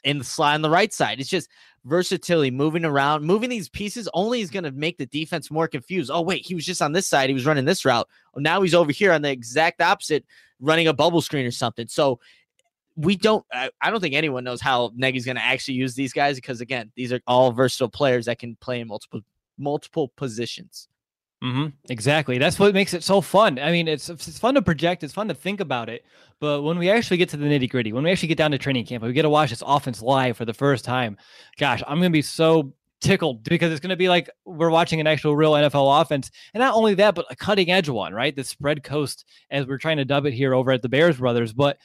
in 0.04 0.18
the 0.18 0.24
slide 0.24 0.54
on 0.54 0.62
the 0.62 0.70
right 0.70 0.92
side. 0.92 1.20
It's 1.20 1.28
just 1.28 1.48
versatility, 1.84 2.50
moving 2.50 2.84
around, 2.84 3.24
moving 3.24 3.50
these 3.50 3.68
pieces 3.68 4.08
only 4.14 4.40
is 4.40 4.50
going 4.50 4.64
to 4.64 4.72
make 4.72 4.98
the 4.98 5.06
defense 5.06 5.50
more 5.50 5.68
confused. 5.68 6.10
Oh, 6.12 6.22
wait, 6.22 6.46
he 6.46 6.54
was 6.54 6.66
just 6.66 6.82
on 6.82 6.92
this 6.92 7.06
side. 7.06 7.30
He 7.30 7.34
was 7.34 7.46
running 7.46 7.64
this 7.64 7.84
route. 7.84 8.08
Now 8.36 8.62
he's 8.62 8.74
over 8.74 8.92
here 8.92 9.12
on 9.12 9.22
the 9.22 9.30
exact 9.30 9.80
opposite, 9.80 10.24
running 10.60 10.88
a 10.88 10.92
bubble 10.92 11.22
screen 11.22 11.46
or 11.46 11.50
something. 11.50 11.88
So 11.88 12.20
we 12.96 13.16
don't 13.16 13.44
I, 13.52 13.70
I 13.80 13.90
don't 13.90 14.00
think 14.00 14.14
anyone 14.14 14.44
knows 14.44 14.60
how 14.60 14.92
Nagy's 14.94 15.24
going 15.24 15.36
to 15.36 15.44
actually 15.44 15.74
use 15.74 15.94
these 15.94 16.12
guys 16.12 16.36
because 16.36 16.60
again, 16.60 16.90
these 16.96 17.12
are 17.12 17.20
all 17.26 17.52
versatile 17.52 17.88
players 17.88 18.26
that 18.26 18.38
can 18.38 18.56
play 18.56 18.80
in 18.80 18.88
multiple 18.88 19.20
multiple 19.58 20.08
positions. 20.16 20.88
Mm-hmm. 21.42 21.68
Exactly. 21.88 22.36
That's 22.36 22.58
what 22.58 22.74
makes 22.74 22.92
it 22.92 23.02
so 23.02 23.22
fun. 23.22 23.58
I 23.58 23.70
mean, 23.70 23.88
it's 23.88 24.10
it's 24.10 24.38
fun 24.38 24.54
to 24.54 24.62
project. 24.62 25.02
It's 25.02 25.14
fun 25.14 25.28
to 25.28 25.34
think 25.34 25.60
about 25.60 25.88
it. 25.88 26.04
But 26.38 26.62
when 26.62 26.78
we 26.78 26.90
actually 26.90 27.16
get 27.16 27.30
to 27.30 27.38
the 27.38 27.46
nitty 27.46 27.70
gritty, 27.70 27.92
when 27.92 28.04
we 28.04 28.10
actually 28.10 28.28
get 28.28 28.38
down 28.38 28.50
to 28.50 28.58
training 28.58 28.84
camp, 28.84 29.02
we 29.02 29.12
get 29.14 29.22
to 29.22 29.30
watch 29.30 29.50
this 29.50 29.62
offense 29.66 30.02
live 30.02 30.36
for 30.36 30.44
the 30.44 30.52
first 30.52 30.84
time. 30.84 31.16
Gosh, 31.58 31.82
I'm 31.86 31.96
gonna 31.96 32.10
be 32.10 32.20
so 32.20 32.74
tickled 33.00 33.42
because 33.44 33.72
it's 33.72 33.80
gonna 33.80 33.96
be 33.96 34.10
like 34.10 34.28
we're 34.44 34.68
watching 34.68 35.00
an 35.00 35.06
actual 35.06 35.34
real 35.34 35.52
NFL 35.52 36.02
offense, 36.02 36.30
and 36.52 36.60
not 36.60 36.74
only 36.74 36.92
that, 36.94 37.14
but 37.14 37.24
a 37.30 37.36
cutting 37.36 37.70
edge 37.70 37.88
one, 37.88 38.12
right? 38.12 38.36
The 38.36 38.44
spread 38.44 38.82
coast, 38.82 39.24
as 39.50 39.66
we're 39.66 39.78
trying 39.78 39.96
to 39.96 40.04
dub 40.04 40.26
it 40.26 40.34
here 40.34 40.52
over 40.52 40.72
at 40.72 40.82
the 40.82 40.90
Bears 40.90 41.16
Brothers, 41.16 41.54
but 41.54 41.78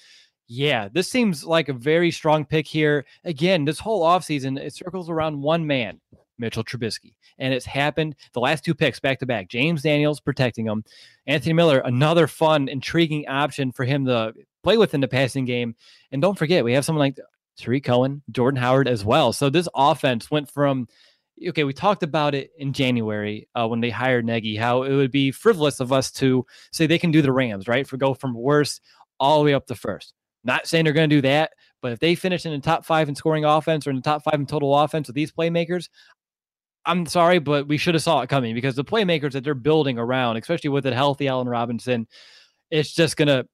yeah, 0.48 0.90
this 0.92 1.10
seems 1.10 1.44
like 1.44 1.70
a 1.70 1.74
very 1.74 2.12
strong 2.12 2.46
pick 2.46 2.68
here. 2.68 3.06
Again, 3.24 3.66
this 3.66 3.80
whole 3.80 4.04
offseason, 4.04 4.60
it 4.60 4.74
circles 4.74 5.10
around 5.10 5.42
one 5.42 5.66
man, 5.66 6.00
Mitchell 6.38 6.64
Trubisky. 6.64 7.16
And 7.38 7.54
it's 7.54 7.66
happened 7.66 8.16
the 8.34 8.40
last 8.40 8.64
two 8.64 8.74
picks 8.74 9.00
back 9.00 9.20
to 9.20 9.26
back. 9.26 9.50
James 9.50 9.82
Daniels 9.82 10.20
protecting 10.20 10.66
him. 10.66 10.84
Anthony 11.28 11.54
Miller, 11.54 11.80
another 11.80 12.28
fun, 12.28 12.68
intriguing 12.68 13.28
option 13.28 13.72
for 13.72 13.84
him 13.84 14.06
to 14.06 14.34
play 14.64 14.78
with 14.78 14.94
in 14.94 15.02
the 15.02 15.08
passing 15.08 15.46
game. 15.46 15.76
And 16.12 16.22
don't 16.22 16.38
forget, 16.38 16.64
we 16.64 16.74
have 16.74 16.86
someone 16.86 17.02
like 17.02 17.20
Tarik 17.58 17.84
Cohen, 17.84 18.22
Jordan 18.32 18.62
Howard 18.62 18.88
as 18.88 19.04
well. 19.04 19.34
So 19.34 19.50
this 19.50 19.68
offense 19.76 20.30
went 20.30 20.50
from 20.50 20.88
okay, 21.50 21.66
we 21.66 21.74
talked 21.74 22.04
about 22.04 22.34
it 22.34 22.52
in 22.58 22.72
January 22.72 23.50
uh, 23.56 23.68
when 23.68 23.82
they 23.82 23.90
hired 23.90 24.24
Nagy, 24.24 24.56
how 24.56 24.84
it 24.84 24.96
would 24.96 25.12
be 25.12 25.32
frivolous 25.32 25.82
of 25.82 25.92
us 25.92 26.10
to 26.14 26.46
say 26.72 26.88
they 26.88 26.98
can 26.98 27.12
do 27.12 27.22
the 27.22 27.32
Rams, 27.32 27.68
right? 27.68 27.86
For 27.86 27.98
go 27.98 28.14
from 28.14 28.34
worst 28.34 28.82
all 29.20 29.40
the 29.40 29.46
way 29.46 29.54
up 29.54 29.66
to 29.68 29.76
first. 29.76 30.14
Not 30.46 30.68
saying 30.68 30.86
they're 30.86 30.94
going 30.94 31.10
to 31.10 31.16
do 31.16 31.22
that, 31.24 31.52
but 31.82 31.92
if 31.92 32.00
they 32.00 32.16
finish 32.16 32.46
in 32.46 32.52
the 32.52 32.60
top 32.60 32.86
five 32.86 33.10
in 33.10 33.16
scoring 33.16 33.44
offense 33.44 33.86
or 33.86 33.90
in 33.90 33.96
the 33.98 34.02
top 34.02 34.24
five 34.24 34.36
in 34.36 34.46
total 34.46 34.78
offense 34.78 35.08
with 35.08 35.16
these 35.16 35.32
playmakers, 35.32 35.90
I'm 36.86 37.06
sorry, 37.08 37.40
but 37.40 37.68
we 37.68 37.78
should 37.78 37.96
have 37.96 38.04
saw 38.04 38.22
it 38.22 38.30
coming 38.30 38.54
because 38.54 38.76
the 38.76 38.86
playmakers 38.86 39.32
that 39.34 39.44
they're 39.44 39.56
building 39.56 39.98
around, 39.98 40.38
especially 40.38 40.70
with 40.70 40.86
a 40.86 40.94
healthy 40.94 41.28
Allen 41.28 41.50
Robinson, 41.50 42.08
it's 42.70 42.94
just 42.94 43.18
going 43.18 43.28
to 43.28 43.48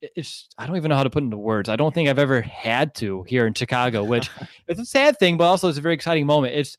it's 0.00 0.48
I 0.56 0.66
don't 0.66 0.76
even 0.76 0.90
know 0.90 0.96
how 0.96 1.02
to 1.02 1.10
put 1.10 1.22
into 1.22 1.36
words. 1.36 1.68
I 1.68 1.76
don't 1.76 1.94
think 1.94 2.08
I've 2.08 2.18
ever 2.18 2.40
had 2.40 2.94
to 2.96 3.24
here 3.24 3.46
in 3.46 3.54
Chicago, 3.54 4.04
which 4.04 4.30
it's 4.68 4.80
a 4.80 4.84
sad 4.84 5.18
thing, 5.18 5.36
but 5.36 5.44
also 5.44 5.68
it's 5.68 5.78
a 5.78 5.82
very 5.82 5.94
exciting 5.94 6.26
moment. 6.26 6.54
It's 6.54 6.76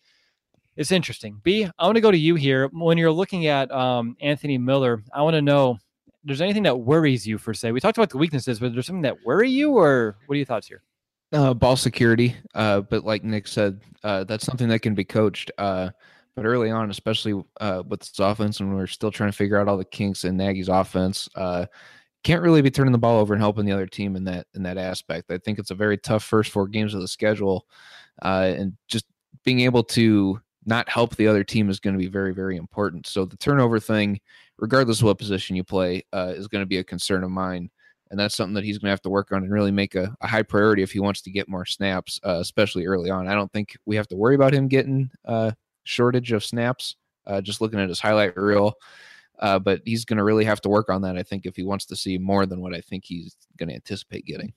it's 0.76 0.92
interesting. 0.92 1.42
B, 1.44 1.68
I 1.78 1.86
want 1.86 1.96
to 1.96 2.02
go 2.02 2.12
to 2.12 2.18
you 2.18 2.36
here. 2.36 2.70
When 2.72 2.98
you're 2.98 3.12
looking 3.12 3.48
at 3.48 3.70
um, 3.72 4.16
Anthony 4.22 4.58
Miller, 4.58 5.04
I 5.14 5.24
want 5.24 5.34
to 5.34 5.42
know 5.42 5.78
there's 6.24 6.42
anything 6.42 6.64
that 6.64 6.80
worries 6.80 7.26
you 7.26 7.38
for 7.38 7.54
say. 7.54 7.72
We 7.72 7.80
talked 7.80 7.98
about 7.98 8.10
the 8.10 8.18
weaknesses, 8.18 8.60
but 8.60 8.74
there's 8.74 8.86
something 8.86 9.04
that 9.04 9.18
worry 9.26 9.50
you, 9.50 9.78
or 9.78 10.18
what 10.26 10.36
are 10.36 10.38
your 10.38 10.46
thoughts 10.46 10.68
here? 10.68 10.84
Uh, 11.32 11.54
ball 11.54 11.76
security, 11.76 12.36
uh, 12.56 12.82
but 12.82 13.06
like 13.06 13.24
Nick 13.24 13.48
said, 13.48 13.82
uh, 14.04 14.24
that's 14.24 14.46
something 14.46 14.68
that 14.70 14.80
can 14.80 14.96
be 14.96 15.04
coached. 15.04 15.52
Uh, 15.58 15.90
but 16.36 16.46
early 16.46 16.72
on, 16.72 16.90
especially 16.90 17.44
uh, 17.60 17.84
with 17.88 18.00
this 18.00 18.18
offense, 18.18 18.60
when 18.60 18.74
we're 18.74 18.88
still 18.88 19.12
trying 19.12 19.30
to 19.30 19.36
figure 19.38 19.60
out 19.60 19.68
all 19.68 19.78
the 19.78 19.86
kinks 19.86 20.24
in 20.24 20.38
Nagy's 20.38 20.70
offense, 20.70 21.30
uh, 21.36 21.66
can't 22.24 22.42
really 22.42 22.62
be 22.62 22.72
turning 22.72 22.92
the 22.92 22.98
ball 22.98 23.20
over 23.20 23.34
and 23.34 23.42
helping 23.42 23.66
the 23.66 23.72
other 23.72 23.86
team 23.86 24.16
in 24.16 24.24
that 24.26 24.48
in 24.56 24.64
that 24.64 24.78
aspect. 24.78 25.32
I 25.32 25.38
think 25.38 25.60
it's 25.60 25.72
a 25.72 25.76
very 25.76 25.98
tough 25.98 26.24
first 26.24 26.52
four 26.52 26.68
games 26.68 26.94
of 26.94 27.02
the 27.02 27.08
schedule, 27.08 27.66
uh, 28.22 28.54
and 28.58 28.74
just 28.88 29.06
being 29.46 29.62
able 29.62 29.84
to 29.84 30.40
not 30.66 30.90
help 30.90 31.16
the 31.16 31.28
other 31.28 31.44
team 31.44 31.70
is 31.70 31.80
going 31.80 31.94
to 31.94 32.00
be 32.00 32.08
very 32.08 32.34
very 32.34 32.58
important. 32.58 33.08
So 33.08 33.26
the 33.26 33.38
turnover 33.38 33.80
thing, 33.80 34.20
regardless 34.60 35.00
of 35.00 35.06
what 35.06 35.18
position 35.18 35.56
you 35.56 35.64
play, 35.64 36.04
uh, 36.14 36.34
is 36.36 36.48
going 36.48 36.62
to 36.62 36.68
be 36.68 36.78
a 36.78 36.84
concern 36.84 37.24
of 37.24 37.32
mine. 37.32 37.70
And 38.12 38.20
that's 38.20 38.36
something 38.36 38.56
that 38.56 38.64
he's 38.64 38.78
going 38.78 38.88
to 38.88 38.92
have 38.92 39.02
to 39.04 39.10
work 39.10 39.32
on 39.32 39.44
and 39.44 39.52
really 39.52 39.72
make 39.72 39.96
a, 39.96 40.16
a 40.22 40.28
high 40.28 40.44
priority 40.44 40.82
if 40.82 40.92
he 40.92 41.00
wants 41.00 41.22
to 41.22 41.32
get 41.32 41.48
more 41.48 41.66
snaps, 41.66 42.20
uh, 42.26 42.40
especially 42.40 42.88
early 42.88 43.10
on. 43.10 43.28
I 43.28 43.36
don't 43.36 43.52
think 43.54 43.78
we 43.86 43.96
have 43.96 44.08
to 44.08 44.16
worry 44.16 44.36
about 44.36 44.54
him 44.54 44.68
getting 44.68 45.12
a 45.26 45.54
shortage 45.84 46.32
of 46.32 46.44
snaps. 46.44 46.96
Uh, 47.28 47.42
just 47.42 47.62
looking 47.62 47.80
at 47.80 47.90
his 47.90 48.00
highlight 48.00 48.36
reel, 48.36 48.74
uh, 49.38 49.60
but 49.60 49.82
he's 49.86 50.04
going 50.04 50.18
to 50.18 50.24
really 50.24 50.46
have 50.46 50.60
to 50.62 50.70
work 50.70 50.90
on 50.90 51.04
that. 51.04 51.16
I 51.16 51.22
think 51.22 51.46
if 51.46 51.56
he 51.56 51.64
wants 51.64 51.86
to 51.86 51.96
see 51.96 52.18
more 52.18 52.48
than 52.48 52.60
what 52.60 52.74
I 52.74 52.82
think 52.82 53.06
he's 53.06 53.36
going 53.58 53.70
to 53.70 53.76
anticipate 53.76 54.26
getting. 54.26 54.52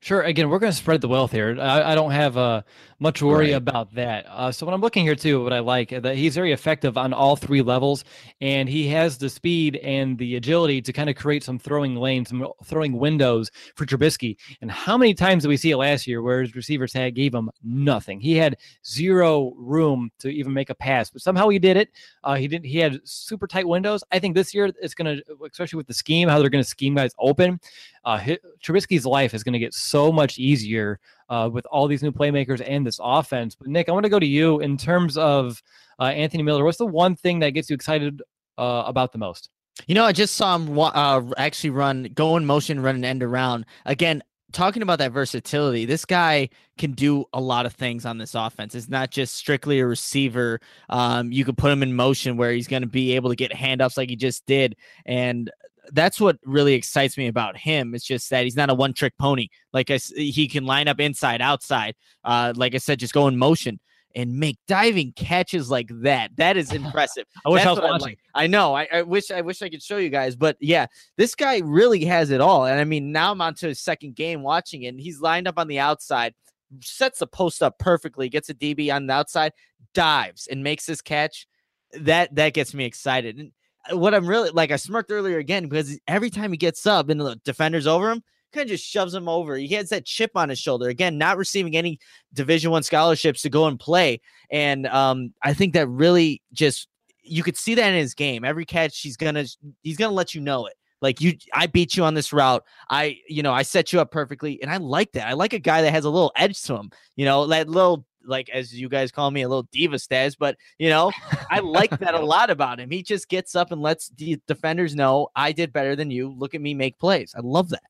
Sure. 0.00 0.22
Again, 0.22 0.48
we're 0.48 0.60
going 0.60 0.72
to 0.72 0.76
spread 0.78 1.00
the 1.00 1.08
wealth 1.08 1.32
here. 1.32 1.56
I, 1.60 1.92
I 1.92 1.94
don't 1.96 2.12
have 2.12 2.36
uh, 2.36 2.62
much 3.00 3.20
worry 3.20 3.46
right. 3.46 3.56
about 3.56 3.92
that. 3.94 4.26
Uh, 4.28 4.52
so 4.52 4.64
when 4.64 4.74
I'm 4.74 4.80
looking 4.80 5.04
here 5.04 5.16
too, 5.16 5.42
what 5.42 5.52
I 5.52 5.58
like 5.58 5.90
that 5.90 6.16
he's 6.16 6.34
very 6.34 6.52
effective 6.52 6.96
on 6.96 7.12
all 7.12 7.36
three 7.36 7.62
levels, 7.62 8.04
and 8.40 8.68
he 8.68 8.86
has 8.88 9.18
the 9.18 9.28
speed 9.28 9.76
and 9.76 10.16
the 10.16 10.36
agility 10.36 10.80
to 10.82 10.92
kind 10.92 11.10
of 11.10 11.16
create 11.16 11.42
some 11.42 11.58
throwing 11.58 11.96
lanes, 11.96 12.28
some 12.28 12.46
throwing 12.64 12.96
windows 12.96 13.50
for 13.74 13.86
Trubisky. 13.86 14.36
And 14.60 14.70
how 14.70 14.96
many 14.96 15.14
times 15.14 15.42
did 15.42 15.48
we 15.48 15.56
see 15.56 15.72
it 15.72 15.76
last 15.76 16.06
year 16.06 16.22
where 16.22 16.42
his 16.42 16.54
receivers 16.54 16.92
had 16.92 17.14
gave 17.16 17.34
him 17.34 17.50
nothing? 17.64 18.20
He 18.20 18.36
had 18.36 18.56
zero 18.86 19.52
room 19.56 20.10
to 20.20 20.28
even 20.28 20.52
make 20.52 20.70
a 20.70 20.74
pass, 20.74 21.10
but 21.10 21.22
somehow 21.22 21.48
he 21.48 21.58
did 21.58 21.76
it. 21.76 21.90
Uh, 22.22 22.34
he 22.34 22.46
didn't. 22.46 22.66
He 22.66 22.78
had 22.78 23.00
super 23.04 23.46
tight 23.46 23.66
windows. 23.66 24.04
I 24.12 24.20
think 24.20 24.36
this 24.36 24.54
year 24.54 24.70
it's 24.80 24.94
going 24.94 25.16
to, 25.16 25.24
especially 25.50 25.78
with 25.78 25.88
the 25.88 25.94
scheme, 25.94 26.28
how 26.28 26.38
they're 26.38 26.50
going 26.50 26.62
to 26.62 26.68
scheme 26.68 26.94
guys 26.94 27.12
open 27.18 27.58
uh, 28.04 28.18
Trubisky's 28.62 29.06
life 29.06 29.34
is 29.34 29.42
going 29.42 29.52
to 29.52 29.58
get 29.58 29.74
so 29.74 30.10
much 30.12 30.38
easier 30.38 31.00
uh, 31.28 31.48
with 31.52 31.66
all 31.66 31.86
these 31.86 32.02
new 32.02 32.12
playmakers 32.12 32.62
and 32.66 32.86
this 32.86 33.00
offense. 33.02 33.54
But 33.54 33.68
Nick, 33.68 33.88
I 33.88 33.92
want 33.92 34.04
to 34.04 34.10
go 34.10 34.18
to 34.18 34.26
you 34.26 34.60
in 34.60 34.76
terms 34.76 35.16
of 35.16 35.62
uh, 35.98 36.04
Anthony 36.04 36.42
Miller. 36.42 36.64
What's 36.64 36.78
the 36.78 36.86
one 36.86 37.16
thing 37.16 37.40
that 37.40 37.50
gets 37.50 37.70
you 37.70 37.74
excited 37.74 38.22
uh, 38.56 38.84
about 38.86 39.12
the 39.12 39.18
most? 39.18 39.50
You 39.86 39.94
know, 39.94 40.04
I 40.04 40.12
just 40.12 40.34
saw 40.34 40.56
him 40.56 40.78
uh, 40.78 41.22
actually 41.36 41.70
run, 41.70 42.10
go 42.14 42.36
in 42.36 42.44
motion, 42.44 42.80
run 42.80 42.96
an 42.96 43.04
end 43.04 43.22
around. 43.22 43.64
Again, 43.86 44.22
talking 44.52 44.82
about 44.82 44.98
that 44.98 45.12
versatility, 45.12 45.84
this 45.84 46.04
guy 46.04 46.48
can 46.78 46.92
do 46.92 47.24
a 47.32 47.40
lot 47.40 47.66
of 47.66 47.74
things 47.74 48.06
on 48.06 48.18
this 48.18 48.34
offense. 48.34 48.74
It's 48.74 48.88
not 48.88 49.10
just 49.10 49.34
strictly 49.34 49.78
a 49.80 49.86
receiver. 49.86 50.60
Um, 50.88 51.30
you 51.30 51.44
could 51.44 51.58
put 51.58 51.70
him 51.70 51.82
in 51.82 51.94
motion 51.94 52.36
where 52.36 52.52
he's 52.52 52.66
going 52.68 52.82
to 52.82 52.88
be 52.88 53.14
able 53.14 53.30
to 53.30 53.36
get 53.36 53.52
handoffs 53.52 53.96
like 53.96 54.08
he 54.08 54.16
just 54.16 54.46
did. 54.46 54.76
And 55.06 55.50
that's 55.92 56.20
what 56.20 56.38
really 56.44 56.74
excites 56.74 57.16
me 57.16 57.26
about 57.26 57.56
him. 57.56 57.94
It's 57.94 58.04
just 58.04 58.30
that 58.30 58.44
he's 58.44 58.56
not 58.56 58.70
a 58.70 58.74
one 58.74 58.92
trick 58.92 59.14
pony. 59.18 59.48
Like 59.72 59.90
I, 59.90 59.96
he 59.96 60.48
can 60.48 60.64
line 60.64 60.88
up 60.88 61.00
inside, 61.00 61.40
outside. 61.40 61.94
Uh, 62.24 62.52
like 62.56 62.74
I 62.74 62.78
said, 62.78 62.98
just 62.98 63.14
go 63.14 63.28
in 63.28 63.36
motion 63.36 63.80
and 64.14 64.38
make 64.38 64.58
diving 64.66 65.12
catches 65.12 65.70
like 65.70 65.88
that. 66.02 66.30
That 66.36 66.56
is 66.56 66.72
impressive. 66.74 67.24
I 67.44 67.50
wish 67.50 67.62
That's 67.62 67.78
I 67.78 67.82
was 67.82 67.90
watching. 67.90 68.08
Like. 68.08 68.18
I 68.34 68.46
know. 68.46 68.74
I, 68.74 68.88
I, 68.92 69.02
wish 69.02 69.30
I 69.30 69.40
wish 69.40 69.62
I 69.62 69.68
could 69.68 69.82
show 69.82 69.98
you 69.98 70.08
guys, 70.08 70.36
but 70.36 70.56
yeah, 70.60 70.86
this 71.16 71.34
guy 71.34 71.58
really 71.58 72.04
has 72.04 72.30
it 72.30 72.40
all. 72.40 72.66
And 72.66 72.80
I 72.80 72.84
mean, 72.84 73.12
now 73.12 73.32
I'm 73.32 73.40
on 73.40 73.54
to 73.54 73.68
his 73.68 73.80
second 73.80 74.14
game 74.16 74.42
watching 74.42 74.82
it, 74.82 74.88
and 74.88 75.00
he's 75.00 75.20
lined 75.20 75.46
up 75.46 75.58
on 75.58 75.68
the 75.68 75.78
outside, 75.78 76.34
sets 76.80 77.20
the 77.20 77.26
post 77.26 77.62
up 77.62 77.78
perfectly, 77.78 78.28
gets 78.28 78.48
a 78.48 78.54
DB 78.54 78.92
on 78.94 79.06
the 79.06 79.14
outside, 79.14 79.52
dives 79.94 80.46
and 80.46 80.62
makes 80.62 80.86
this 80.86 81.00
catch. 81.00 81.46
That 81.92 82.34
that 82.34 82.52
gets 82.54 82.74
me 82.74 82.84
excited. 82.84 83.38
And 83.38 83.52
what 83.92 84.14
I'm 84.14 84.26
really 84.26 84.50
like, 84.50 84.70
I 84.70 84.76
smirked 84.76 85.10
earlier 85.10 85.38
again 85.38 85.68
because 85.68 85.98
every 86.06 86.30
time 86.30 86.50
he 86.52 86.56
gets 86.56 86.86
up 86.86 87.08
and 87.08 87.20
the 87.20 87.36
defender's 87.44 87.86
over 87.86 88.10
him, 88.10 88.22
kind 88.52 88.64
of 88.64 88.68
just 88.68 88.84
shoves 88.84 89.14
him 89.14 89.28
over. 89.28 89.56
He 89.56 89.68
has 89.74 89.90
that 89.90 90.04
chip 90.04 90.32
on 90.34 90.48
his 90.48 90.58
shoulder. 90.58 90.88
Again, 90.88 91.18
not 91.18 91.36
receiving 91.36 91.76
any 91.76 91.98
Division 92.32 92.70
One 92.70 92.82
scholarships 92.82 93.42
to 93.42 93.50
go 93.50 93.66
and 93.66 93.78
play, 93.78 94.20
and 94.50 94.86
um, 94.86 95.32
I 95.42 95.54
think 95.54 95.74
that 95.74 95.88
really 95.88 96.42
just 96.52 96.88
you 97.22 97.42
could 97.42 97.56
see 97.56 97.74
that 97.74 97.88
in 97.88 97.98
his 97.98 98.14
game. 98.14 98.44
Every 98.44 98.64
catch, 98.64 99.00
he's 99.00 99.16
gonna 99.16 99.44
he's 99.82 99.96
gonna 99.96 100.14
let 100.14 100.34
you 100.34 100.40
know 100.40 100.66
it. 100.66 100.74
Like 101.00 101.20
you, 101.20 101.34
I 101.52 101.66
beat 101.66 101.96
you 101.96 102.04
on 102.04 102.14
this 102.14 102.32
route. 102.32 102.64
I, 102.90 103.18
you 103.28 103.42
know, 103.42 103.52
I 103.52 103.62
set 103.62 103.92
you 103.92 104.00
up 104.00 104.10
perfectly, 104.10 104.60
and 104.62 104.70
I 104.70 104.78
like 104.78 105.12
that. 105.12 105.28
I 105.28 105.34
like 105.34 105.52
a 105.52 105.58
guy 105.58 105.82
that 105.82 105.92
has 105.92 106.04
a 106.04 106.10
little 106.10 106.32
edge 106.36 106.60
to 106.62 106.74
him. 106.74 106.90
You 107.16 107.24
know, 107.24 107.46
that 107.46 107.68
little 107.68 108.04
like 108.28 108.48
as 108.50 108.72
you 108.72 108.88
guys 108.88 109.10
call 109.10 109.30
me 109.30 109.42
a 109.42 109.48
little 109.48 109.68
diva 109.72 109.96
stats, 109.96 110.36
but 110.38 110.56
you 110.78 110.88
know, 110.88 111.10
I 111.50 111.60
like 111.60 111.98
that 111.98 112.14
a 112.14 112.20
lot 112.24 112.50
about 112.50 112.80
him. 112.80 112.90
He 112.90 113.02
just 113.02 113.28
gets 113.28 113.56
up 113.56 113.72
and 113.72 113.82
lets 113.82 114.10
the 114.10 114.40
defenders 114.46 114.94
know 114.94 115.28
I 115.34 115.52
did 115.52 115.72
better 115.72 115.96
than 115.96 116.10
you. 116.10 116.34
Look 116.36 116.54
at 116.54 116.60
me 116.60 116.74
make 116.74 116.98
plays. 116.98 117.34
I 117.36 117.40
love 117.40 117.70
that. 117.70 117.82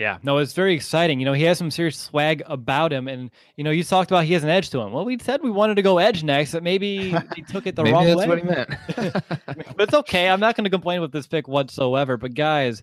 Yeah, 0.00 0.16
no, 0.22 0.38
it's 0.38 0.54
very 0.54 0.74
exciting. 0.74 1.20
You 1.20 1.26
know, 1.26 1.34
he 1.34 1.42
has 1.42 1.58
some 1.58 1.70
serious 1.70 1.98
swag 1.98 2.42
about 2.46 2.90
him, 2.90 3.06
and 3.06 3.30
you 3.56 3.64
know, 3.64 3.70
you 3.70 3.84
talked 3.84 4.10
about 4.10 4.24
he 4.24 4.32
has 4.32 4.42
an 4.42 4.48
edge 4.48 4.70
to 4.70 4.80
him. 4.80 4.92
Well, 4.92 5.04
we 5.04 5.18
said 5.18 5.42
we 5.42 5.50
wanted 5.50 5.74
to 5.74 5.82
go 5.82 5.98
edge 5.98 6.22
next, 6.22 6.52
but 6.52 6.62
maybe 6.62 7.10
he 7.36 7.42
took 7.42 7.66
it 7.66 7.76
the 7.76 7.82
maybe 7.82 7.92
wrong 7.92 8.06
that's 8.06 8.16
way. 8.16 8.40
That's 8.40 8.70
what 8.88 8.96
he 8.96 9.04
meant. 9.04 9.24
but 9.76 9.80
it's 9.80 9.92
okay. 9.92 10.30
I'm 10.30 10.40
not 10.40 10.56
going 10.56 10.64
to 10.64 10.70
complain 10.70 11.02
with 11.02 11.12
this 11.12 11.26
pick 11.26 11.48
whatsoever. 11.48 12.16
But 12.16 12.32
guys, 12.32 12.82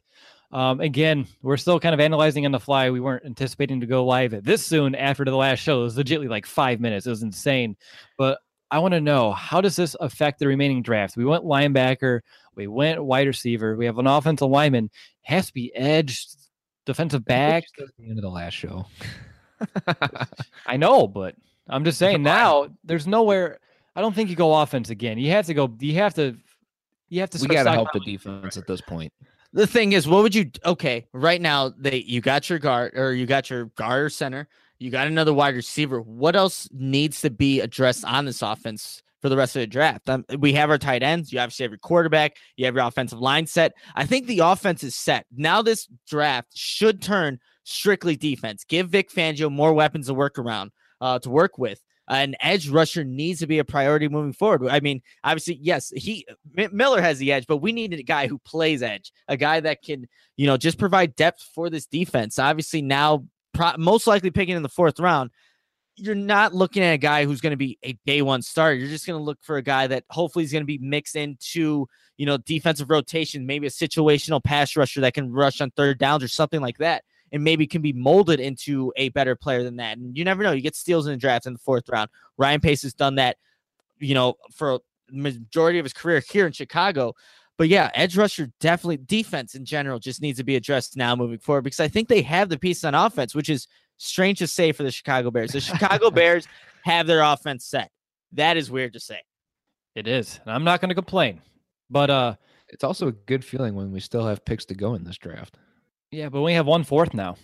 um, 0.52 0.80
again, 0.80 1.28
we're 1.42 1.58
still 1.58 1.80
kind 1.80 1.94
of 1.94 2.00
analyzing 2.00 2.46
on 2.46 2.52
the 2.52 2.60
fly. 2.60 2.90
We 2.90 3.00
weren't 3.00 3.26
anticipating 3.26 3.82
to 3.82 3.86
go 3.86 4.06
live 4.06 4.44
this 4.44 4.66
soon 4.66 4.96
after 4.96 5.26
the 5.26 5.36
last 5.36 5.60
show. 5.60 5.82
It 5.82 5.84
was 5.84 5.98
legitimately 5.98 6.30
like 6.30 6.46
five 6.46 6.80
minutes. 6.80 7.06
It 7.06 7.10
was 7.10 7.24
insane. 7.24 7.76
But 8.18 8.40
I 8.72 8.80
want 8.80 8.94
to 8.94 9.02
know 9.02 9.34
how 9.34 9.60
does 9.60 9.76
this 9.76 9.96
affect 10.00 10.40
the 10.40 10.48
remaining 10.48 10.82
drafts? 10.82 11.18
We 11.18 11.26
went 11.26 11.44
linebacker, 11.44 12.22
we 12.56 12.68
went 12.68 13.04
wide 13.04 13.28
receiver, 13.28 13.76
we 13.76 13.86
have 13.86 13.98
an 13.98 14.08
offensive 14.08 14.50
lineman, 14.50 14.90
has 15.24 15.48
to 15.48 15.54
be 15.54 15.74
edge, 15.76 16.28
defensive 16.86 17.26
back. 17.26 17.64
At 17.80 17.88
the 17.98 18.10
end 18.10 18.18
of 18.18 18.24
the 18.24 18.30
last 18.30 18.54
show. 18.54 18.86
I 20.66 20.78
know, 20.78 21.08
but 21.08 21.36
I'm 21.68 21.84
just 21.84 21.98
saying 21.98 22.24
now 22.24 22.70
there's 22.86 23.08
nowhere. 23.08 23.60
I 23.96 24.02
don't 24.02 24.16
think 24.16 24.30
you 24.30 24.36
go 24.36 24.54
offense 24.54 24.92
again. 24.92 25.18
You 25.18 25.32
have 25.32 25.48
to 25.48 25.54
go. 25.54 25.74
You 25.80 25.96
have 25.96 26.14
to. 26.16 26.38
You 27.10 27.22
have 27.22 27.32
to. 27.32 27.42
We 27.42 27.48
got 27.48 27.64
to 27.64 27.72
help 27.72 27.92
the 27.94 28.00
defense 28.02 28.58
at 28.58 28.68
this 28.68 28.82
point 28.82 29.12
the 29.54 29.68
thing 29.68 29.94
is, 29.94 30.08
what 30.08 30.24
would 30.24 30.36
you? 30.36 30.52
Okay, 30.66 31.08
right 31.14 31.42
now 31.42 31.72
they 31.78 31.98
you 31.98 32.22
got 32.22 32.50
your 32.50 32.60
guard 32.60 32.94
or 32.96 33.14
you 33.14 33.26
got 33.26 33.50
your 33.50 33.66
guard 33.66 34.06
or 34.06 34.10
center, 34.10 34.48
you 34.80 34.92
got 34.92 35.08
another 35.08 35.34
wide 35.34 35.56
receiver. 35.56 36.02
What 36.02 36.36
else 36.36 36.68
needs 36.72 37.22
to 37.22 37.30
be 37.30 37.62
addressed 37.62 38.06
on 38.06 38.26
this 38.26 38.42
offense 38.42 39.02
for 39.22 39.30
the 39.30 39.38
rest 39.38 39.56
of 39.56 39.62
the 39.62 39.68
draft? 39.68 40.10
Um, 40.10 40.26
we 40.38 40.54
have 40.54 40.70
our 40.70 40.78
tight 40.78 41.04
ends. 41.04 41.32
You 41.32 41.40
obviously 41.40 41.64
have 41.64 41.72
your 41.72 41.80
quarterback. 41.80 42.36
You 42.56 42.66
have 42.66 42.76
your 42.76 42.86
offensive 42.86 43.20
line 43.20 43.48
set. 43.48 43.74
I 43.96 44.06
think 44.06 44.28
the 44.28 44.40
offense 44.40 44.84
is 44.84 44.96
set 44.96 45.26
now. 45.36 45.62
This 45.62 45.88
draft 46.08 46.50
should 46.56 47.02
turn 47.02 47.40
strictly 47.64 48.16
defense. 48.16 48.64
Give 48.64 48.90
Vic 48.90 49.12
Fangio 49.12 49.52
more 49.52 49.74
weapons 49.74 50.08
to 50.08 50.14
work 50.14 50.38
around, 50.38 50.72
uh, 51.02 51.20
to 51.20 51.30
work 51.30 51.58
with 51.58 51.82
an 52.10 52.36
edge 52.40 52.70
rusher 52.70 53.04
needs 53.04 53.40
to 53.40 53.48
be 53.48 53.60
a 53.60 53.66
priority 53.66 54.08
moving 54.08 54.34
forward. 54.34 54.70
I 54.70 54.80
mean, 54.80 55.02
obviously, 55.24 55.60
yes, 55.62 55.92
he 55.96 56.26
Miller 56.72 57.02
has 57.02 57.18
the 57.20 57.32
edge, 57.32 57.48
but 57.48 57.58
we 57.58 57.72
need 57.72 57.94
a 57.94 58.04
guy 58.04 58.28
who 58.28 58.40
plays 58.40 58.82
edge, 58.82 59.12
a 59.28 59.36
guy 59.36 59.60
that 59.60 59.84
can, 59.84 60.08
you 60.38 60.48
know, 60.48 60.58
just 60.58 60.78
provide 60.78 61.16
depth 61.16 61.42
for 61.54 61.70
this 61.70 61.86
defense. 61.86 62.40
Obviously, 62.40 62.82
now 62.82 63.26
pro- 63.54 63.78
most 63.78 64.08
likely 64.08 64.32
picking 64.32 64.56
in 64.56 64.64
the 64.64 64.70
fourth 64.70 65.00
round, 65.00 65.32
you're 65.96 66.16
not 66.16 66.54
looking 66.54 66.84
at 66.84 66.94
a 66.94 66.98
guy 66.98 67.26
who's 67.26 67.42
going 67.42 67.52
to 67.52 67.58
be 67.58 67.78
a 67.84 67.98
day 68.06 68.22
one 68.22 68.42
starter. 68.42 68.76
You're 68.76 68.88
just 68.88 69.08
going 69.08 69.20
to 69.20 69.24
look 69.24 69.40
for 69.42 69.58
a 69.58 69.64
guy 69.64 69.88
that 69.88 70.06
hopefully 70.10 70.46
is 70.46 70.52
going 70.52 70.64
to 70.64 70.68
be 70.68 70.78
mixed 70.78 71.16
into, 71.16 71.88
you 72.18 72.26
know, 72.26 72.38
defensive 72.38 72.90
rotation, 72.90 73.46
maybe 73.46 73.68
a 73.68 73.72
situational 73.72 74.42
pass 74.42 74.76
rusher 74.76 75.02
that 75.02 75.14
can 75.14 75.32
rush 75.32 75.60
on 75.60 75.72
third 75.72 75.98
downs 75.98 76.24
or 76.24 76.28
something 76.28 76.62
like 76.62 76.78
that 76.78 77.04
and 77.32 77.44
maybe 77.44 77.68
can 77.68 77.82
be 77.82 77.94
molded 77.94 78.40
into 78.40 78.92
a 78.96 79.10
better 79.10 79.36
player 79.36 79.64
than 79.64 79.78
that. 79.78 79.98
And 79.98 80.18
you 80.18 80.24
never 80.24 80.44
know. 80.44 80.52
You 80.52 80.62
get 80.62 80.76
steals 80.76 81.08
in 81.08 81.14
the 81.14 81.18
draft 81.18 81.46
in 81.46 81.54
the 81.54 81.60
fourth 81.60 81.90
round. 81.90 82.10
Ryan 82.38 82.62
Pace 82.62 82.84
has 82.84 82.94
done 82.94 83.16
that, 83.16 83.38
you 84.00 84.14
know, 84.14 84.36
for 84.54 84.80
majority 85.12 85.80
of 85.80 85.86
his 85.86 85.94
career 85.94 86.22
here 86.30 86.46
in 86.46 86.54
Chicago. 86.54 87.14
But 87.58 87.70
yeah, 87.70 87.90
edge 87.94 88.16
rusher 88.16 88.52
definitely 88.60 88.98
defense 88.98 89.56
in 89.56 89.66
general 89.66 90.00
just 90.00 90.22
needs 90.22 90.38
to 90.38 90.44
be 90.44 90.56
addressed 90.56 90.96
now 90.96 91.16
moving 91.16 91.40
forward 91.40 91.64
because 91.64 91.80
I 91.80 91.88
think 91.88 92.08
they 92.08 92.22
have 92.22 92.50
the 92.50 92.60
piece 92.60 92.84
on 92.84 92.94
offense, 92.94 93.34
which 93.34 93.50
is 93.50 93.68
strange 93.98 94.40
to 94.40 94.48
say 94.48 94.72
for 94.72 94.84
the 94.84 94.92
Chicago 94.92 95.32
Bears. 95.32 95.52
The 95.52 95.62
Chicago 95.62 96.12
Bears 96.12 96.48
have 96.84 97.08
their 97.08 97.22
offense 97.22 97.66
set. 97.66 97.92
That 98.34 98.58
is 98.58 98.70
weird 98.70 98.94
to 98.94 99.00
say. 99.00 99.22
It 99.96 100.08
is. 100.08 100.40
And 100.46 100.54
I'm 100.54 100.64
not 100.64 100.82
going 100.82 100.90
to 100.90 100.96
complain. 100.96 101.42
But 101.90 102.10
uh 102.10 102.36
it's 102.70 102.84
also 102.84 103.08
a 103.08 103.12
good 103.14 103.46
feeling 103.46 103.76
when 103.76 103.92
we 103.92 104.00
still 104.00 104.28
have 104.28 104.44
picks 104.44 104.66
to 104.66 104.76
go 104.76 104.94
in 104.94 105.04
this 105.04 105.18
draft. 105.18 105.58
Yeah, 106.12 106.30
but 106.30 106.42
we 106.42 106.54
have 106.54 106.66
one 106.66 106.84
fourth 106.84 107.14
now. 107.14 107.36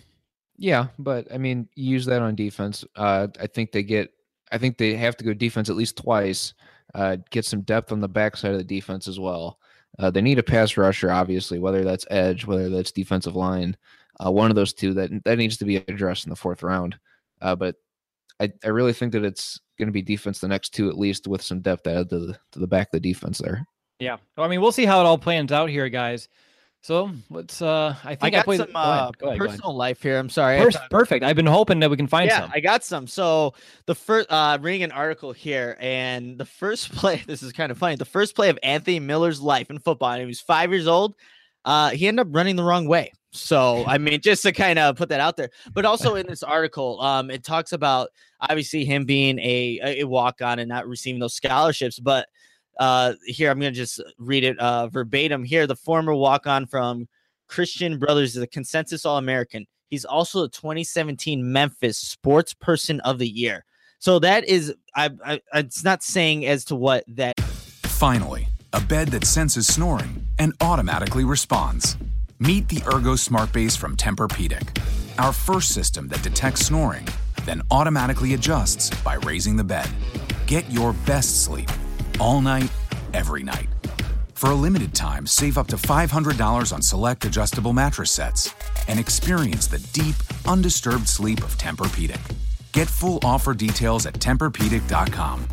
Yeah, 0.56 0.88
but 0.98 1.32
I 1.32 1.38
mean, 1.38 1.68
use 1.74 2.06
that 2.06 2.22
on 2.22 2.34
defense. 2.34 2.84
Uh, 2.96 3.28
I 3.40 3.46
think 3.46 3.72
they 3.72 3.82
get. 3.82 4.10
I 4.52 4.58
think 4.58 4.78
they 4.78 4.94
have 4.94 5.16
to 5.16 5.24
go 5.24 5.34
defense 5.34 5.68
at 5.68 5.76
least 5.76 5.96
twice. 5.96 6.54
Uh, 6.94 7.16
get 7.30 7.44
some 7.44 7.62
depth 7.62 7.90
on 7.90 8.00
the 8.00 8.08
backside 8.08 8.52
of 8.52 8.58
the 8.58 8.64
defense 8.64 9.08
as 9.08 9.18
well. 9.18 9.58
Uh, 9.98 10.10
they 10.10 10.20
need 10.20 10.38
a 10.38 10.42
pass 10.42 10.76
rusher, 10.76 11.10
obviously, 11.10 11.58
whether 11.58 11.82
that's 11.82 12.06
edge, 12.10 12.46
whether 12.46 12.68
that's 12.68 12.92
defensive 12.92 13.36
line. 13.36 13.76
Uh, 14.24 14.30
one 14.30 14.50
of 14.50 14.54
those 14.54 14.72
two 14.72 14.94
that 14.94 15.24
that 15.24 15.38
needs 15.38 15.56
to 15.56 15.64
be 15.64 15.76
addressed 15.76 16.24
in 16.24 16.30
the 16.30 16.36
fourth 16.36 16.62
round. 16.62 16.96
Uh, 17.40 17.56
but 17.56 17.76
I, 18.40 18.52
I 18.64 18.68
really 18.68 18.92
think 18.92 19.12
that 19.12 19.24
it's 19.24 19.60
going 19.78 19.88
to 19.88 19.92
be 19.92 20.02
defense 20.02 20.38
the 20.38 20.48
next 20.48 20.70
two 20.70 20.88
at 20.88 20.98
least 20.98 21.26
with 21.26 21.42
some 21.42 21.60
depth 21.60 21.86
added 21.86 22.10
to 22.10 22.18
the 22.18 22.38
to 22.52 22.58
the 22.58 22.66
back 22.66 22.88
of 22.88 22.92
the 22.92 23.12
defense 23.12 23.38
there. 23.38 23.66
Yeah, 23.98 24.18
I 24.36 24.48
mean, 24.48 24.60
we'll 24.60 24.72
see 24.72 24.86
how 24.86 25.00
it 25.00 25.06
all 25.06 25.18
plans 25.18 25.52
out 25.52 25.70
here, 25.70 25.88
guys. 25.88 26.28
So 26.84 27.10
let's. 27.30 27.62
uh 27.62 27.96
I 28.04 28.14
think 28.14 28.24
I 28.24 28.30
got 28.30 28.44
played 28.44 28.58
some 28.58 28.66
the, 28.66 28.72
go 28.74 28.78
ahead, 28.78 29.00
uh, 29.00 29.10
go 29.16 29.26
ahead, 29.28 29.38
personal 29.38 29.74
life 29.74 30.02
here. 30.02 30.18
I'm 30.18 30.28
sorry. 30.28 30.60
I 30.60 30.70
perfect. 30.90 31.24
I've 31.24 31.34
been 31.34 31.46
hoping 31.46 31.80
that 31.80 31.88
we 31.88 31.96
can 31.96 32.06
find 32.06 32.28
yeah, 32.28 32.40
some. 32.40 32.50
I 32.52 32.60
got 32.60 32.84
some. 32.84 33.06
So 33.06 33.54
the 33.86 33.94
first 33.94 34.30
uh 34.30 34.58
reading 34.60 34.82
an 34.82 34.92
article 34.92 35.32
here, 35.32 35.78
and 35.80 36.36
the 36.36 36.44
first 36.44 36.92
play, 36.94 37.22
this 37.26 37.42
is 37.42 37.52
kind 37.52 37.72
of 37.72 37.78
funny. 37.78 37.96
The 37.96 38.04
first 38.04 38.36
play 38.36 38.50
of 38.50 38.58
Anthony 38.62 39.00
Miller's 39.00 39.40
life 39.40 39.70
in 39.70 39.78
football, 39.78 40.10
and 40.10 40.20
he 40.20 40.26
was 40.26 40.42
five 40.42 40.72
years 40.72 40.86
old. 40.86 41.14
Uh, 41.64 41.88
he 41.88 42.06
ended 42.06 42.26
up 42.26 42.36
running 42.36 42.56
the 42.56 42.62
wrong 42.62 42.86
way. 42.86 43.12
So 43.32 43.82
I 43.86 43.96
mean, 43.96 44.20
just 44.20 44.42
to 44.42 44.52
kind 44.52 44.78
of 44.78 44.96
put 44.96 45.08
that 45.08 45.20
out 45.20 45.38
there, 45.38 45.48
but 45.72 45.86
also 45.86 46.16
in 46.16 46.26
this 46.26 46.42
article, 46.42 47.00
um, 47.00 47.30
it 47.30 47.44
talks 47.44 47.72
about 47.72 48.10
obviously 48.42 48.84
him 48.84 49.06
being 49.06 49.38
a 49.38 50.02
a 50.02 50.04
walk 50.04 50.42
on 50.42 50.58
and 50.58 50.68
not 50.68 50.86
receiving 50.86 51.18
those 51.18 51.34
scholarships. 51.34 51.98
But 51.98 52.28
uh, 52.78 53.14
here 53.24 53.50
I'm 53.50 53.58
gonna 53.58 53.72
just 53.72 54.02
read 54.18 54.44
it 54.44 54.58
uh 54.58 54.88
verbatim. 54.88 55.44
Here, 55.44 55.66
the 55.66 55.76
former 55.76 56.14
walk 56.14 56.46
on 56.46 56.66
from 56.66 57.08
Christian 57.48 57.98
Brothers 57.98 58.36
is 58.36 58.42
a 58.42 58.46
consensus 58.46 59.04
All 59.04 59.18
American. 59.18 59.66
He's 59.90 60.04
also 60.04 60.42
the 60.42 60.48
2017 60.48 61.52
Memphis 61.52 61.98
Sports 61.98 62.54
Person 62.54 63.00
of 63.00 63.18
the 63.18 63.28
Year. 63.28 63.64
So 63.98 64.18
that 64.18 64.44
is, 64.48 64.74
I, 64.94 65.10
I, 65.24 65.40
it's 65.54 65.84
not 65.84 66.02
saying 66.02 66.46
as 66.46 66.64
to 66.66 66.76
what 66.76 67.04
that. 67.08 67.40
Finally, 67.40 68.48
a 68.72 68.80
bed 68.80 69.08
that 69.08 69.24
senses 69.24 69.66
snoring 69.66 70.26
and 70.38 70.52
automatically 70.60 71.24
responds. 71.24 71.96
Meet 72.40 72.68
the 72.68 72.82
Ergo 72.92 73.14
Smart 73.14 73.52
Base 73.52 73.76
from 73.76 73.96
Tempur-Pedic, 73.96 74.78
our 75.18 75.32
first 75.32 75.72
system 75.72 76.08
that 76.08 76.22
detects 76.22 76.66
snoring, 76.66 77.06
then 77.44 77.62
automatically 77.70 78.34
adjusts 78.34 78.90
by 79.02 79.14
raising 79.14 79.56
the 79.56 79.64
bed. 79.64 79.88
Get 80.46 80.68
your 80.70 80.92
best 81.06 81.44
sleep 81.44 81.70
all 82.20 82.40
night, 82.40 82.70
every 83.12 83.42
night. 83.42 83.68
For 84.34 84.50
a 84.50 84.54
limited 84.54 84.94
time, 84.94 85.26
save 85.26 85.56
up 85.56 85.68
to 85.68 85.76
$500 85.76 86.72
on 86.72 86.82
select 86.82 87.24
adjustable 87.24 87.72
mattress 87.72 88.10
sets 88.10 88.54
and 88.88 89.00
experience 89.00 89.66
the 89.66 89.78
deep, 89.92 90.16
undisturbed 90.46 91.08
sleep 91.08 91.42
of 91.42 91.56
Tempur-Pedic. 91.56 92.20
Get 92.72 92.88
full 92.88 93.20
offer 93.22 93.54
details 93.54 94.04
at 94.06 94.14
TempurPedic.com. 94.14 95.46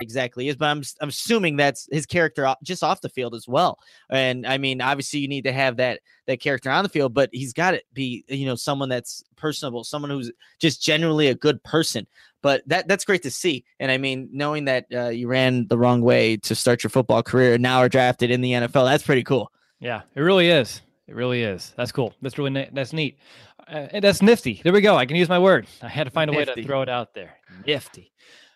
exactly 0.00 0.48
is, 0.48 0.56
but 0.56 0.66
I'm 0.66 0.82
I'm 1.00 1.10
assuming 1.10 1.56
that's 1.56 1.86
his 1.92 2.06
character 2.06 2.52
just 2.64 2.82
off 2.82 3.00
the 3.00 3.08
field 3.08 3.34
as 3.34 3.46
well. 3.46 3.78
And 4.10 4.46
I 4.46 4.58
mean, 4.58 4.80
obviously 4.80 5.20
you 5.20 5.28
need 5.28 5.44
to 5.44 5.52
have 5.52 5.76
that 5.76 6.00
that 6.26 6.40
character 6.40 6.70
on 6.70 6.82
the 6.82 6.88
field, 6.88 7.14
but 7.14 7.30
he's 7.32 7.52
got 7.52 7.72
to 7.72 7.82
be 7.92 8.24
you 8.28 8.46
know 8.46 8.56
someone 8.56 8.88
that's 8.88 9.22
personable, 9.36 9.84
someone 9.84 10.10
who's 10.10 10.32
just 10.58 10.82
genuinely 10.82 11.28
a 11.28 11.34
good 11.34 11.62
person. 11.62 12.06
But 12.42 12.62
that 12.68 12.88
that's 12.88 13.04
great 13.04 13.22
to 13.22 13.30
see. 13.30 13.64
And 13.78 13.90
I 13.90 13.98
mean, 13.98 14.28
knowing 14.32 14.64
that 14.64 14.86
uh, 14.94 15.08
you 15.08 15.28
ran 15.28 15.66
the 15.68 15.78
wrong 15.78 16.00
way 16.00 16.36
to 16.38 16.54
start 16.54 16.82
your 16.82 16.90
football 16.90 17.22
career 17.22 17.54
and 17.54 17.62
now 17.62 17.78
are 17.78 17.88
drafted 17.88 18.30
in 18.30 18.40
the 18.40 18.52
NFL, 18.52 18.86
that's 18.86 19.04
pretty 19.04 19.24
cool. 19.24 19.52
Yeah, 19.78 20.02
it 20.14 20.20
really 20.20 20.48
is. 20.48 20.82
It 21.06 21.14
really 21.14 21.42
is. 21.42 21.74
That's 21.76 21.92
cool. 21.92 22.14
That's 22.22 22.38
really 22.38 22.50
ne- 22.50 22.70
that's 22.72 22.92
neat. 22.92 23.18
Uh, 23.66 24.00
that's 24.00 24.22
nifty. 24.22 24.60
There 24.62 24.72
we 24.72 24.80
go. 24.80 24.96
I 24.96 25.06
can 25.06 25.16
use 25.16 25.28
my 25.28 25.38
word. 25.38 25.66
I 25.82 25.88
had 25.88 26.04
to 26.04 26.10
find 26.10 26.30
a 26.30 26.32
way 26.32 26.44
to 26.44 26.62
throw 26.64 26.82
it 26.82 26.88
out 26.88 27.14
there. 27.14 27.36
Nifty. 27.66 28.12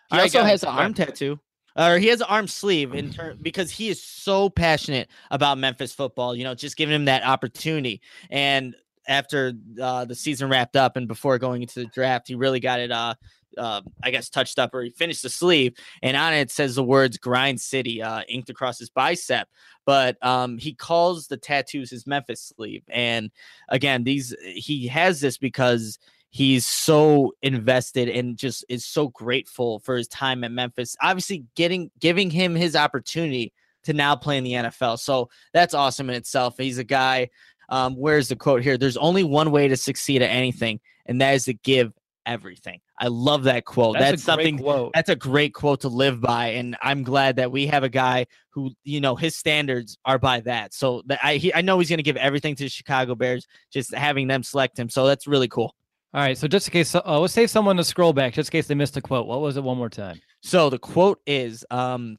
He 0.09 0.17
All 0.17 0.21
also 0.21 0.43
has 0.43 0.63
an 0.63 0.69
arm 0.69 0.93
tattoo. 0.93 1.39
Or 1.77 1.97
he 1.97 2.07
has 2.07 2.21
an 2.21 2.27
arm 2.29 2.47
sleeve 2.47 2.93
in 2.93 3.11
turn 3.11 3.37
because 3.41 3.69
he 3.69 3.89
is 3.89 4.01
so 4.01 4.49
passionate 4.49 5.09
about 5.31 5.57
Memphis 5.57 5.93
football. 5.93 6.35
You 6.35 6.45
know, 6.45 6.55
just 6.55 6.77
giving 6.77 6.95
him 6.95 7.05
that 7.05 7.23
opportunity. 7.23 8.01
And 8.29 8.75
after 9.07 9.53
uh, 9.81 10.05
the 10.05 10.15
season 10.15 10.49
wrapped 10.49 10.75
up 10.75 10.95
and 10.95 11.07
before 11.07 11.37
going 11.37 11.61
into 11.61 11.79
the 11.79 11.85
draft, 11.87 12.27
he 12.27 12.35
really 12.35 12.59
got 12.59 12.79
it. 12.79 12.91
Uh, 12.91 13.15
uh, 13.57 13.81
I 14.03 14.11
guess 14.11 14.29
touched 14.29 14.59
up 14.59 14.73
or 14.73 14.81
he 14.81 14.89
finished 14.89 15.23
the 15.23 15.29
sleeve, 15.29 15.73
and 16.01 16.15
on 16.17 16.33
it 16.33 16.51
says 16.51 16.75
the 16.75 16.83
words 16.83 17.17
"Grind 17.17 17.59
City" 17.61 18.01
uh, 18.01 18.21
inked 18.27 18.49
across 18.49 18.79
his 18.79 18.89
bicep. 18.89 19.47
But 19.85 20.17
um, 20.25 20.57
he 20.57 20.73
calls 20.73 21.27
the 21.27 21.37
tattoos 21.37 21.91
his 21.91 22.07
Memphis 22.07 22.51
sleeve. 22.55 22.83
And 22.89 23.31
again, 23.69 24.03
these 24.03 24.35
he 24.43 24.87
has 24.87 25.21
this 25.21 25.37
because 25.37 25.99
he's 26.35 26.65
so 26.65 27.33
invested 27.41 28.09
and 28.09 28.37
just 28.37 28.65
is 28.67 28.83
so 28.83 29.07
grateful 29.07 29.79
for 29.79 29.95
his 29.95 30.07
time 30.07 30.43
at 30.43 30.51
Memphis. 30.51 30.97
Obviously, 31.01 31.45
getting 31.55 31.91
giving 31.99 32.29
him 32.29 32.55
his 32.55 32.75
opportunity 32.75 33.53
to 33.83 33.93
now 33.93 34.15
play 34.15 34.37
in 34.37 34.43
the 34.43 34.53
NFL. 34.53 34.99
So 34.99 35.29
that's 35.53 35.73
awesome 35.73 36.09
in 36.09 36.15
itself. 36.15 36.55
He's 36.57 36.77
a 36.77 36.83
guy. 36.83 37.29
Um, 37.69 37.95
where's 37.95 38.27
the 38.27 38.35
quote 38.35 38.63
here? 38.63 38.77
There's 38.77 38.97
only 38.97 39.23
one 39.23 39.51
way 39.51 39.67
to 39.67 39.77
succeed 39.77 40.21
at 40.21 40.29
anything, 40.29 40.79
and 41.05 41.21
that 41.21 41.35
is 41.35 41.45
to 41.45 41.53
give 41.53 41.93
everything. 42.25 42.81
I 42.97 43.07
love 43.07 43.43
that 43.43 43.65
quote. 43.65 43.95
That's, 43.95 44.11
That's, 44.11 44.23
something 44.23 44.57
quote. 44.59 44.91
that's 44.93 45.09
a 45.09 45.15
great 45.15 45.53
quote 45.53 45.81
to 45.81 45.89
live 45.89 46.21
by 46.21 46.47
and 46.47 46.77
i'm 46.81 47.03
glad 47.03 47.35
that 47.35 47.51
we 47.51 47.67
have 47.67 47.83
a 47.83 47.89
guy 47.89 48.25
who 48.51 48.71
you 48.83 49.01
know 49.01 49.15
his 49.15 49.35
standards 49.35 49.97
are 50.05 50.17
by 50.17 50.39
that 50.41 50.73
so 50.73 51.01
that 51.07 51.19
i 51.21 51.35
he, 51.35 51.53
i 51.53 51.61
know 51.61 51.77
he's 51.79 51.89
going 51.89 51.97
to 51.97 52.03
give 52.03 52.15
everything 52.17 52.55
to 52.55 52.63
the 52.63 52.69
chicago 52.69 53.13
bears 53.13 53.45
just 53.71 53.93
having 53.93 54.27
them 54.27 54.43
select 54.43 54.79
him 54.79 54.89
so 54.89 55.05
that's 55.05 55.27
really 55.27 55.47
cool 55.49 55.75
All 56.13 56.21
right. 56.21 56.37
So 56.37 56.47
just 56.47 56.69
in 56.69 56.71
case, 56.71 56.95
uh, 56.95 57.19
let's 57.19 57.33
save 57.33 57.49
someone 57.49 57.75
to 57.75 57.83
scroll 57.83 58.13
back, 58.13 58.33
just 58.33 58.47
in 58.49 58.51
case 58.57 58.67
they 58.67 58.75
missed 58.75 58.95
a 58.95 59.01
quote. 59.01 59.27
What 59.27 59.41
was 59.41 59.57
it? 59.57 59.63
One 59.65 59.77
more 59.77 59.89
time. 59.89 60.21
so 60.41 60.69
the 60.69 60.79
quote 60.79 61.19
is 61.27 61.65
um 61.71 62.15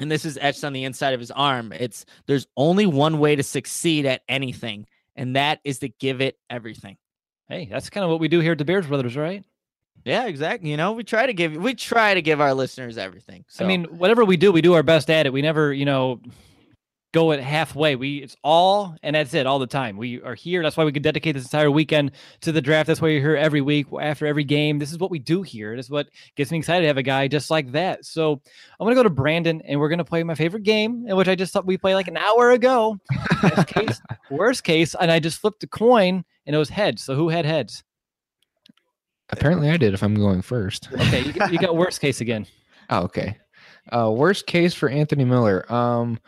and 0.00 0.08
this 0.08 0.24
is 0.24 0.38
etched 0.40 0.62
on 0.62 0.72
the 0.72 0.84
inside 0.84 1.12
of 1.14 1.18
his 1.20 1.32
arm 1.32 1.72
it's 1.72 2.04
there's 2.28 2.46
only 2.56 2.86
one 2.86 3.18
way 3.18 3.34
to 3.34 3.42
succeed 3.42 4.06
at 4.06 4.22
anything 4.28 4.86
and 5.16 5.34
that 5.36 5.58
is 5.64 5.80
to 5.80 5.88
give 5.88 6.20
it 6.20 6.36
everything 6.48 6.96
Hey, 7.48 7.68
that's 7.70 7.90
kind 7.90 8.04
of 8.04 8.10
what 8.10 8.20
we 8.20 8.28
do 8.28 8.38
here 8.40 8.52
at 8.52 8.58
the 8.58 8.64
Bears 8.64 8.86
Brothers, 8.86 9.14
right? 9.16 9.44
Yeah 10.04 10.26
exactly 10.26 10.70
you 10.70 10.76
know 10.76 10.92
we 10.92 11.04
try 11.04 11.26
to 11.26 11.32
give 11.32 11.54
we 11.56 11.74
try 11.74 12.14
to 12.14 12.22
give 12.22 12.40
our 12.40 12.54
listeners 12.54 12.98
everything 12.98 13.44
so 13.48 13.64
I 13.64 13.68
mean, 13.68 13.84
whatever 13.84 14.24
we 14.24 14.36
do, 14.36 14.50
we 14.52 14.62
do 14.62 14.74
our 14.74 14.82
best 14.82 15.10
at 15.10 15.26
it. 15.26 15.32
We 15.32 15.42
never, 15.42 15.72
you 15.72 15.84
know, 15.84 16.20
go 17.12 17.32
it 17.32 17.40
halfway. 17.40 17.96
We 17.96 18.18
it's 18.18 18.36
all 18.42 18.96
and 19.02 19.14
that's 19.14 19.34
it 19.34 19.46
all 19.46 19.58
the 19.58 19.66
time. 19.66 19.96
We 19.96 20.22
are 20.22 20.34
here. 20.34 20.62
That's 20.62 20.76
why 20.76 20.84
we 20.84 20.92
could 20.92 21.02
dedicate 21.02 21.34
this 21.34 21.44
entire 21.44 21.70
weekend 21.70 22.12
to 22.40 22.52
the 22.52 22.62
draft. 22.62 22.86
That's 22.86 23.02
why 23.02 23.08
you're 23.08 23.20
here 23.20 23.36
every 23.36 23.60
week 23.60 23.86
after 24.00 24.26
every 24.26 24.44
game. 24.44 24.78
This 24.78 24.90
is 24.90 24.98
what 24.98 25.10
we 25.10 25.18
do 25.18 25.42
here. 25.42 25.76
This 25.76 25.86
is 25.86 25.90
what 25.90 26.08
gets 26.36 26.50
me 26.50 26.58
excited 26.58 26.82
to 26.82 26.86
have 26.86 26.96
a 26.96 27.02
guy 27.02 27.28
just 27.28 27.50
like 27.50 27.72
that. 27.72 28.06
So 28.06 28.40
I'm 28.80 28.86
gonna 28.86 28.94
go 28.94 29.02
to 29.02 29.10
Brandon 29.10 29.60
and 29.66 29.78
we're 29.78 29.90
gonna 29.90 30.04
play 30.04 30.22
my 30.22 30.34
favorite 30.34 30.62
game, 30.62 31.06
in 31.06 31.16
which 31.16 31.28
I 31.28 31.34
just 31.34 31.52
thought 31.52 31.66
we 31.66 31.76
played 31.76 31.94
like 31.94 32.08
an 32.08 32.16
hour 32.16 32.52
ago. 32.52 32.98
Best 33.42 33.66
case, 33.68 34.00
worst 34.30 34.64
case, 34.64 34.94
and 34.98 35.12
I 35.12 35.20
just 35.20 35.40
flipped 35.40 35.62
a 35.62 35.66
coin 35.66 36.24
and 36.46 36.56
it 36.56 36.58
was 36.58 36.70
heads. 36.70 37.02
So 37.02 37.14
who 37.14 37.28
had 37.28 37.44
heads? 37.44 37.84
Apparently, 39.32 39.70
I 39.70 39.76
did. 39.76 39.94
If 39.94 40.02
I'm 40.02 40.14
going 40.14 40.42
first. 40.42 40.88
Okay, 40.92 41.22
you 41.22 41.32
got, 41.32 41.52
you 41.52 41.58
got 41.58 41.76
worst 41.76 42.00
case 42.00 42.20
again. 42.20 42.46
Oh, 42.90 43.04
okay. 43.04 43.38
Uh, 43.90 44.10
worst 44.10 44.46
case 44.46 44.74
for 44.74 44.88
Anthony 44.88 45.24
Miller. 45.24 45.72
Um, 45.72 46.18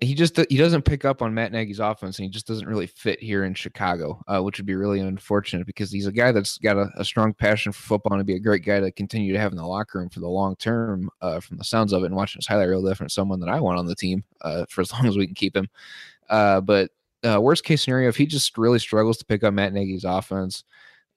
he 0.00 0.14
just 0.14 0.38
he 0.50 0.56
doesn't 0.56 0.82
pick 0.82 1.04
up 1.04 1.22
on 1.22 1.32
Matt 1.32 1.52
Nagy's 1.52 1.78
offense, 1.78 2.18
and 2.18 2.24
he 2.24 2.30
just 2.30 2.46
doesn't 2.46 2.66
really 2.66 2.86
fit 2.86 3.22
here 3.22 3.44
in 3.44 3.54
Chicago, 3.54 4.20
uh, 4.28 4.40
which 4.40 4.58
would 4.58 4.66
be 4.66 4.74
really 4.74 5.00
unfortunate 5.00 5.66
because 5.66 5.90
he's 5.90 6.06
a 6.06 6.12
guy 6.12 6.32
that's 6.32 6.58
got 6.58 6.76
a, 6.76 6.90
a 6.96 7.04
strong 7.04 7.32
passion 7.32 7.72
for 7.72 7.82
football 7.82 8.18
and 8.18 8.26
be 8.26 8.34
a 8.34 8.40
great 8.40 8.64
guy 8.64 8.80
to 8.80 8.90
continue 8.92 9.32
to 9.32 9.38
have 9.38 9.52
in 9.52 9.56
the 9.56 9.66
locker 9.66 9.98
room 9.98 10.10
for 10.10 10.20
the 10.20 10.28
long 10.28 10.56
term. 10.56 11.08
Uh, 11.22 11.40
from 11.40 11.56
the 11.56 11.64
sounds 11.64 11.92
of 11.92 12.02
it, 12.02 12.06
and 12.06 12.16
watching 12.16 12.38
his 12.38 12.46
highlight 12.46 12.68
reel, 12.68 12.82
different 12.82 13.12
someone 13.12 13.40
that 13.40 13.48
I 13.48 13.60
want 13.60 13.78
on 13.78 13.86
the 13.86 13.94
team 13.94 14.24
uh, 14.42 14.66
for 14.68 14.80
as 14.80 14.92
long 14.92 15.06
as 15.06 15.16
we 15.16 15.26
can 15.26 15.34
keep 15.34 15.56
him. 15.56 15.68
Uh, 16.28 16.60
but 16.60 16.90
uh, 17.24 17.40
worst 17.40 17.64
case 17.64 17.82
scenario, 17.82 18.08
if 18.08 18.16
he 18.16 18.26
just 18.26 18.58
really 18.58 18.78
struggles 18.78 19.18
to 19.18 19.24
pick 19.24 19.44
up 19.44 19.54
Matt 19.54 19.72
Nagy's 19.72 20.04
offense, 20.04 20.64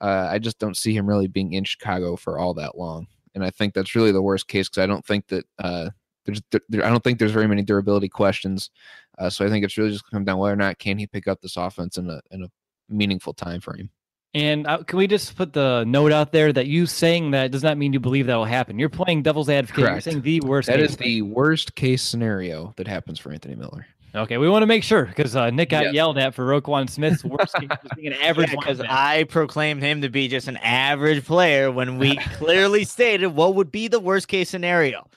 uh, 0.03 0.27
I 0.29 0.37
just 0.37 0.59
don't 0.59 0.77
see 0.77 0.95
him 0.95 1.07
really 1.07 1.27
being 1.27 1.53
in 1.53 1.63
Chicago 1.63 2.15
for 2.15 2.37
all 2.37 2.53
that 2.55 2.77
long 2.77 3.07
and 3.35 3.43
I 3.43 3.49
think 3.49 3.73
that's 3.73 3.95
really 3.95 4.11
the 4.11 4.21
worst 4.21 4.47
case 4.47 4.69
because 4.69 4.83
I 4.83 4.87
don't 4.87 5.05
think 5.05 5.27
that 5.27 5.45
uh, 5.59 5.89
there's 6.25 6.41
there, 6.69 6.85
I 6.85 6.89
don't 6.89 7.03
think 7.03 7.19
there's 7.19 7.31
very 7.31 7.47
many 7.47 7.61
durability 7.61 8.09
questions. 8.09 8.69
Uh, 9.17 9.29
so 9.29 9.45
I 9.45 9.49
think 9.49 9.63
it's 9.63 9.77
really 9.77 9.91
just 9.91 10.09
come 10.09 10.25
down 10.25 10.37
whether 10.39 10.53
or 10.53 10.57
not 10.57 10.79
can 10.79 10.97
he 10.97 11.07
pick 11.07 11.27
up 11.27 11.41
this 11.41 11.57
offense 11.57 11.97
in 11.97 12.09
a 12.09 12.21
in 12.31 12.43
a 12.43 12.47
meaningful 12.89 13.33
time 13.33 13.61
frame. 13.61 13.89
And 14.35 14.65
uh, 14.65 14.81
can 14.81 14.97
we 14.97 15.05
just 15.05 15.35
put 15.35 15.53
the 15.53 15.83
note 15.83 16.11
out 16.11 16.31
there 16.31 16.51
that 16.51 16.65
you 16.65 16.87
saying 16.87 17.31
that 17.31 17.51
does 17.51 17.61
not 17.61 17.77
mean 17.77 17.93
you 17.93 17.99
believe 17.99 18.25
that 18.25 18.35
will 18.35 18.45
happen? 18.45 18.79
You're 18.79 18.89
playing 18.89 19.21
devil's 19.21 19.47
advocate. 19.47 19.83
Correct. 19.83 19.93
You're 19.93 20.13
saying 20.13 20.23
the 20.23 20.41
worst. 20.41 20.67
That 20.67 20.79
is 20.79 20.97
the 20.97 21.21
worst 21.21 21.75
case 21.75 22.01
scenario 22.01 22.73
that 22.77 22.87
happens 22.87 23.19
for 23.19 23.31
Anthony 23.31 23.55
Miller. 23.55 23.85
Okay. 24.15 24.37
We 24.37 24.47
want 24.49 24.63
to 24.63 24.67
make 24.67 24.83
sure 24.83 25.05
because 25.05 25.35
uh, 25.35 25.49
Nick 25.49 25.69
got 25.69 25.85
Yes. 25.85 25.93
yelled 25.93 26.17
at 26.17 26.33
for 26.33 26.45
Roquan 26.45 26.89
Smith's 26.89 27.23
worst 27.25 27.53
case 27.55 27.69
was 27.69 27.91
being 27.95 28.07
an 28.07 28.13
average 28.21 28.51
because 28.51 28.79
linebacker. 28.79 28.89
I 28.89 29.23
proclaimed 29.25 29.81
him 29.83 30.01
to 30.01 30.09
be 30.09 30.27
just 30.27 30.47
an 30.47 30.57
average 30.57 31.25
player 31.25 31.71
when 31.71 31.97
we 31.97 32.15
clearly 32.33 32.83
stated 32.83 33.27
what 33.27 33.55
would 33.55 33.71
be 33.71 33.87
the 33.87 33.99
worst 33.99 34.27
case 34.27 34.49
scenario. 34.49 35.07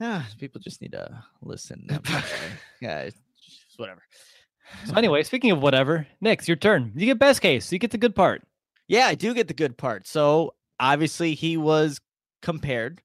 Ah, 0.00 0.26
people 0.38 0.60
just 0.60 0.80
need 0.80 0.92
to 0.92 1.22
listen. 1.42 1.86
Yeah, 2.80 3.00
it's 3.00 3.18
whatever. 3.76 4.02
So 4.86 4.94
anyway, 4.94 5.24
speaking 5.24 5.50
of 5.50 5.60
whatever, 5.60 6.06
Nick, 6.20 6.38
it's 6.40 6.48
your 6.48 6.56
turn. 6.56 6.92
You 6.94 7.06
get 7.06 7.18
best 7.18 7.40
case. 7.40 7.72
You 7.72 7.78
get 7.80 7.90
the 7.90 7.98
good 7.98 8.14
part. 8.14 8.42
Yeah, 8.86 9.06
I 9.06 9.16
do 9.16 9.34
get 9.34 9.48
the 9.48 9.54
good 9.54 9.76
part. 9.76 10.06
So 10.06 10.54
obviously 10.78 11.34
he 11.34 11.56
was 11.56 12.00
compared 12.42 13.02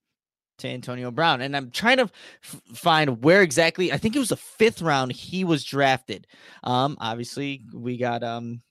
to 0.63 0.69
Antonio 0.69 1.11
Brown, 1.11 1.41
and 1.41 1.55
I'm 1.55 1.71
trying 1.71 1.97
to 1.97 2.03
f- 2.03 2.61
find 2.73 3.23
where 3.23 3.41
exactly. 3.41 3.91
I 3.91 3.97
think 3.97 4.15
it 4.15 4.19
was 4.19 4.29
the 4.29 4.37
fifth 4.37 4.81
round 4.81 5.11
he 5.11 5.43
was 5.43 5.63
drafted. 5.63 6.27
Um, 6.63 6.97
obviously 6.99 7.63
we 7.73 7.97
got 7.97 8.23
um 8.23 8.61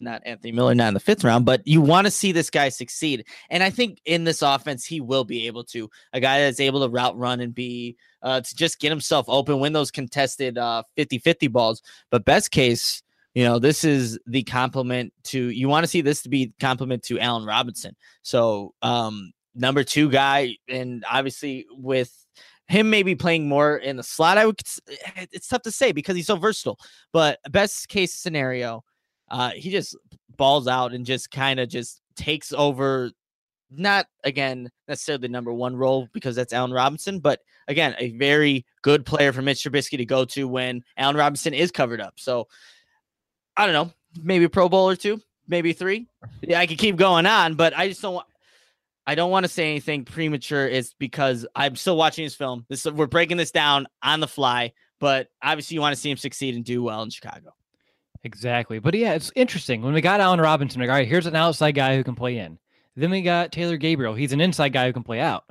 not 0.00 0.22
Anthony 0.24 0.52
Miller, 0.52 0.74
not 0.74 0.88
in 0.88 0.94
the 0.94 1.00
fifth 1.00 1.24
round, 1.24 1.44
but 1.44 1.66
you 1.66 1.80
want 1.80 2.06
to 2.06 2.10
see 2.10 2.32
this 2.32 2.50
guy 2.50 2.68
succeed. 2.68 3.24
And 3.50 3.62
I 3.62 3.70
think 3.70 4.00
in 4.04 4.24
this 4.24 4.42
offense, 4.42 4.84
he 4.84 5.00
will 5.00 5.24
be 5.24 5.46
able 5.46 5.64
to. 5.64 5.88
A 6.12 6.20
guy 6.20 6.40
that's 6.40 6.60
able 6.60 6.80
to 6.80 6.88
route 6.88 7.16
run 7.16 7.40
and 7.40 7.54
be 7.54 7.96
uh, 8.22 8.40
to 8.40 8.56
just 8.56 8.80
get 8.80 8.90
himself 8.90 9.26
open, 9.28 9.60
win 9.60 9.72
those 9.72 9.90
contested 9.90 10.58
uh 10.58 10.82
50 10.96 11.18
50 11.18 11.48
balls. 11.48 11.82
But 12.10 12.24
best 12.24 12.50
case, 12.50 13.02
you 13.34 13.44
know, 13.44 13.58
this 13.58 13.84
is 13.84 14.18
the 14.26 14.44
compliment 14.44 15.12
to 15.24 15.50
you 15.50 15.68
want 15.68 15.84
to 15.84 15.88
see 15.88 16.00
this 16.00 16.22
to 16.22 16.28
be 16.28 16.52
compliment 16.60 17.02
to 17.04 17.18
Allen 17.18 17.44
Robinson. 17.44 17.96
So, 18.22 18.74
um, 18.82 19.32
number 19.54 19.84
two 19.84 20.10
guy, 20.10 20.56
and 20.68 21.04
obviously 21.10 21.66
with 21.70 22.12
him 22.66 22.90
maybe 22.90 23.14
playing 23.14 23.48
more 23.48 23.76
in 23.76 23.96
the 23.96 24.02
slot, 24.02 24.38
I 24.38 24.46
would 24.46 24.60
it's 25.30 25.48
tough 25.48 25.62
to 25.62 25.70
say 25.70 25.92
because 25.92 26.16
he's 26.16 26.26
so 26.26 26.36
versatile. 26.36 26.78
But 27.12 27.38
best 27.50 27.88
case 27.88 28.14
scenario, 28.14 28.82
uh, 29.30 29.50
he 29.50 29.70
just 29.70 29.96
balls 30.36 30.66
out 30.66 30.92
and 30.92 31.04
just 31.04 31.30
kind 31.30 31.60
of 31.60 31.68
just 31.68 32.00
takes 32.16 32.52
over. 32.52 33.10
Not 33.76 34.06
again 34.22 34.70
necessarily 34.86 35.22
the 35.22 35.28
number 35.28 35.52
one 35.52 35.74
role 35.74 36.08
because 36.12 36.36
that's 36.36 36.52
Allen 36.52 36.72
Robinson, 36.72 37.18
but 37.18 37.40
again, 37.66 37.96
a 37.98 38.10
very 38.10 38.64
good 38.82 39.04
player 39.04 39.32
for 39.32 39.42
Mitch 39.42 39.64
Trubisky 39.64 39.96
to 39.96 40.04
go 40.04 40.24
to 40.26 40.46
when 40.46 40.84
Allen 40.96 41.16
Robinson 41.16 41.54
is 41.54 41.72
covered 41.72 42.00
up. 42.00 42.14
So 42.16 42.46
I 43.56 43.66
don't 43.66 43.72
know, 43.72 43.92
maybe 44.22 44.46
Pro 44.46 44.68
Bowl 44.68 44.88
or 44.88 44.94
two, 44.96 45.20
maybe 45.48 45.72
three. 45.72 46.06
Yeah, 46.42 46.60
I 46.60 46.66
could 46.66 46.78
keep 46.78 46.96
going 46.96 47.26
on, 47.26 47.54
but 47.54 47.76
I 47.76 47.88
just 47.88 48.02
don't 48.02 48.14
want. 48.14 48.26
I 49.06 49.14
don't 49.14 49.30
want 49.30 49.44
to 49.44 49.48
say 49.48 49.70
anything 49.70 50.04
premature. 50.04 50.66
It's 50.66 50.94
because 50.98 51.46
I'm 51.54 51.76
still 51.76 51.96
watching 51.96 52.24
this 52.24 52.34
film. 52.34 52.64
This 52.68 52.86
we're 52.86 53.06
breaking 53.06 53.36
this 53.36 53.50
down 53.50 53.86
on 54.02 54.20
the 54.20 54.28
fly, 54.28 54.72
but 54.98 55.28
obviously 55.42 55.74
you 55.74 55.80
want 55.80 55.94
to 55.94 56.00
see 56.00 56.10
him 56.10 56.16
succeed 56.16 56.54
and 56.54 56.64
do 56.64 56.82
well 56.82 57.02
in 57.02 57.10
Chicago. 57.10 57.54
Exactly. 58.22 58.78
But 58.78 58.94
yeah, 58.94 59.12
it's 59.12 59.30
interesting. 59.36 59.82
When 59.82 59.92
we 59.92 60.00
got 60.00 60.20
Allen 60.20 60.40
Robinson, 60.40 60.80
like, 60.80 60.88
all 60.88 60.96
right, 60.96 61.06
here's 61.06 61.26
an 61.26 61.36
outside 61.36 61.72
guy 61.72 61.96
who 61.96 62.04
can 62.04 62.14
play 62.14 62.38
in. 62.38 62.58
Then 62.96 63.10
we 63.10 63.22
got 63.22 63.52
Taylor 63.52 63.76
Gabriel. 63.76 64.14
He's 64.14 64.32
an 64.32 64.40
inside 64.40 64.72
guy 64.72 64.86
who 64.86 64.92
can 64.92 65.02
play 65.02 65.20
out. 65.20 65.44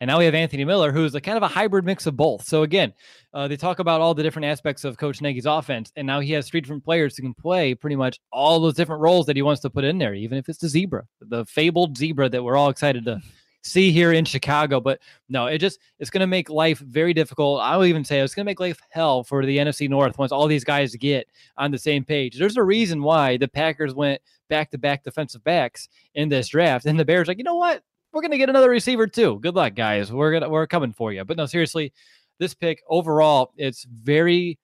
And 0.00 0.08
now 0.08 0.18
we 0.18 0.24
have 0.24 0.34
Anthony 0.34 0.64
Miller, 0.64 0.92
who's 0.92 1.14
a 1.14 1.20
kind 1.20 1.36
of 1.36 1.42
a 1.42 1.48
hybrid 1.48 1.84
mix 1.84 2.06
of 2.06 2.16
both. 2.16 2.44
So 2.44 2.62
again, 2.62 2.94
uh, 3.34 3.48
they 3.48 3.56
talk 3.56 3.80
about 3.80 4.00
all 4.00 4.14
the 4.14 4.22
different 4.22 4.46
aspects 4.46 4.82
of 4.84 4.96
Coach 4.96 5.20
Nagy's 5.20 5.44
offense, 5.44 5.92
and 5.94 6.06
now 6.06 6.20
he 6.20 6.32
has 6.32 6.48
three 6.48 6.62
different 6.62 6.84
players 6.84 7.16
who 7.16 7.22
can 7.22 7.34
play 7.34 7.74
pretty 7.74 7.96
much 7.96 8.18
all 8.32 8.60
those 8.60 8.74
different 8.74 9.02
roles 9.02 9.26
that 9.26 9.36
he 9.36 9.42
wants 9.42 9.60
to 9.60 9.70
put 9.70 9.84
in 9.84 9.98
there, 9.98 10.14
even 10.14 10.38
if 10.38 10.48
it's 10.48 10.58
the 10.58 10.68
zebra, 10.68 11.04
the 11.20 11.44
fabled 11.44 11.98
zebra 11.98 12.30
that 12.30 12.42
we're 12.42 12.56
all 12.56 12.70
excited 12.70 13.04
to 13.04 13.20
see 13.62 13.92
here 13.92 14.12
in 14.12 14.24
Chicago. 14.24 14.80
But 14.80 15.00
no, 15.28 15.46
it 15.46 15.58
just 15.58 15.78
it's 15.98 16.10
going 16.10 16.20
to 16.20 16.26
make 16.26 16.48
life 16.48 16.78
very 16.78 17.12
difficult. 17.12 17.60
I 17.60 17.76
will 17.76 17.84
even 17.84 18.04
say 18.04 18.20
it's 18.20 18.34
going 18.34 18.44
to 18.44 18.50
make 18.50 18.60
life 18.60 18.80
hell 18.90 19.22
for 19.22 19.44
the 19.44 19.58
NFC 19.58 19.88
North 19.88 20.18
once 20.18 20.32
all 20.32 20.46
these 20.46 20.64
guys 20.64 20.94
get 20.96 21.28
on 21.56 21.70
the 21.70 21.78
same 21.78 22.04
page. 22.04 22.38
There's 22.38 22.56
a 22.56 22.62
reason 22.62 23.02
why 23.02 23.36
the 23.36 23.48
Packers 23.48 23.94
went 23.94 24.20
back 24.48 24.70
to 24.70 24.78
back 24.78 25.04
defensive 25.04 25.44
backs 25.44 25.88
in 26.14 26.28
this 26.28 26.48
draft, 26.48 26.86
and 26.86 26.98
the 26.98 27.04
Bears 27.04 27.28
like, 27.28 27.38
you 27.38 27.44
know 27.44 27.56
what? 27.56 27.82
We're 28.12 28.22
going 28.22 28.32
to 28.32 28.38
get 28.38 28.48
another 28.48 28.70
receiver 28.70 29.06
too. 29.06 29.38
Good 29.40 29.54
luck, 29.54 29.74
guys. 29.74 30.12
We're 30.12 30.32
gonna 30.32 30.48
we're 30.48 30.66
coming 30.66 30.92
for 30.92 31.12
you. 31.12 31.24
But 31.24 31.36
no, 31.36 31.46
seriously, 31.46 31.92
this 32.38 32.54
pick 32.54 32.82
overall, 32.88 33.52
it's 33.56 33.84
very 33.84 34.58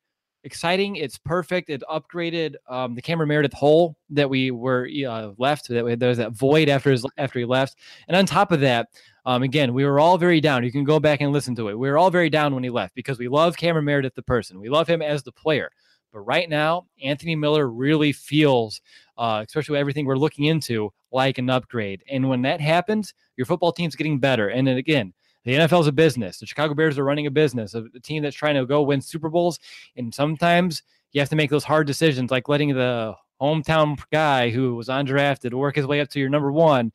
exciting. 0.44 0.96
It's 0.96 1.18
perfect. 1.18 1.70
It 1.70 1.82
upgraded 1.90 2.54
um, 2.68 2.94
the 2.94 3.02
Cameron 3.02 3.28
Meredith 3.28 3.52
hole 3.52 3.96
that 4.10 4.30
we 4.30 4.50
were 4.50 4.88
uh, 5.06 5.32
left. 5.38 5.68
That 5.68 5.84
we, 5.84 5.94
there 5.94 6.08
was 6.08 6.18
that 6.18 6.32
void 6.32 6.68
after 6.68 6.90
his 6.90 7.04
after 7.18 7.38
he 7.38 7.44
left. 7.44 7.76
And 8.08 8.16
on 8.16 8.26
top 8.26 8.52
of 8.52 8.60
that, 8.60 8.88
um, 9.26 9.42
again, 9.42 9.74
we 9.74 9.84
were 9.84 10.00
all 10.00 10.18
very 10.18 10.40
down. 10.40 10.64
You 10.64 10.72
can 10.72 10.84
go 10.84 10.98
back 10.98 11.20
and 11.20 11.32
listen 11.32 11.54
to 11.56 11.68
it. 11.68 11.78
We 11.78 11.90
were 11.90 11.98
all 11.98 12.10
very 12.10 12.30
down 12.30 12.54
when 12.54 12.64
he 12.64 12.70
left 12.70 12.94
because 12.94 13.18
we 13.18 13.28
love 13.28 13.56
Cameron 13.56 13.84
Meredith 13.84 14.14
the 14.14 14.22
person. 14.22 14.60
We 14.60 14.68
love 14.68 14.88
him 14.88 15.02
as 15.02 15.22
the 15.22 15.32
player. 15.32 15.70
But 16.12 16.20
right 16.20 16.48
now, 16.48 16.86
Anthony 17.02 17.36
Miller 17.36 17.68
really 17.68 18.12
feels, 18.12 18.80
uh, 19.16 19.44
especially 19.46 19.78
everything 19.78 20.06
we're 20.06 20.16
looking 20.16 20.46
into, 20.46 20.92
like 21.12 21.38
an 21.38 21.50
upgrade. 21.50 22.02
And 22.10 22.28
when 22.28 22.42
that 22.42 22.60
happens, 22.60 23.14
your 23.36 23.46
football 23.46 23.72
team's 23.72 23.96
getting 23.96 24.18
better. 24.18 24.48
And 24.48 24.66
then 24.66 24.76
again, 24.76 25.12
the 25.44 25.54
NFL 25.54 25.82
is 25.82 25.86
a 25.86 25.92
business. 25.92 26.38
The 26.38 26.46
Chicago 26.46 26.74
Bears 26.74 26.98
are 26.98 27.04
running 27.04 27.26
a 27.26 27.30
business, 27.30 27.74
a, 27.74 27.84
a 27.94 28.00
team 28.00 28.22
that's 28.22 28.36
trying 28.36 28.56
to 28.56 28.66
go 28.66 28.82
win 28.82 29.00
Super 29.00 29.28
Bowls. 29.28 29.58
And 29.96 30.12
sometimes 30.12 30.82
you 31.12 31.20
have 31.20 31.30
to 31.30 31.36
make 31.36 31.50
those 31.50 31.64
hard 31.64 31.86
decisions, 31.86 32.30
like 32.30 32.48
letting 32.48 32.74
the 32.74 33.14
hometown 33.40 33.98
guy 34.10 34.50
who 34.50 34.74
was 34.74 34.88
undrafted 34.88 35.54
work 35.54 35.76
his 35.76 35.86
way 35.86 36.00
up 36.00 36.08
to 36.10 36.20
your 36.20 36.28
number 36.28 36.50
one, 36.50 36.92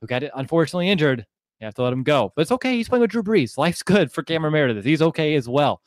who 0.00 0.06
got 0.06 0.24
unfortunately 0.34 0.88
injured. 0.88 1.24
You 1.60 1.66
have 1.66 1.74
to 1.74 1.82
let 1.84 1.92
him 1.92 2.02
go. 2.02 2.32
But 2.34 2.42
it's 2.42 2.52
okay. 2.52 2.74
He's 2.74 2.88
playing 2.88 3.02
with 3.02 3.12
Drew 3.12 3.22
Brees. 3.22 3.56
Life's 3.56 3.84
good 3.84 4.10
for 4.10 4.24
Cameron 4.24 4.52
Meredith. 4.52 4.84
He's 4.84 5.00
okay 5.00 5.36
as 5.36 5.48
well. 5.48 5.80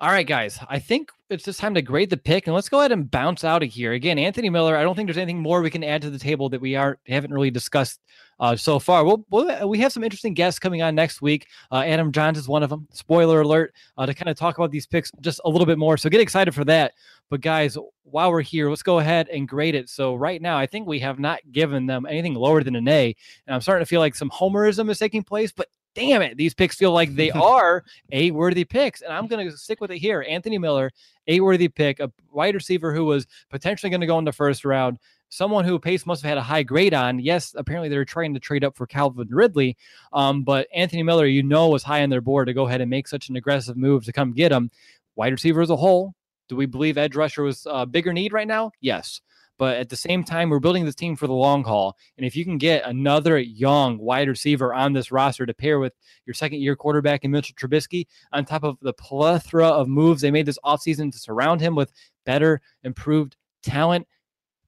All 0.00 0.10
right, 0.10 0.26
guys. 0.26 0.58
I 0.68 0.78
think 0.78 1.10
it's 1.30 1.44
just 1.44 1.60
time 1.60 1.74
to 1.74 1.82
grade 1.82 2.10
the 2.10 2.16
pick 2.16 2.46
and 2.46 2.54
let's 2.54 2.68
go 2.68 2.80
ahead 2.80 2.92
and 2.92 3.10
bounce 3.10 3.44
out 3.44 3.62
of 3.62 3.68
here. 3.68 3.92
Again, 3.92 4.18
Anthony 4.18 4.48
Miller, 4.48 4.76
I 4.76 4.82
don't 4.82 4.94
think 4.94 5.06
there's 5.06 5.18
anything 5.18 5.40
more 5.40 5.60
we 5.60 5.70
can 5.70 5.84
add 5.84 6.02
to 6.02 6.10
the 6.10 6.18
table 6.18 6.48
that 6.48 6.60
we 6.60 6.74
aren't 6.74 6.98
haven't 7.06 7.32
really 7.32 7.50
discussed 7.50 8.00
uh, 8.40 8.56
so 8.56 8.78
far. 8.78 9.04
We'll, 9.04 9.24
we'll, 9.30 9.68
we 9.68 9.78
have 9.80 9.92
some 9.92 10.04
interesting 10.04 10.32
guests 10.32 10.58
coming 10.58 10.80
on 10.80 10.94
next 10.94 11.20
week. 11.20 11.48
Uh, 11.70 11.82
Adam 11.86 12.12
Jahns 12.12 12.36
is 12.36 12.48
one 12.48 12.62
of 12.62 12.70
them. 12.70 12.86
Spoiler 12.92 13.42
alert 13.42 13.74
uh, 13.98 14.06
to 14.06 14.14
kind 14.14 14.28
of 14.28 14.36
talk 14.36 14.56
about 14.56 14.70
these 14.70 14.86
picks 14.86 15.10
just 15.20 15.40
a 15.44 15.50
little 15.50 15.66
bit 15.66 15.78
more. 15.78 15.96
So 15.96 16.08
get 16.08 16.20
excited 16.20 16.54
for 16.54 16.64
that. 16.64 16.94
But 17.30 17.42
guys, 17.42 17.76
while 18.04 18.30
we're 18.30 18.40
here, 18.40 18.70
let's 18.70 18.82
go 18.82 19.00
ahead 19.00 19.28
and 19.28 19.46
grade 19.46 19.74
it. 19.74 19.90
So 19.90 20.14
right 20.14 20.40
now, 20.40 20.56
I 20.56 20.66
think 20.66 20.86
we 20.86 20.98
have 21.00 21.18
not 21.18 21.40
given 21.52 21.86
them 21.86 22.06
anything 22.06 22.34
lower 22.34 22.62
than 22.62 22.76
an 22.76 22.88
A, 22.88 23.14
and 23.46 23.54
I'm 23.54 23.60
starting 23.60 23.84
to 23.84 23.88
feel 23.88 24.00
like 24.00 24.14
some 24.14 24.30
homerism 24.30 24.88
is 24.88 24.98
taking 24.98 25.22
place. 25.22 25.52
But 25.52 25.68
damn 25.98 26.22
it, 26.22 26.36
these 26.36 26.54
picks 26.54 26.76
feel 26.76 26.92
like 26.92 27.14
they 27.14 27.30
are 27.32 27.84
a 28.12 28.30
worthy 28.30 28.64
picks. 28.64 29.02
And 29.02 29.12
I'm 29.12 29.26
going 29.26 29.48
to 29.48 29.56
stick 29.56 29.80
with 29.80 29.90
it 29.90 29.98
here. 29.98 30.24
Anthony 30.28 30.58
Miller, 30.58 30.92
a 31.26 31.40
worthy 31.40 31.68
pick, 31.68 32.00
a 32.00 32.12
wide 32.30 32.54
receiver 32.54 32.94
who 32.94 33.04
was 33.04 33.26
potentially 33.50 33.90
going 33.90 34.00
to 34.00 34.06
go 34.06 34.18
in 34.18 34.24
the 34.24 34.32
first 34.32 34.64
round, 34.64 34.98
someone 35.28 35.64
who 35.64 35.78
Pace 35.78 36.06
must 36.06 36.22
have 36.22 36.28
had 36.28 36.38
a 36.38 36.42
high 36.42 36.62
grade 36.62 36.94
on. 36.94 37.18
Yes, 37.18 37.54
apparently 37.56 37.88
they're 37.88 38.04
trying 38.04 38.32
to 38.34 38.40
trade 38.40 38.64
up 38.64 38.76
for 38.76 38.86
Calvin 38.86 39.28
Ridley. 39.30 39.76
Um, 40.12 40.44
but 40.44 40.68
Anthony 40.72 41.02
Miller, 41.02 41.26
you 41.26 41.42
know, 41.42 41.68
was 41.68 41.82
high 41.82 42.02
on 42.02 42.10
their 42.10 42.20
board 42.20 42.46
to 42.46 42.54
go 42.54 42.66
ahead 42.66 42.80
and 42.80 42.90
make 42.90 43.08
such 43.08 43.28
an 43.28 43.36
aggressive 43.36 43.76
move 43.76 44.04
to 44.04 44.12
come 44.12 44.32
get 44.32 44.52
him. 44.52 44.70
Wide 45.16 45.32
receiver 45.32 45.60
as 45.60 45.70
a 45.70 45.76
whole, 45.76 46.14
do 46.48 46.54
we 46.54 46.66
believe 46.66 46.96
edge 46.96 47.16
rusher 47.16 47.42
was 47.42 47.66
a 47.68 47.84
bigger 47.84 48.12
need 48.12 48.32
right 48.32 48.46
now? 48.46 48.70
Yes. 48.80 49.20
But 49.58 49.76
at 49.76 49.88
the 49.88 49.96
same 49.96 50.22
time, 50.22 50.50
we're 50.50 50.60
building 50.60 50.84
this 50.84 50.94
team 50.94 51.16
for 51.16 51.26
the 51.26 51.32
long 51.32 51.64
haul. 51.64 51.96
And 52.16 52.24
if 52.24 52.36
you 52.36 52.44
can 52.44 52.58
get 52.58 52.86
another 52.86 53.38
young 53.38 53.98
wide 53.98 54.28
receiver 54.28 54.72
on 54.72 54.92
this 54.92 55.10
roster 55.10 55.44
to 55.44 55.52
pair 55.52 55.80
with 55.80 55.94
your 56.26 56.34
second 56.34 56.60
year 56.60 56.76
quarterback 56.76 57.24
in 57.24 57.32
Mitchell 57.32 57.56
Trubisky, 57.56 58.06
on 58.32 58.44
top 58.44 58.62
of 58.62 58.78
the 58.80 58.92
plethora 58.92 59.66
of 59.66 59.88
moves 59.88 60.22
they 60.22 60.30
made 60.30 60.46
this 60.46 60.58
offseason 60.64 61.10
to 61.12 61.18
surround 61.18 61.60
him 61.60 61.74
with 61.74 61.92
better, 62.24 62.60
improved 62.84 63.36
talent, 63.62 64.06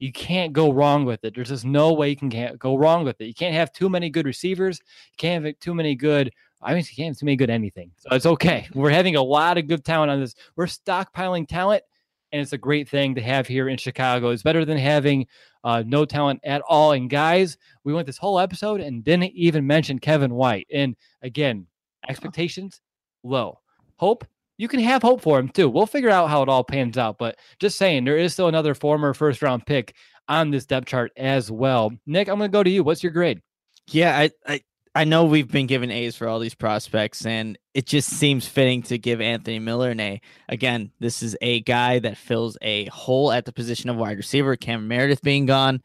you 0.00 0.12
can't 0.12 0.52
go 0.52 0.72
wrong 0.72 1.04
with 1.04 1.24
it. 1.24 1.34
There's 1.34 1.50
just 1.50 1.64
no 1.64 1.92
way 1.92 2.08
you 2.08 2.16
can 2.16 2.56
go 2.58 2.76
wrong 2.76 3.04
with 3.04 3.20
it. 3.20 3.26
You 3.26 3.34
can't 3.34 3.54
have 3.54 3.72
too 3.72 3.88
many 3.88 4.10
good 4.10 4.26
receivers. 4.26 4.80
You 5.12 5.16
can't 5.18 5.44
have 5.44 5.58
too 5.60 5.74
many 5.74 5.94
good. 5.94 6.32
I 6.62 6.74
mean, 6.74 6.78
you 6.78 6.96
can't 6.96 7.08
have 7.08 7.18
too 7.18 7.26
many 7.26 7.36
good 7.36 7.50
anything. 7.50 7.92
So 7.96 8.08
it's 8.12 8.26
okay. 8.26 8.66
We're 8.74 8.90
having 8.90 9.16
a 9.16 9.22
lot 9.22 9.56
of 9.56 9.68
good 9.68 9.84
talent 9.84 10.10
on 10.10 10.20
this. 10.20 10.34
We're 10.56 10.66
stockpiling 10.66 11.46
talent 11.46 11.84
and 12.32 12.40
it's 12.40 12.52
a 12.52 12.58
great 12.58 12.88
thing 12.88 13.14
to 13.14 13.20
have 13.20 13.46
here 13.46 13.68
in 13.68 13.76
Chicago. 13.76 14.30
It's 14.30 14.42
better 14.42 14.64
than 14.64 14.78
having 14.78 15.26
uh, 15.64 15.82
no 15.86 16.04
talent 16.04 16.40
at 16.44 16.62
all. 16.68 16.92
And 16.92 17.10
guys, 17.10 17.58
we 17.84 17.92
went 17.92 18.06
this 18.06 18.18
whole 18.18 18.38
episode 18.38 18.80
and 18.80 19.04
didn't 19.04 19.32
even 19.34 19.66
mention 19.66 19.98
Kevin 19.98 20.34
White. 20.34 20.66
And 20.72 20.96
again, 21.22 21.66
expectations 22.08 22.80
low. 23.22 23.60
Hope 23.96 24.24
you 24.60 24.68
can 24.68 24.80
have 24.80 25.00
hope 25.00 25.22
for 25.22 25.38
him 25.38 25.48
too. 25.48 25.70
We'll 25.70 25.86
figure 25.86 26.10
out 26.10 26.28
how 26.28 26.42
it 26.42 26.48
all 26.50 26.62
pans 26.62 26.98
out. 26.98 27.16
But 27.16 27.38
just 27.58 27.78
saying, 27.78 28.04
there 28.04 28.18
is 28.18 28.34
still 28.34 28.48
another 28.48 28.74
former 28.74 29.14
first 29.14 29.40
round 29.40 29.64
pick 29.64 29.94
on 30.28 30.50
this 30.50 30.66
depth 30.66 30.86
chart 30.86 31.12
as 31.16 31.50
well. 31.50 31.90
Nick, 32.06 32.28
I'm 32.28 32.36
going 32.36 32.50
to 32.50 32.52
go 32.52 32.62
to 32.62 32.70
you. 32.70 32.84
What's 32.84 33.02
your 33.02 33.12
grade? 33.12 33.40
Yeah, 33.88 34.16
I, 34.18 34.30
I 34.46 34.60
I 34.94 35.04
know 35.04 35.24
we've 35.24 35.50
been 35.50 35.68
given 35.68 35.92
A's 35.92 36.16
for 36.16 36.26
all 36.26 36.40
these 36.40 36.54
prospects, 36.54 37.24
and 37.24 37.56
it 37.74 37.86
just 37.86 38.10
seems 38.10 38.48
fitting 38.48 38.82
to 38.84 38.98
give 38.98 39.20
Anthony 39.20 39.60
Miller 39.60 39.90
an 39.90 40.00
A. 40.00 40.20
Again, 40.48 40.90
this 40.98 41.22
is 41.22 41.36
a 41.40 41.60
guy 41.60 42.00
that 42.00 42.16
fills 42.16 42.58
a 42.60 42.86
hole 42.86 43.30
at 43.30 43.44
the 43.44 43.52
position 43.52 43.88
of 43.88 43.96
wide 43.96 44.16
receiver. 44.16 44.56
Cam 44.56 44.88
Meredith 44.88 45.22
being 45.22 45.46
gone, 45.46 45.80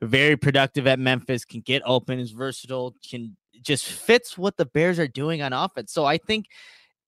very 0.00 0.36
productive 0.36 0.88
at 0.88 0.98
Memphis, 0.98 1.44
can 1.44 1.60
get 1.60 1.82
open, 1.86 2.18
is 2.18 2.32
versatile, 2.32 2.96
can 3.08 3.36
just 3.62 3.86
fits 3.86 4.36
what 4.36 4.56
the 4.56 4.66
Bears 4.66 4.98
are 4.98 5.06
doing 5.06 5.40
on 5.40 5.52
offense. 5.52 5.92
So 5.92 6.04
I 6.04 6.18
think 6.18 6.46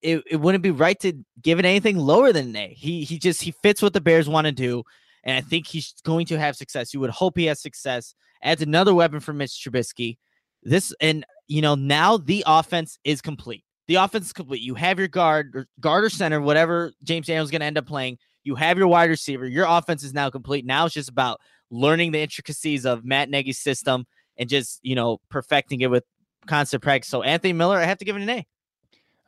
it, 0.03 0.22
it 0.30 0.36
wouldn't 0.36 0.62
be 0.62 0.70
right 0.70 0.98
to 1.01 1.14
give 1.42 1.59
it 1.59 1.64
anything 1.64 1.98
lower 1.98 2.32
than 2.32 2.51
an 2.51 2.57
A. 2.57 2.74
He 2.74 3.03
he 3.03 3.18
just 3.18 3.42
he 3.42 3.51
fits 3.51 3.82
what 3.82 3.92
the 3.92 4.01
Bears 4.01 4.28
want 4.28 4.46
to 4.46 4.53
do, 4.53 4.84
and 5.24 5.36
I 5.36 5.40
think 5.40 5.66
he's 5.66 5.94
going 6.05 6.26
to 6.26 6.38
have 6.38 6.55
success. 6.55 6.94
You 6.94 7.01
would 7.01 7.11
hope 7.11 7.36
he 7.36 7.46
has 7.46 7.61
success. 7.61 8.14
Adds 8.40 8.62
another 8.62 8.94
weapon 8.94 9.18
for 9.18 9.32
Mitch 9.32 9.51
Trubisky. 9.51 10.18
This 10.62 10.94
and 11.01 11.24
you 11.51 11.61
know, 11.61 11.74
now 11.74 12.16
the 12.16 12.44
offense 12.46 12.96
is 13.03 13.20
complete. 13.20 13.64
The 13.88 13.96
offense 13.96 14.26
is 14.26 14.32
complete. 14.32 14.62
You 14.62 14.76
have 14.76 15.01
your 15.01 15.09
guard 15.09 15.51
or 15.57 15.66
guard 15.80 16.05
or 16.05 16.09
center, 16.09 16.40
whatever 16.40 16.92
James 17.03 17.26
Daniels 17.26 17.48
is 17.48 17.51
going 17.51 17.61
to 17.61 17.66
end 17.66 17.76
up 17.76 17.86
playing. 17.86 18.18
You 18.44 18.55
have 18.55 18.78
your 18.78 18.86
wide 18.86 19.11
receiver. 19.11 19.46
Your 19.46 19.66
offense 19.68 20.05
is 20.05 20.14
now 20.14 20.30
complete. 20.30 20.64
Now 20.64 20.86
it's 20.86 20.94
just 20.94 21.09
about 21.09 21.40
learning 21.68 22.12
the 22.12 22.20
intricacies 22.20 22.86
of 22.86 23.05
Matt 23.05 23.30
Nagy's 23.30 23.59
system 23.59 24.07
and 24.38 24.48
just 24.48 24.78
you 24.82 24.94
know 24.94 25.18
perfecting 25.28 25.80
it 25.80 25.90
with 25.90 26.05
constant 26.46 26.84
practice. 26.84 27.11
So 27.11 27.24
Anthony 27.24 27.53
Miller, 27.53 27.78
I 27.78 27.84
have 27.84 27.98
to 27.98 28.05
give 28.05 28.14
it 28.14 28.22
an 28.22 28.30
A. 28.30 28.46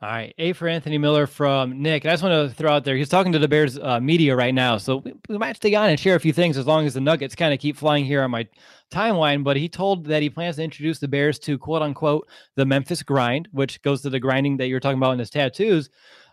All 0.03 0.09
right, 0.09 0.35
A 0.37 0.53
for 0.53 0.67
Anthony 0.67 0.99
Miller 0.99 1.29
from 1.29 1.81
Nick. 1.81 2.05
I 2.05 2.11
just 2.11 2.25
want 2.25 2.51
to 2.51 2.53
throw 2.57 2.73
out 2.73 2.83
there, 2.83 2.97
he's 2.97 3.09
talking 3.09 3.31
to 3.31 3.39
the 3.39 3.47
Bears 3.47 3.79
uh, 3.79 4.01
media 4.01 4.35
right 4.35 4.53
now, 4.53 4.77
so 4.77 4.97
we, 4.97 5.15
we, 5.29 5.39
might 5.39 5.55
stay 5.55 5.73
on 5.77 5.91
and 5.91 6.01
share 6.01 6.17
a 6.17 6.21
few 6.21 6.33
things 6.33 6.59
as 6.59 6.67
long 6.67 6.87
as 6.87 6.95
the 6.95 7.01
Nuggets 7.01 7.37
kind 7.37 7.55
of 7.55 7.61
keep 7.61 7.77
flying 7.77 8.05
here 8.05 8.25
on 8.25 8.33
my 8.33 8.49
timeline. 8.91 9.45
But 9.45 9.57
he 9.57 9.69
told 9.69 10.07
that 10.07 10.21
he 10.21 10.29
plans 10.29 10.57
to 10.57 10.65
introduce 10.65 10.99
the 10.99 11.07
Bears 11.07 11.39
to 11.41 11.57
quote 11.57 11.83
unquote 11.83 12.27
the 12.57 12.67
Memphis 12.67 13.05
grind, 13.05 13.47
which 13.53 13.81
goes 13.83 14.03
to 14.03 14.11
the 14.11 14.19
grinding 14.19 14.57
that 14.57 14.67
you're 14.67 14.81
talking 14.81 14.99
about 14.99 15.13
in 15.13 15.21
his 15.21 15.31
tattoos. 15.31 15.89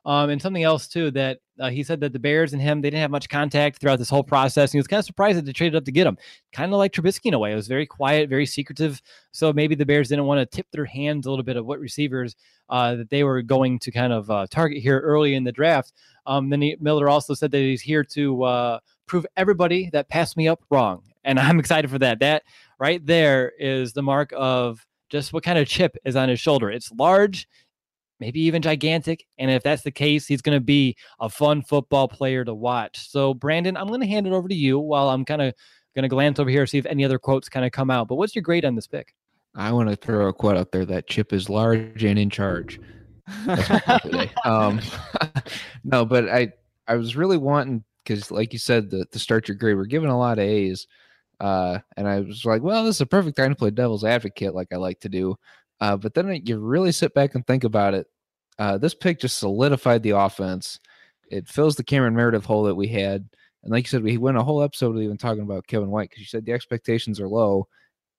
Um, 0.06 0.30
and 0.30 0.42
something 0.42 0.64
else 0.64 0.88
too 0.88 1.12
that 1.12 1.40
uh, 1.60 1.70
he 1.70 1.84
said 1.84 2.00
that 2.00 2.14
the 2.14 2.20
Bears 2.20 2.54
and 2.54 2.62
him 2.62 2.82
they 2.82 2.90
didn't 2.90 3.02
have 3.02 3.12
much 3.12 3.30
contact 3.30 3.80
throughout 3.80 4.00
this 4.00 4.10
whole 4.10 4.24
process. 4.24 4.70
And 4.70 4.74
he 4.74 4.80
was 4.80 4.88
kind 4.88 5.00
of 5.00 5.06
surprised 5.06 5.38
that 5.38 5.46
they 5.46 5.52
traded 5.52 5.76
up 5.76 5.86
to 5.86 5.92
get 5.92 6.08
him, 6.08 6.18
kind 6.54 6.72
of 6.72 6.78
like 6.78 6.94
Trubisky 6.94 7.26
in 7.26 7.34
a 7.34 7.40
way. 7.40 7.52
It 7.52 7.56
was 7.56 7.68
very 7.68 7.86
quiet, 7.86 8.30
very 8.30 8.46
secretive. 8.46 9.02
So 9.32 9.52
maybe 9.52 9.76
the 9.76 9.86
Bears 9.86 10.10
didn't 10.10 10.26
want 10.26 10.40
to 10.40 10.56
tip 10.56 10.68
their 10.72 10.86
hands 10.86 11.26
a 11.26 11.30
little 11.30 11.44
bit 11.44 11.58
of 11.58 11.66
what 11.66 11.80
receivers 11.80 12.36
uh, 12.70 12.96
that 12.96 13.10
they 13.10 13.24
were 13.24 13.42
going 13.42 13.80
to 13.80 13.92
kind 13.92 14.14
of 14.14 14.30
uh, 14.30 14.48
target 14.50 14.82
here 14.82 15.00
early 15.00 15.36
in 15.36 15.44
the 15.44 15.52
draft. 15.52 15.94
Um, 16.26 16.50
then 16.50 16.62
he, 16.62 16.78
Miller 16.80 17.10
also 17.10 17.34
said 17.34 17.52
that 17.52 17.58
he's 17.58 17.82
here 17.82 18.04
to 18.04 18.44
uh, 18.44 18.80
prove 19.08 19.26
everybody 19.36 19.90
that 19.92 20.10
passed 20.10 20.38
me 20.38 20.48
up 20.48 20.64
wrong, 20.70 21.02
and 21.24 21.40
I'm 21.40 21.60
excited 21.60 21.90
for 21.90 22.00
that. 22.00 22.20
That 22.20 22.44
right 22.80 23.04
there 23.06 23.52
is 23.60 23.94
the 23.94 24.04
mark 24.04 24.32
of 24.36 24.86
just 25.10 25.34
what 25.34 25.44
kind 25.44 25.58
of 25.58 25.68
chip 25.68 25.98
is 26.06 26.16
on 26.16 26.30
his 26.30 26.40
shoulder. 26.40 26.70
It's 26.70 26.92
large 26.92 27.48
maybe 28.20 28.42
even 28.42 28.62
gigantic. 28.62 29.26
And 29.38 29.50
if 29.52 29.64
that's 29.64 29.84
the 29.84 29.92
case, 29.92 30.28
he's 30.28 30.42
going 30.42 30.56
to 30.56 30.64
be 30.64 30.96
a 31.20 31.30
fun 31.30 31.62
football 31.62 32.08
player 32.08 32.44
to 32.46 32.54
watch. 32.54 33.10
So, 33.10 33.34
Brandon, 33.34 33.78
I'm 33.78 33.88
going 33.88 34.02
to 34.02 34.08
hand 34.08 34.28
it 34.28 34.34
over 34.34 34.48
to 34.48 34.56
you 34.56 34.80
while 34.80 35.10
I'm 35.10 35.26
kind 35.26 35.42
of 35.42 35.54
going 35.96 36.04
to 36.04 36.10
glance 36.10 36.40
over 36.40 36.50
here, 36.50 36.66
see 36.68 36.78
if 36.78 36.86
any 36.86 37.04
other 37.04 37.20
quotes 37.20 37.50
kind 37.50 37.66
of 37.66 37.72
come 37.72 37.90
out. 37.90 38.08
But 38.08 38.16
what's 38.16 38.36
your 38.36 38.44
grade 38.44 38.66
on 38.66 38.76
this 38.76 38.88
pick? 38.88 39.14
I 39.56 39.72
want 39.72 39.90
to 39.90 39.96
throw 39.96 40.28
a 40.28 40.34
quote 40.34 40.58
out 40.58 40.72
there 40.72 40.86
that 40.86 41.08
Chip 41.08 41.34
is 41.34 41.50
large 41.50 42.04
and 42.04 42.20
in 42.20 42.30
charge. 42.30 42.80
um, 44.46 44.80
no, 45.84 46.06
but 46.06 46.30
I 46.30 46.52
I 46.88 46.96
was 46.96 47.16
really 47.16 47.38
wanting 47.38 47.84
because, 48.04 48.32
like 48.32 48.54
you 48.54 48.60
said, 48.60 48.90
the, 48.90 49.06
to 49.06 49.20
start 49.20 49.48
your 49.48 49.56
grade, 49.56 49.76
we're 49.76 49.86
giving 49.86 50.10
a 50.10 50.18
lot 50.18 50.40
of 50.40 50.46
A's. 50.46 50.88
Uh, 51.40 51.80
and 51.96 52.08
I 52.08 52.20
was 52.20 52.44
like, 52.44 52.62
well, 52.62 52.84
this 52.84 52.98
is 52.98 53.02
a 53.02 53.06
perfect 53.06 53.38
time 53.38 53.52
to 53.52 53.56
play 53.56 53.70
devil's 53.70 54.04
advocate, 54.04 54.54
like 54.54 54.70
I 54.74 54.78
like 54.78 55.00
to 55.02 55.10
do. 55.10 55.38
Uh, 55.82 55.98
but 55.98 56.14
then 56.14 56.42
you 56.46 56.60
really 56.60 56.92
sit 56.92 57.14
back 57.14 57.36
and 57.36 57.46
think 57.46 57.64
about 57.64 57.94
it. 57.94 58.08
Uh, 58.58 58.78
this 58.78 58.94
pick 58.94 59.20
just 59.20 59.38
solidified 59.38 60.04
the 60.04 60.12
offense. 60.12 60.80
It 61.32 61.48
fills 61.48 61.76
the 61.76 61.84
Cameron 61.84 62.16
Meredith 62.16 62.46
hole 62.46 62.64
that 62.64 62.76
we 62.76 62.88
had. 62.88 63.30
And 63.64 63.72
like 63.72 63.86
you 63.86 63.90
said, 63.90 64.04
we 64.04 64.18
went 64.18 64.38
a 64.38 64.44
whole 64.44 64.62
episode 64.62 64.98
even 64.98 65.18
talking 65.18 65.44
about 65.44 65.68
Kevin 65.68 65.90
White 65.90 66.10
because 66.10 66.22
you 66.22 66.26
said 66.26 66.46
the 66.46 66.54
expectations 66.54 67.20
are 67.20 67.28
low. 67.28 67.68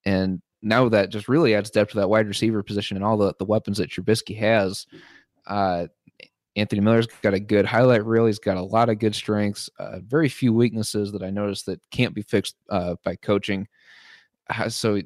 And 0.05 0.41
now 0.63 0.89
that 0.89 1.11
just 1.11 1.29
really 1.29 1.55
adds 1.55 1.71
depth 1.71 1.93
to 1.93 1.99
that 1.99 2.11
wide 2.11 2.29
receiver 2.29 2.63
position 2.63 2.97
and 2.97 3.05
all 3.05 3.17
the, 3.17 3.35
the 3.39 3.45
weapons 3.45 3.79
that 3.79 3.91
Trubisky 3.91 4.37
has. 4.39 4.87
Uh, 5.47 5.87
Anthony 6.57 6.81
Miller's 6.81 7.07
got 7.23 7.35
a 7.35 7.41
good 7.41 7.65
highlight 7.65 8.05
reel. 8.05 8.27
He's 8.27 8.39
got 8.39 8.57
a 8.57 8.63
lot 8.63 8.89
of 8.89 8.99
good 8.99 9.15
strengths, 9.15 9.71
uh, 9.79 10.01
very 10.01 10.29
few 10.29 10.53
weaknesses 10.53 11.13
that 11.13 11.23
I 11.23 11.31
noticed 11.31 11.67
that 11.67 11.81
can't 11.91 12.15
be 12.15 12.23
fixed 12.23 12.57
uh, 12.69 12.97
by 13.05 13.17
coaching. 13.17 13.69
Uh, 14.49 14.69
so 14.69 15.01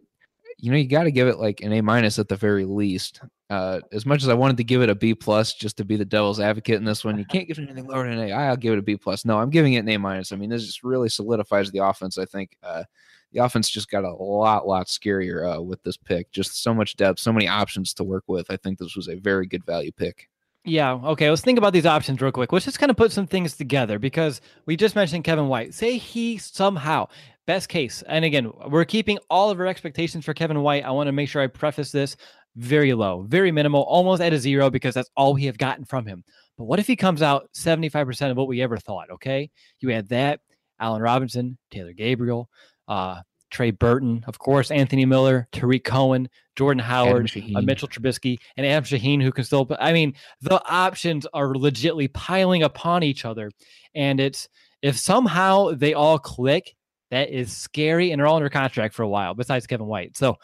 you 0.65 0.71
know, 0.71 0.79
you 0.79 0.89
got 0.89 1.03
to 1.03 1.11
give 1.11 1.29
it 1.29 1.39
like 1.39 1.61
an 1.61 1.75
A 1.75 1.83
minus 1.83 2.19
at 2.19 2.27
the 2.27 2.37
very 2.37 2.65
least. 2.65 3.21
Uh, 3.51 3.81
as 3.93 4.07
much 4.07 4.23
as 4.23 4.31
I 4.31 4.35
wanted 4.35 4.57
to 4.57 4.65
give 4.65 4.81
it 4.81 4.89
a 4.89 4.95
B 4.95 5.15
plus 5.15 5.53
just 5.53 5.77
to 5.77 5.85
be 5.85 5.97
the 5.97 6.07
devil's 6.07 6.41
advocate 6.41 6.77
in 6.77 6.87
this 6.87 7.05
one, 7.05 7.19
you 7.19 7.27
can't 7.27 7.47
give 7.47 7.59
it 7.59 7.65
anything 7.65 7.87
lower 7.87 8.09
than 8.09 8.19
an 8.19 8.31
A. 8.31 8.33
I'll 8.33 8.57
give 8.57 8.73
it 8.73 8.79
a 8.79 8.83
B 8.83 8.97
plus. 8.97 9.27
No, 9.27 9.39
I'm 9.39 9.51
giving 9.51 9.75
it 9.75 9.81
an 9.81 9.89
A 9.91 9.99
minus. 9.99 10.33
I 10.33 10.37
mean, 10.37 10.49
this 10.49 10.65
just 10.65 10.83
really 10.83 11.11
solidifies 11.11 11.71
the 11.71 11.85
offense. 11.85 12.17
I 12.17 12.25
think 12.25 12.57
uh, 12.63 12.85
the 13.33 13.45
offense 13.45 13.69
just 13.69 13.91
got 13.91 14.05
a 14.05 14.15
lot, 14.15 14.67
lot 14.67 14.87
scarier 14.87 15.55
uh, 15.55 15.61
with 15.61 15.83
this 15.83 15.99
pick. 15.99 16.33
Just 16.33 16.63
so 16.63 16.73
much 16.73 16.97
depth, 16.97 17.21
so 17.21 17.31
many 17.31 17.47
options 17.47 17.93
to 17.95 18.03
work 18.03 18.25
with. 18.27 18.51
I 18.51 18.57
think 18.57 18.79
this 18.79 18.97
was 18.97 19.09
a 19.09 19.17
very 19.17 19.45
good 19.45 19.67
value 19.67 19.93
pick. 19.93 20.31
Yeah. 20.65 20.95
Okay. 20.95 21.29
Let's 21.29 21.43
think 21.43 21.59
about 21.59 21.75
these 21.75 21.85
options 21.85 22.21
real 22.23 22.33
quick. 22.33 22.53
Let's 22.53 22.65
just 22.65 22.79
kind 22.79 22.91
of 22.91 22.97
put 22.97 23.13
some 23.13 23.27
things 23.27 23.57
together 23.57 23.99
because 23.99 24.41
we 24.65 24.77
just 24.77 24.97
mentioned 24.97 25.25
Kevin 25.25 25.49
White. 25.49 25.75
Say 25.75 25.99
he 25.99 26.39
somehow 26.39 27.09
best 27.47 27.69
case. 27.69 28.03
And 28.07 28.25
again, 28.25 28.51
we're 28.69 28.87
keeping 28.87 29.19
all 29.29 29.51
of 29.51 29.61
our 29.61 29.67
expectations 29.67 30.25
for 30.25 30.33
Kevin 30.33 30.63
White. 30.63 30.85
I 30.85 30.91
want 30.91 31.09
to 31.09 31.13
make 31.13 31.29
sure 31.29 31.43
I 31.43 31.49
preface 31.49 31.93
this 31.93 32.17
very 32.57 32.95
low, 32.95 33.27
very 33.29 33.53
minimal, 33.53 33.83
almost 33.83 34.23
at 34.23 34.33
a 34.33 34.39
zero 34.39 34.71
because 34.71 34.95
that's 34.95 35.11
all 35.17 35.35
we 35.35 35.45
have 35.45 35.59
gotten 35.59 35.85
from 35.85 36.07
him. 36.07 36.25
But 36.57 36.65
what 36.65 36.79
if 36.79 36.87
he 36.87 36.97
comes 36.97 37.21
out 37.21 37.51
75% 37.55 38.31
of 38.31 38.37
what 38.37 38.49
we 38.49 38.63
ever 38.63 38.79
thought? 38.79 39.11
Okay. 39.11 39.51
You 39.81 39.91
add 39.91 40.09
that, 40.09 40.41
Allen 40.81 41.03
Robinson, 41.03 41.59
Taylor 41.71 41.93
Gabriel, 41.93 42.49
uh, 42.89 43.21
Trey 43.55 43.71
Burton, 43.71 44.25
of 44.27 44.41
course, 44.41 44.73
Anthony 44.73 45.05
Miller, 45.05 45.47
Tarik 45.53 45.85
Cohen, 45.85 46.29
Jordan 46.57 46.81
Howard, 46.81 47.31
uh, 47.55 47.61
Mitchell 47.61 47.87
Trubisky, 47.87 48.39
and 48.57 48.67
Adam 48.67 48.83
Shaheen, 48.83 49.23
who 49.23 49.31
can 49.31 49.45
still. 49.45 49.69
I 49.79 49.93
mean, 49.93 50.15
the 50.41 50.61
options 50.69 51.25
are 51.33 51.55
legitly 51.55 52.13
piling 52.13 52.65
upon 52.65 53.05
each 53.05 53.25
other, 53.25 53.53
and 53.95 54.19
it's 54.19 54.49
if 54.83 54.99
somehow 54.99 55.71
they 55.71 55.95
all 55.95 56.19
click 56.19 56.75
that 57.13 57.31
is 57.31 57.57
scary, 57.57 58.11
and 58.11 58.19
they're 58.19 58.27
all 58.27 58.37
under 58.37 58.49
contract 58.49 58.93
for 58.93 59.05
a 59.05 59.09
while, 59.09 59.35
besides 59.35 59.69
Kevin 59.69 59.87
White. 59.87 60.17
So 60.17 60.37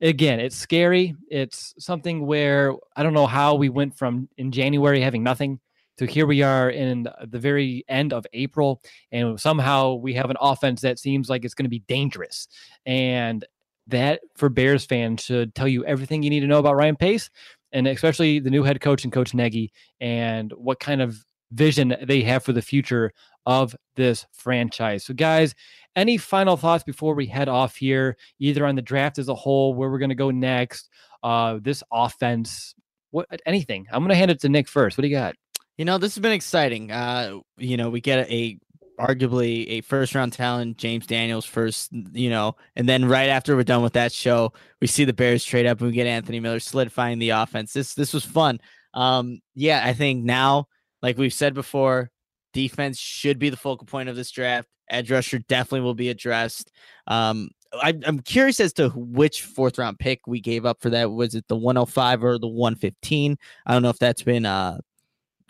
again, 0.00 0.38
it's 0.38 0.54
scary. 0.54 1.16
It's 1.28 1.74
something 1.80 2.24
where 2.24 2.74
I 2.94 3.02
don't 3.02 3.14
know 3.14 3.26
how 3.26 3.56
we 3.56 3.70
went 3.70 3.98
from 3.98 4.28
in 4.38 4.52
January 4.52 5.00
having 5.00 5.24
nothing 5.24 5.58
to 6.06 6.12
here 6.12 6.26
we 6.26 6.42
are 6.42 6.70
in 6.70 7.08
the 7.26 7.38
very 7.38 7.84
end 7.88 8.12
of 8.12 8.26
April, 8.32 8.82
and 9.10 9.40
somehow 9.40 9.94
we 9.94 10.14
have 10.14 10.30
an 10.30 10.36
offense 10.40 10.80
that 10.82 10.98
seems 10.98 11.28
like 11.28 11.44
it's 11.44 11.54
going 11.54 11.64
to 11.64 11.70
be 11.70 11.80
dangerous. 11.80 12.48
And 12.86 13.44
that 13.88 14.20
for 14.36 14.48
Bears 14.48 14.84
fans 14.84 15.22
should 15.22 15.54
tell 15.54 15.68
you 15.68 15.84
everything 15.84 16.22
you 16.22 16.30
need 16.30 16.40
to 16.40 16.46
know 16.46 16.58
about 16.58 16.76
Ryan 16.76 16.96
Pace, 16.96 17.30
and 17.72 17.86
especially 17.86 18.38
the 18.38 18.50
new 18.50 18.62
head 18.62 18.80
coach 18.80 19.04
and 19.04 19.12
Coach 19.12 19.34
Nagy, 19.34 19.72
and 20.00 20.52
what 20.52 20.80
kind 20.80 21.02
of 21.02 21.24
vision 21.52 21.94
they 22.02 22.22
have 22.22 22.42
for 22.42 22.52
the 22.52 22.62
future 22.62 23.12
of 23.44 23.76
this 23.96 24.26
franchise. 24.32 25.04
So, 25.04 25.14
guys, 25.14 25.54
any 25.96 26.16
final 26.16 26.56
thoughts 26.56 26.84
before 26.84 27.14
we 27.14 27.26
head 27.26 27.48
off 27.48 27.76
here, 27.76 28.16
either 28.38 28.64
on 28.64 28.76
the 28.76 28.82
draft 28.82 29.18
as 29.18 29.28
a 29.28 29.34
whole, 29.34 29.74
where 29.74 29.90
we're 29.90 29.98
going 29.98 30.08
to 30.08 30.14
go 30.14 30.30
next, 30.30 30.88
uh, 31.22 31.58
this 31.60 31.82
offense, 31.92 32.74
what 33.10 33.26
anything? 33.46 33.86
I'm 33.92 34.00
going 34.00 34.10
to 34.10 34.16
hand 34.16 34.30
it 34.30 34.40
to 34.40 34.48
Nick 34.48 34.68
first. 34.68 34.96
What 34.96 35.02
do 35.02 35.08
you 35.08 35.16
got? 35.16 35.34
You 35.78 35.84
know, 35.84 35.98
this 35.98 36.14
has 36.14 36.22
been 36.22 36.32
exciting. 36.32 36.90
Uh, 36.90 37.38
you 37.56 37.76
know, 37.76 37.90
we 37.90 38.00
get 38.00 38.28
a, 38.28 38.34
a 38.34 38.58
arguably 39.00 39.66
a 39.68 39.80
first 39.80 40.14
round 40.14 40.32
talent, 40.32 40.76
James 40.76 41.06
Daniels 41.06 41.44
first, 41.46 41.90
you 42.12 42.30
know, 42.30 42.56
and 42.76 42.88
then 42.88 43.06
right 43.06 43.28
after 43.28 43.56
we're 43.56 43.62
done 43.62 43.82
with 43.82 43.94
that 43.94 44.12
show, 44.12 44.52
we 44.80 44.86
see 44.86 45.04
the 45.04 45.12
Bears 45.12 45.44
trade 45.44 45.66
up 45.66 45.80
and 45.80 45.88
we 45.88 45.94
get 45.94 46.06
Anthony 46.06 46.40
Miller 46.40 46.60
solidifying 46.60 47.18
the 47.18 47.30
offense. 47.30 47.72
This 47.72 47.94
this 47.94 48.12
was 48.12 48.24
fun. 48.24 48.60
Um, 48.94 49.40
yeah, 49.54 49.82
I 49.84 49.94
think 49.94 50.24
now, 50.24 50.68
like 51.00 51.18
we've 51.18 51.32
said 51.32 51.54
before, 51.54 52.10
defense 52.52 52.98
should 52.98 53.38
be 53.38 53.50
the 53.50 53.56
focal 53.56 53.86
point 53.86 54.08
of 54.08 54.16
this 54.16 54.30
draft. 54.30 54.68
Edge 54.90 55.10
rusher 55.10 55.38
definitely 55.38 55.80
will 55.80 55.94
be 55.94 56.10
addressed. 56.10 56.70
Um, 57.06 57.50
I, 57.72 57.94
am 58.04 58.20
curious 58.20 58.60
as 58.60 58.74
to 58.74 58.90
which 58.90 59.42
fourth 59.42 59.78
round 59.78 59.98
pick 59.98 60.26
we 60.26 60.40
gave 60.40 60.66
up 60.66 60.82
for 60.82 60.90
that. 60.90 61.10
Was 61.10 61.34
it 61.34 61.48
the 61.48 61.56
105 61.56 62.22
or 62.22 62.38
the 62.38 62.48
115? 62.48 63.38
I 63.64 63.72
don't 63.72 63.82
know 63.82 63.88
if 63.88 63.98
that's 63.98 64.22
been 64.22 64.44
uh, 64.44 64.78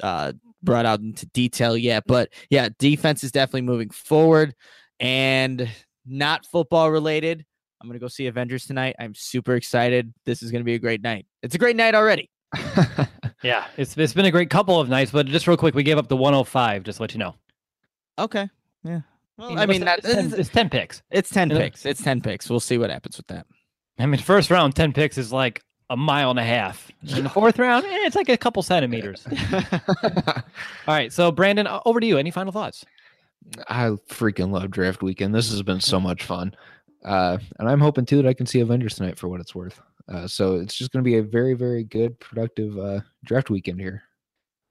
uh, 0.02 0.32
brought 0.62 0.86
out 0.86 1.00
into 1.00 1.26
detail 1.26 1.76
yet, 1.76 2.04
but 2.06 2.30
yeah, 2.50 2.68
defense 2.78 3.24
is 3.24 3.32
definitely 3.32 3.62
moving 3.62 3.90
forward 3.90 4.54
and 5.00 5.68
not 6.06 6.46
football 6.46 6.90
related. 6.90 7.44
I'm 7.80 7.88
gonna 7.88 7.98
go 7.98 8.08
see 8.08 8.26
Avengers 8.26 8.66
tonight. 8.66 8.96
I'm 8.98 9.14
super 9.14 9.56
excited. 9.56 10.12
This 10.24 10.42
is 10.42 10.52
gonna 10.52 10.64
be 10.64 10.74
a 10.74 10.78
great 10.78 11.02
night. 11.02 11.26
It's 11.42 11.54
a 11.54 11.58
great 11.58 11.76
night 11.76 11.94
already. 11.94 12.30
yeah, 13.42 13.66
it's 13.76 13.96
it's 13.96 14.12
been 14.12 14.26
a 14.26 14.30
great 14.30 14.50
couple 14.50 14.80
of 14.80 14.88
nights, 14.88 15.10
but 15.10 15.26
just 15.26 15.48
real 15.48 15.56
quick, 15.56 15.74
we 15.74 15.82
gave 15.82 15.98
up 15.98 16.08
the 16.08 16.16
105. 16.16 16.84
Just 16.84 16.98
to 16.98 17.02
let 17.02 17.12
you 17.12 17.18
know. 17.18 17.34
Okay. 18.18 18.48
Yeah. 18.84 19.00
Well, 19.38 19.58
I 19.58 19.66
mean, 19.66 19.84
that, 19.84 20.00
it's, 20.04 20.14
10, 20.14 20.34
it's 20.38 20.48
10 20.50 20.70
picks. 20.70 21.02
It's 21.10 21.30
10 21.30 21.48
picks. 21.50 21.86
It's 21.86 22.02
10 22.02 22.20
picks. 22.20 22.50
We'll 22.50 22.60
see 22.60 22.78
what 22.78 22.90
happens 22.90 23.16
with 23.16 23.26
that. 23.28 23.46
I 23.98 24.06
mean, 24.06 24.20
first 24.20 24.50
round, 24.50 24.76
10 24.76 24.92
picks 24.92 25.18
is 25.18 25.32
like 25.32 25.62
a 25.92 25.96
mile 25.96 26.30
and 26.30 26.38
a 26.38 26.44
half. 26.44 26.90
In 27.16 27.24
the 27.24 27.30
fourth 27.30 27.58
round, 27.58 27.84
eh, 27.84 28.06
it's 28.06 28.16
like 28.16 28.28
a 28.28 28.36
couple 28.36 28.62
centimeters. 28.62 29.26
All 29.62 30.42
right. 30.88 31.12
So, 31.12 31.30
Brandon, 31.30 31.68
over 31.84 32.00
to 32.00 32.06
you. 32.06 32.16
Any 32.16 32.30
final 32.30 32.52
thoughts? 32.52 32.84
I 33.68 33.90
freaking 34.08 34.50
love 34.50 34.70
draft 34.70 35.02
weekend. 35.02 35.34
This 35.34 35.50
has 35.50 35.62
been 35.62 35.80
so 35.80 36.00
much 36.00 36.24
fun. 36.24 36.54
Uh, 37.04 37.38
and 37.58 37.68
I'm 37.68 37.80
hoping 37.80 38.06
too 38.06 38.16
that 38.22 38.28
I 38.28 38.32
can 38.32 38.46
see 38.46 38.60
Avengers 38.60 38.94
tonight 38.94 39.18
for 39.18 39.28
what 39.28 39.40
it's 39.40 39.54
worth. 39.54 39.80
Uh, 40.08 40.26
so 40.26 40.56
it's 40.56 40.74
just 40.74 40.92
going 40.92 41.04
to 41.04 41.08
be 41.08 41.18
a 41.18 41.22
very, 41.22 41.54
very 41.54 41.84
good, 41.84 42.18
productive 42.20 42.78
uh, 42.78 43.00
draft 43.24 43.50
weekend 43.50 43.80
here. 43.80 44.02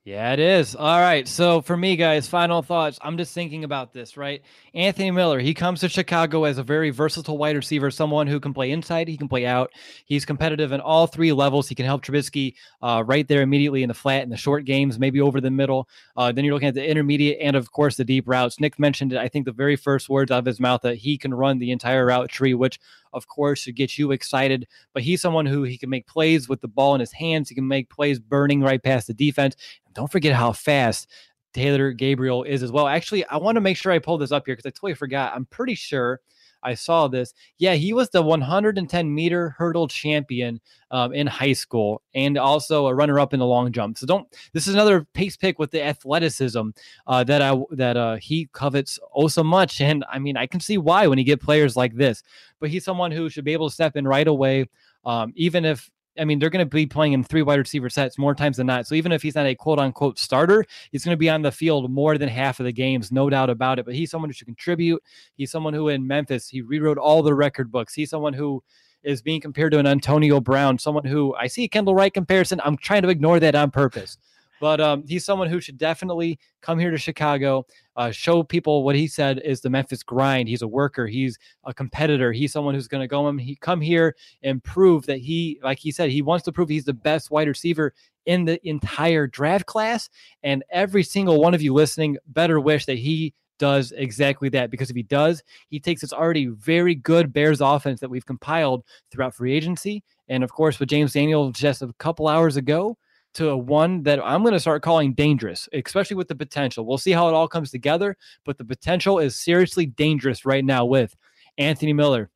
Yeah, 0.04 0.34
it 0.34 0.40
is. 0.40 0.76
All 0.76 1.00
right. 1.00 1.28
So 1.28 1.62
for 1.62 1.78
me, 1.78 1.96
guys, 1.96 2.28
final 2.28 2.64
thoughts. 2.64 2.98
I'm 3.04 3.18
just 3.18 3.36
thinking 3.36 3.64
about 3.64 3.94
this, 3.94 4.18
right? 4.18 4.42
Anthony 4.74 5.12
Miller, 5.12 5.40
he 5.40 5.54
comes 5.54 5.82
to 5.82 5.90
Chicago 5.90 6.46
as 6.46 6.58
a 6.58 6.64
very 6.64 6.90
versatile 6.90 7.38
wide 7.38 7.56
receiver, 7.56 7.92
someone 7.92 8.26
who 8.26 8.40
can 8.40 8.52
play 8.52 8.72
inside, 8.72 9.08
he 9.08 9.16
can 9.16 9.28
play 9.28 9.46
out. 9.46 9.72
He's 10.06 10.26
competitive 10.26 10.72
in 10.72 10.82
all 10.82 11.06
three 11.06 11.32
levels. 11.34 11.70
He 11.70 11.76
can 11.76 11.86
help 11.86 12.04
Trubisky 12.04 12.56
uh, 12.82 13.04
right 13.06 13.28
there 13.28 13.44
immediately 13.44 13.84
in 13.84 13.90
the 13.90 13.94
flat, 13.94 14.24
in 14.24 14.32
the 14.32 14.38
short 14.38 14.66
games, 14.66 14.98
maybe 14.98 15.22
over 15.22 15.40
the 15.40 15.52
middle. 15.52 15.88
Uh, 16.18 16.32
then 16.32 16.46
you're 16.46 16.56
looking 16.56 16.70
at 16.70 16.74
the 16.74 16.90
intermediate 16.90 17.38
and, 17.40 17.56
of 17.56 17.72
course, 17.72 17.96
the 17.96 18.04
deep 18.04 18.28
routes. 18.28 18.60
Nick 18.60 18.80
mentioned 18.80 19.14
it. 19.14 19.20
I 19.20 19.28
think 19.28 19.46
the 19.46 19.52
very 19.52 19.76
first 19.76 20.10
words 20.10 20.32
out 20.32 20.40
of 20.40 20.46
his 20.46 20.60
mouth 20.60 20.82
that 20.82 20.96
he 20.96 21.16
can 21.20 21.32
run 21.32 21.60
the 21.60 21.70
entire 21.70 22.08
route 22.08 22.30
tree, 22.30 22.56
which 22.56 22.80
of 23.14 23.28
course, 23.28 23.60
should 23.60 23.76
get 23.76 23.98
you 23.98 24.12
excited. 24.12 24.68
But 24.94 25.04
he's 25.04 25.22
someone 25.22 25.46
who 25.46 25.64
he 25.64 25.78
can 25.78 25.90
make 25.90 26.08
plays 26.08 26.48
with 26.50 26.62
the 26.62 26.68
ball 26.68 26.94
in 26.96 27.00
his 27.00 27.12
hands. 27.12 27.50
He 27.50 27.56
can 27.56 27.68
make 27.68 27.90
plays 27.90 28.20
burning 28.20 28.62
right 28.62 28.82
past 28.82 29.08
the 29.08 29.14
defense. 29.14 29.56
And 29.86 29.94
don't 29.94 30.12
forget 30.12 30.34
how 30.34 30.52
fast 30.52 31.10
Taylor 31.54 31.92
Gabriel 31.92 32.44
is 32.44 32.64
as 32.64 32.72
well. 32.72 32.88
Actually, 32.88 33.26
I 33.26 33.38
want 33.38 33.56
to 33.56 33.62
make 33.62 33.78
sure 33.78 33.92
I 33.92 34.00
pull 34.00 34.18
this 34.18 34.32
up 34.32 34.44
here 34.46 34.56
because 34.56 34.66
I 34.66 34.72
totally 34.72 34.94
forgot. 34.94 35.34
I'm 35.36 35.46
pretty 35.46 35.76
sure 35.76 36.22
I 36.64 36.74
saw 36.74 37.08
this. 37.08 37.34
Yeah, 37.58 37.74
he 37.74 37.94
was 37.94 38.10
the 38.10 38.22
110 38.22 39.14
meter 39.14 39.50
hurdle 39.58 39.88
champion 39.88 40.60
um, 40.92 41.14
in 41.14 41.28
high 41.28 41.54
school 41.54 42.02
and 42.14 42.38
also 42.38 42.88
a 42.88 42.94
runner 42.94 43.20
up 43.20 43.34
in 43.34 43.40
the 43.40 43.46
long 43.46 43.72
jump. 43.72 43.98
So 43.98 44.06
don't. 44.06 44.28
This 44.54 44.68
is 44.68 44.74
another 44.74 45.06
Pace 45.14 45.38
pick 45.38 45.60
with 45.60 45.72
the 45.72 45.84
athleticism 45.84 46.70
uh, 47.08 47.24
that 47.24 47.42
I 47.42 47.56
that 47.72 47.98
uh, 47.98 48.16
he 48.16 48.48
covets 48.54 49.00
oh 49.16 49.28
so 49.28 49.44
much. 49.44 49.82
And 49.82 50.06
I 50.12 50.20
mean, 50.20 50.38
I 50.38 50.48
can 50.48 50.60
see 50.60 50.78
why 50.78 51.08
when 51.08 51.18
you 51.18 51.24
get 51.24 51.42
players 51.42 51.76
like 51.76 51.96
this. 51.96 52.24
But 52.60 52.70
he's 52.70 52.86
someone 52.86 53.12
who 53.12 53.30
should 53.30 53.46
be 53.46 53.54
able 53.54 53.70
to 53.70 53.74
step 53.74 53.96
in 53.96 54.08
right 54.08 54.28
away. 54.28 54.70
Um, 55.04 55.34
even 55.36 55.66
if 55.66 55.90
I 56.20 56.26
mean, 56.26 56.40
they're 56.40 56.50
going 56.50 56.66
to 56.66 56.70
be 56.70 56.86
playing 56.86 57.14
in 57.14 57.24
three 57.24 57.42
wide 57.42 57.60
receiver 57.60 57.90
sets 57.90 58.18
more 58.18 58.36
times 58.36 58.58
than 58.58 58.68
not. 58.68 58.86
So 58.86 58.96
even 58.96 59.12
if 59.12 59.22
he's 59.22 59.36
not 59.36 59.46
a 59.46 59.56
quote 59.56 59.80
unquote 59.80 60.20
starter, 60.20 60.66
he's 60.92 61.06
going 61.06 61.14
to 61.14 61.20
be 61.20 61.30
on 61.30 61.42
the 61.42 61.52
field 61.52 61.90
more 61.90 62.18
than 62.18 62.30
half 62.30 62.60
of 62.60 62.66
the 62.66 62.74
games, 62.74 63.12
no 63.12 63.30
doubt 63.30 63.50
about 63.50 63.80
it. 63.80 63.86
But 63.86 63.96
he's 63.96 64.12
someone 64.12 64.30
who 64.30 64.34
should 64.34 64.48
contribute. 64.48 65.02
He's 65.36 65.52
someone 65.52 65.74
who 65.74 65.88
in 65.88 66.06
Memphis, 66.06 66.50
he 66.50 66.62
rewrote 66.62 66.98
all 66.98 67.24
the 67.24 67.34
record 67.34 67.72
books. 67.72 67.94
He's 67.94 68.10
someone 68.10 68.34
who 68.34 68.64
is 69.04 69.22
being 69.22 69.42
compared 69.42 69.72
to 69.72 69.80
an 69.80 69.88
Antonio 69.88 70.40
Brown, 70.40 70.78
someone 70.78 71.06
who 71.06 71.34
I 71.36 71.48
see 71.48 71.68
Kendall 71.68 71.96
Wright 71.96 72.14
comparison. 72.14 72.62
I'm 72.64 72.78
trying 72.78 73.02
to 73.04 73.10
ignore 73.10 73.40
that 73.40 73.56
on 73.56 73.72
purpose. 73.72 74.18
But 74.62 74.80
um, 74.80 75.04
he's 75.08 75.26
someone 75.26 75.50
who 75.50 75.60
should 75.60 75.80
definitely 75.80 76.38
come 76.62 76.78
here 76.78 76.92
to 76.92 76.98
Chicago, 77.00 77.66
uh, 77.96 78.12
show 78.12 78.44
people 78.44 78.84
what 78.84 78.96
he 78.96 79.08
said 79.08 79.42
is 79.44 79.60
the 79.60 79.72
Memphis 79.72 80.04
grind. 80.04 80.48
He's 80.48 80.62
a 80.62 80.68
worker. 80.68 81.08
He's 81.08 81.40
a 81.64 81.74
competitor. 81.74 82.32
He's 82.32 82.54
someone 82.54 82.76
who's 82.76 82.88
going 82.88 83.02
to 83.02 83.08
go 83.08 83.28
and 83.28 83.42
he 83.42 83.56
come 83.56 83.82
here 83.82 84.16
and 84.44 84.64
prove 84.64 85.08
that 85.08 85.18
he, 85.18 85.60
like 85.64 85.80
he 85.80 85.92
said, 85.92 86.12
he 86.12 86.22
wants 86.22 86.46
to 86.46 86.52
prove 86.52 86.70
he's 86.70 86.86
the 86.86 86.94
best 86.94 87.32
wide 87.32 87.48
receiver 87.48 87.92
in 88.28 88.46
the 88.46 88.60
entire 88.70 89.26
draft 89.26 89.66
class. 89.66 90.10
And 90.44 90.64
every 90.70 91.02
single 91.02 91.42
one 91.42 91.56
of 91.56 91.64
you 91.64 91.74
listening 91.74 92.18
better 92.28 92.60
wish 92.60 92.86
that 92.86 93.00
he 93.00 93.34
does 93.58 93.92
exactly 93.94 94.50
that 94.50 94.70
because 94.70 94.92
if 94.92 94.96
he 94.96 95.02
does, 95.02 95.42
he 95.70 95.80
takes 95.80 96.02
this 96.02 96.14
already 96.14 96.46
very 96.46 96.94
good 96.94 97.34
Bears 97.34 97.62
offense 97.62 98.00
that 98.00 98.12
we've 98.12 98.28
compiled 98.28 98.84
throughout 99.10 99.34
free 99.34 99.54
agency. 99.54 100.04
And 100.30 100.44
of 100.44 100.52
course, 100.52 100.80
with 100.80 100.90
James 100.90 101.14
Daniel 101.14 101.52
just 101.52 101.82
a 101.82 101.92
couple 101.98 102.28
hours 102.28 102.58
ago, 102.58 102.96
to 103.36 103.50
a 103.50 103.58
one 103.58 104.04
that 104.04 104.24
I'm 104.24 104.42
going 104.42 104.54
to 104.54 104.60
start 104.60 104.82
calling 104.82 105.14
dangerous, 105.14 105.70
especially 105.74 106.16
with 106.16 106.28
the 106.28 106.36
potential. 106.36 106.86
We'll 106.86 106.98
see 106.98 107.12
how 107.12 107.28
it 107.28 107.34
all 107.34 107.48
comes 107.48 107.72
together, 107.72 108.18
but 108.46 108.58
the 108.58 108.66
potential 108.66 109.20
is 109.20 109.38
seriously 109.38 109.86
dangerous 109.86 110.46
right 110.46 110.66
now 110.66 110.86
with 110.86 111.16
Anthony 111.58 111.94
Miller. 111.94 112.30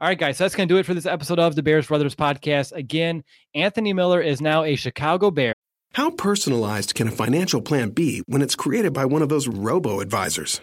All 0.00 0.08
right, 0.08 0.18
guys, 0.18 0.36
so 0.36 0.44
that's 0.44 0.54
going 0.54 0.68
to 0.68 0.74
do 0.74 0.78
it 0.78 0.86
for 0.86 0.94
this 0.94 1.06
episode 1.06 1.38
of 1.38 1.54
the 1.54 1.62
Bears 1.62 1.86
Brothers 1.86 2.14
podcast. 2.14 2.72
Again, 2.72 3.22
Anthony 3.54 3.92
Miller 3.92 4.20
is 4.20 4.40
now 4.40 4.64
a 4.64 4.76
Chicago 4.76 5.30
Bear. 5.30 5.54
How 5.94 6.10
personalized 6.10 6.94
can 6.94 7.06
a 7.08 7.12
financial 7.12 7.62
plan 7.62 7.90
be 7.90 8.22
when 8.26 8.42
it's 8.42 8.56
created 8.56 8.92
by 8.92 9.04
one 9.04 9.22
of 9.22 9.28
those 9.28 9.46
robo 9.46 10.00
advisors? 10.00 10.60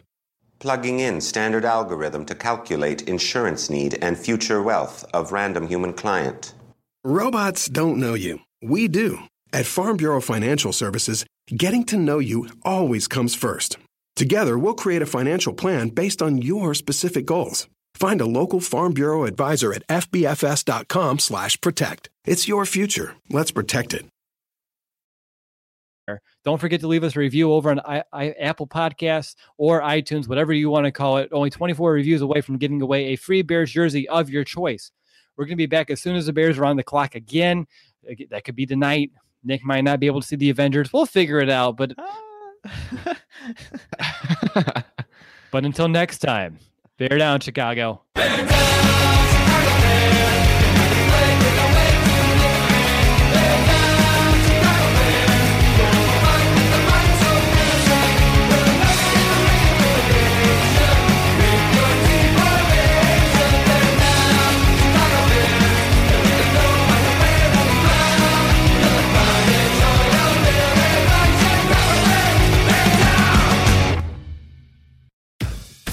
Plugging 0.60 1.00
in 1.00 1.22
standard 1.22 1.66
algorithm 1.66 2.26
to 2.26 2.36
calculate 2.36 3.08
insurance 3.08 3.70
need 3.70 3.98
and 4.02 4.18
future 4.18 4.62
wealth 4.62 5.06
of 5.14 5.32
random 5.32 5.68
human 5.68 5.94
client. 5.94 6.54
Robots 7.04 7.68
don't 7.68 7.98
know 7.98 8.14
you. 8.14 8.42
We 8.62 8.88
do. 8.88 9.22
At 9.54 9.66
Farm 9.66 9.98
Bureau 9.98 10.22
Financial 10.22 10.72
Services, 10.72 11.26
getting 11.56 11.84
to 11.86 11.98
know 11.98 12.20
you 12.20 12.48
always 12.64 13.08
comes 13.08 13.34
first. 13.36 13.78
Together, 14.16 14.58
we'll 14.58 14.74
create 14.74 15.02
a 15.02 15.06
financial 15.06 15.54
plan 15.54 15.90
based 15.90 16.22
on 16.22 16.42
your 16.42 16.74
specific 16.74 17.26
goals. 17.26 17.68
Find 17.96 18.22
a 18.22 18.26
local 18.26 18.62
Farm 18.62 18.94
Bureau 18.94 19.26
advisor 19.26 19.74
at 19.74 19.86
fbfs.com/protect. 19.88 22.10
It's 22.26 22.48
your 22.48 22.66
future. 22.66 23.16
Let's 23.30 23.52
protect 23.52 23.94
it. 23.94 24.06
Don't 26.44 26.60
forget 26.60 26.80
to 26.82 26.88
leave 26.88 27.04
us 27.04 27.16
a 27.16 27.20
review 27.20 27.54
over 27.54 27.72
on 27.72 27.80
I, 27.82 28.04
I, 28.12 28.32
Apple 28.32 28.68
Podcasts 28.68 29.36
or 29.58 29.82
iTunes, 29.82 30.28
whatever 30.28 30.54
you 30.54 30.70
want 30.70 30.86
to 30.86 30.92
call 30.92 31.18
it. 31.18 31.30
Only 31.32 31.50
24 31.50 31.92
reviews 31.92 32.22
away 32.22 32.42
from 32.42 32.58
giving 32.58 32.82
away 32.82 33.08
a 33.08 33.16
free 33.16 33.44
Bears 33.44 33.72
jersey 33.72 34.08
of 34.10 34.30
your 34.30 34.44
choice. 34.44 34.92
We're 35.38 35.46
going 35.46 35.58
to 35.58 35.58
be 35.58 35.68
back 35.68 35.90
as 35.90 36.02
soon 36.02 36.16
as 36.16 36.26
the 36.26 36.34
Bears 36.34 36.58
are 36.58 36.66
on 36.66 36.78
the 36.78 36.84
clock 36.84 37.16
again. 37.16 37.68
That 38.30 38.44
could 38.44 38.56
be 38.56 38.66
tonight. 38.66 39.12
Nick 39.44 39.64
might 39.64 39.84
not 39.84 40.00
be 40.00 40.08
able 40.08 40.22
to 40.22 40.28
see 40.28 40.36
the 40.36 40.50
Avengers. 40.50 40.92
We'll 40.94 41.06
figure 41.06 41.40
it 41.40 41.50
out. 41.50 41.78
But 41.78 41.94
uh, 41.98 43.16
but 45.52 45.66
until 45.66 45.88
next 45.88 46.20
time, 46.20 46.60
bear 46.98 47.18
down, 47.18 47.40
Chicago. 47.40 48.02
Bear 48.14 48.46
down! 48.48 48.91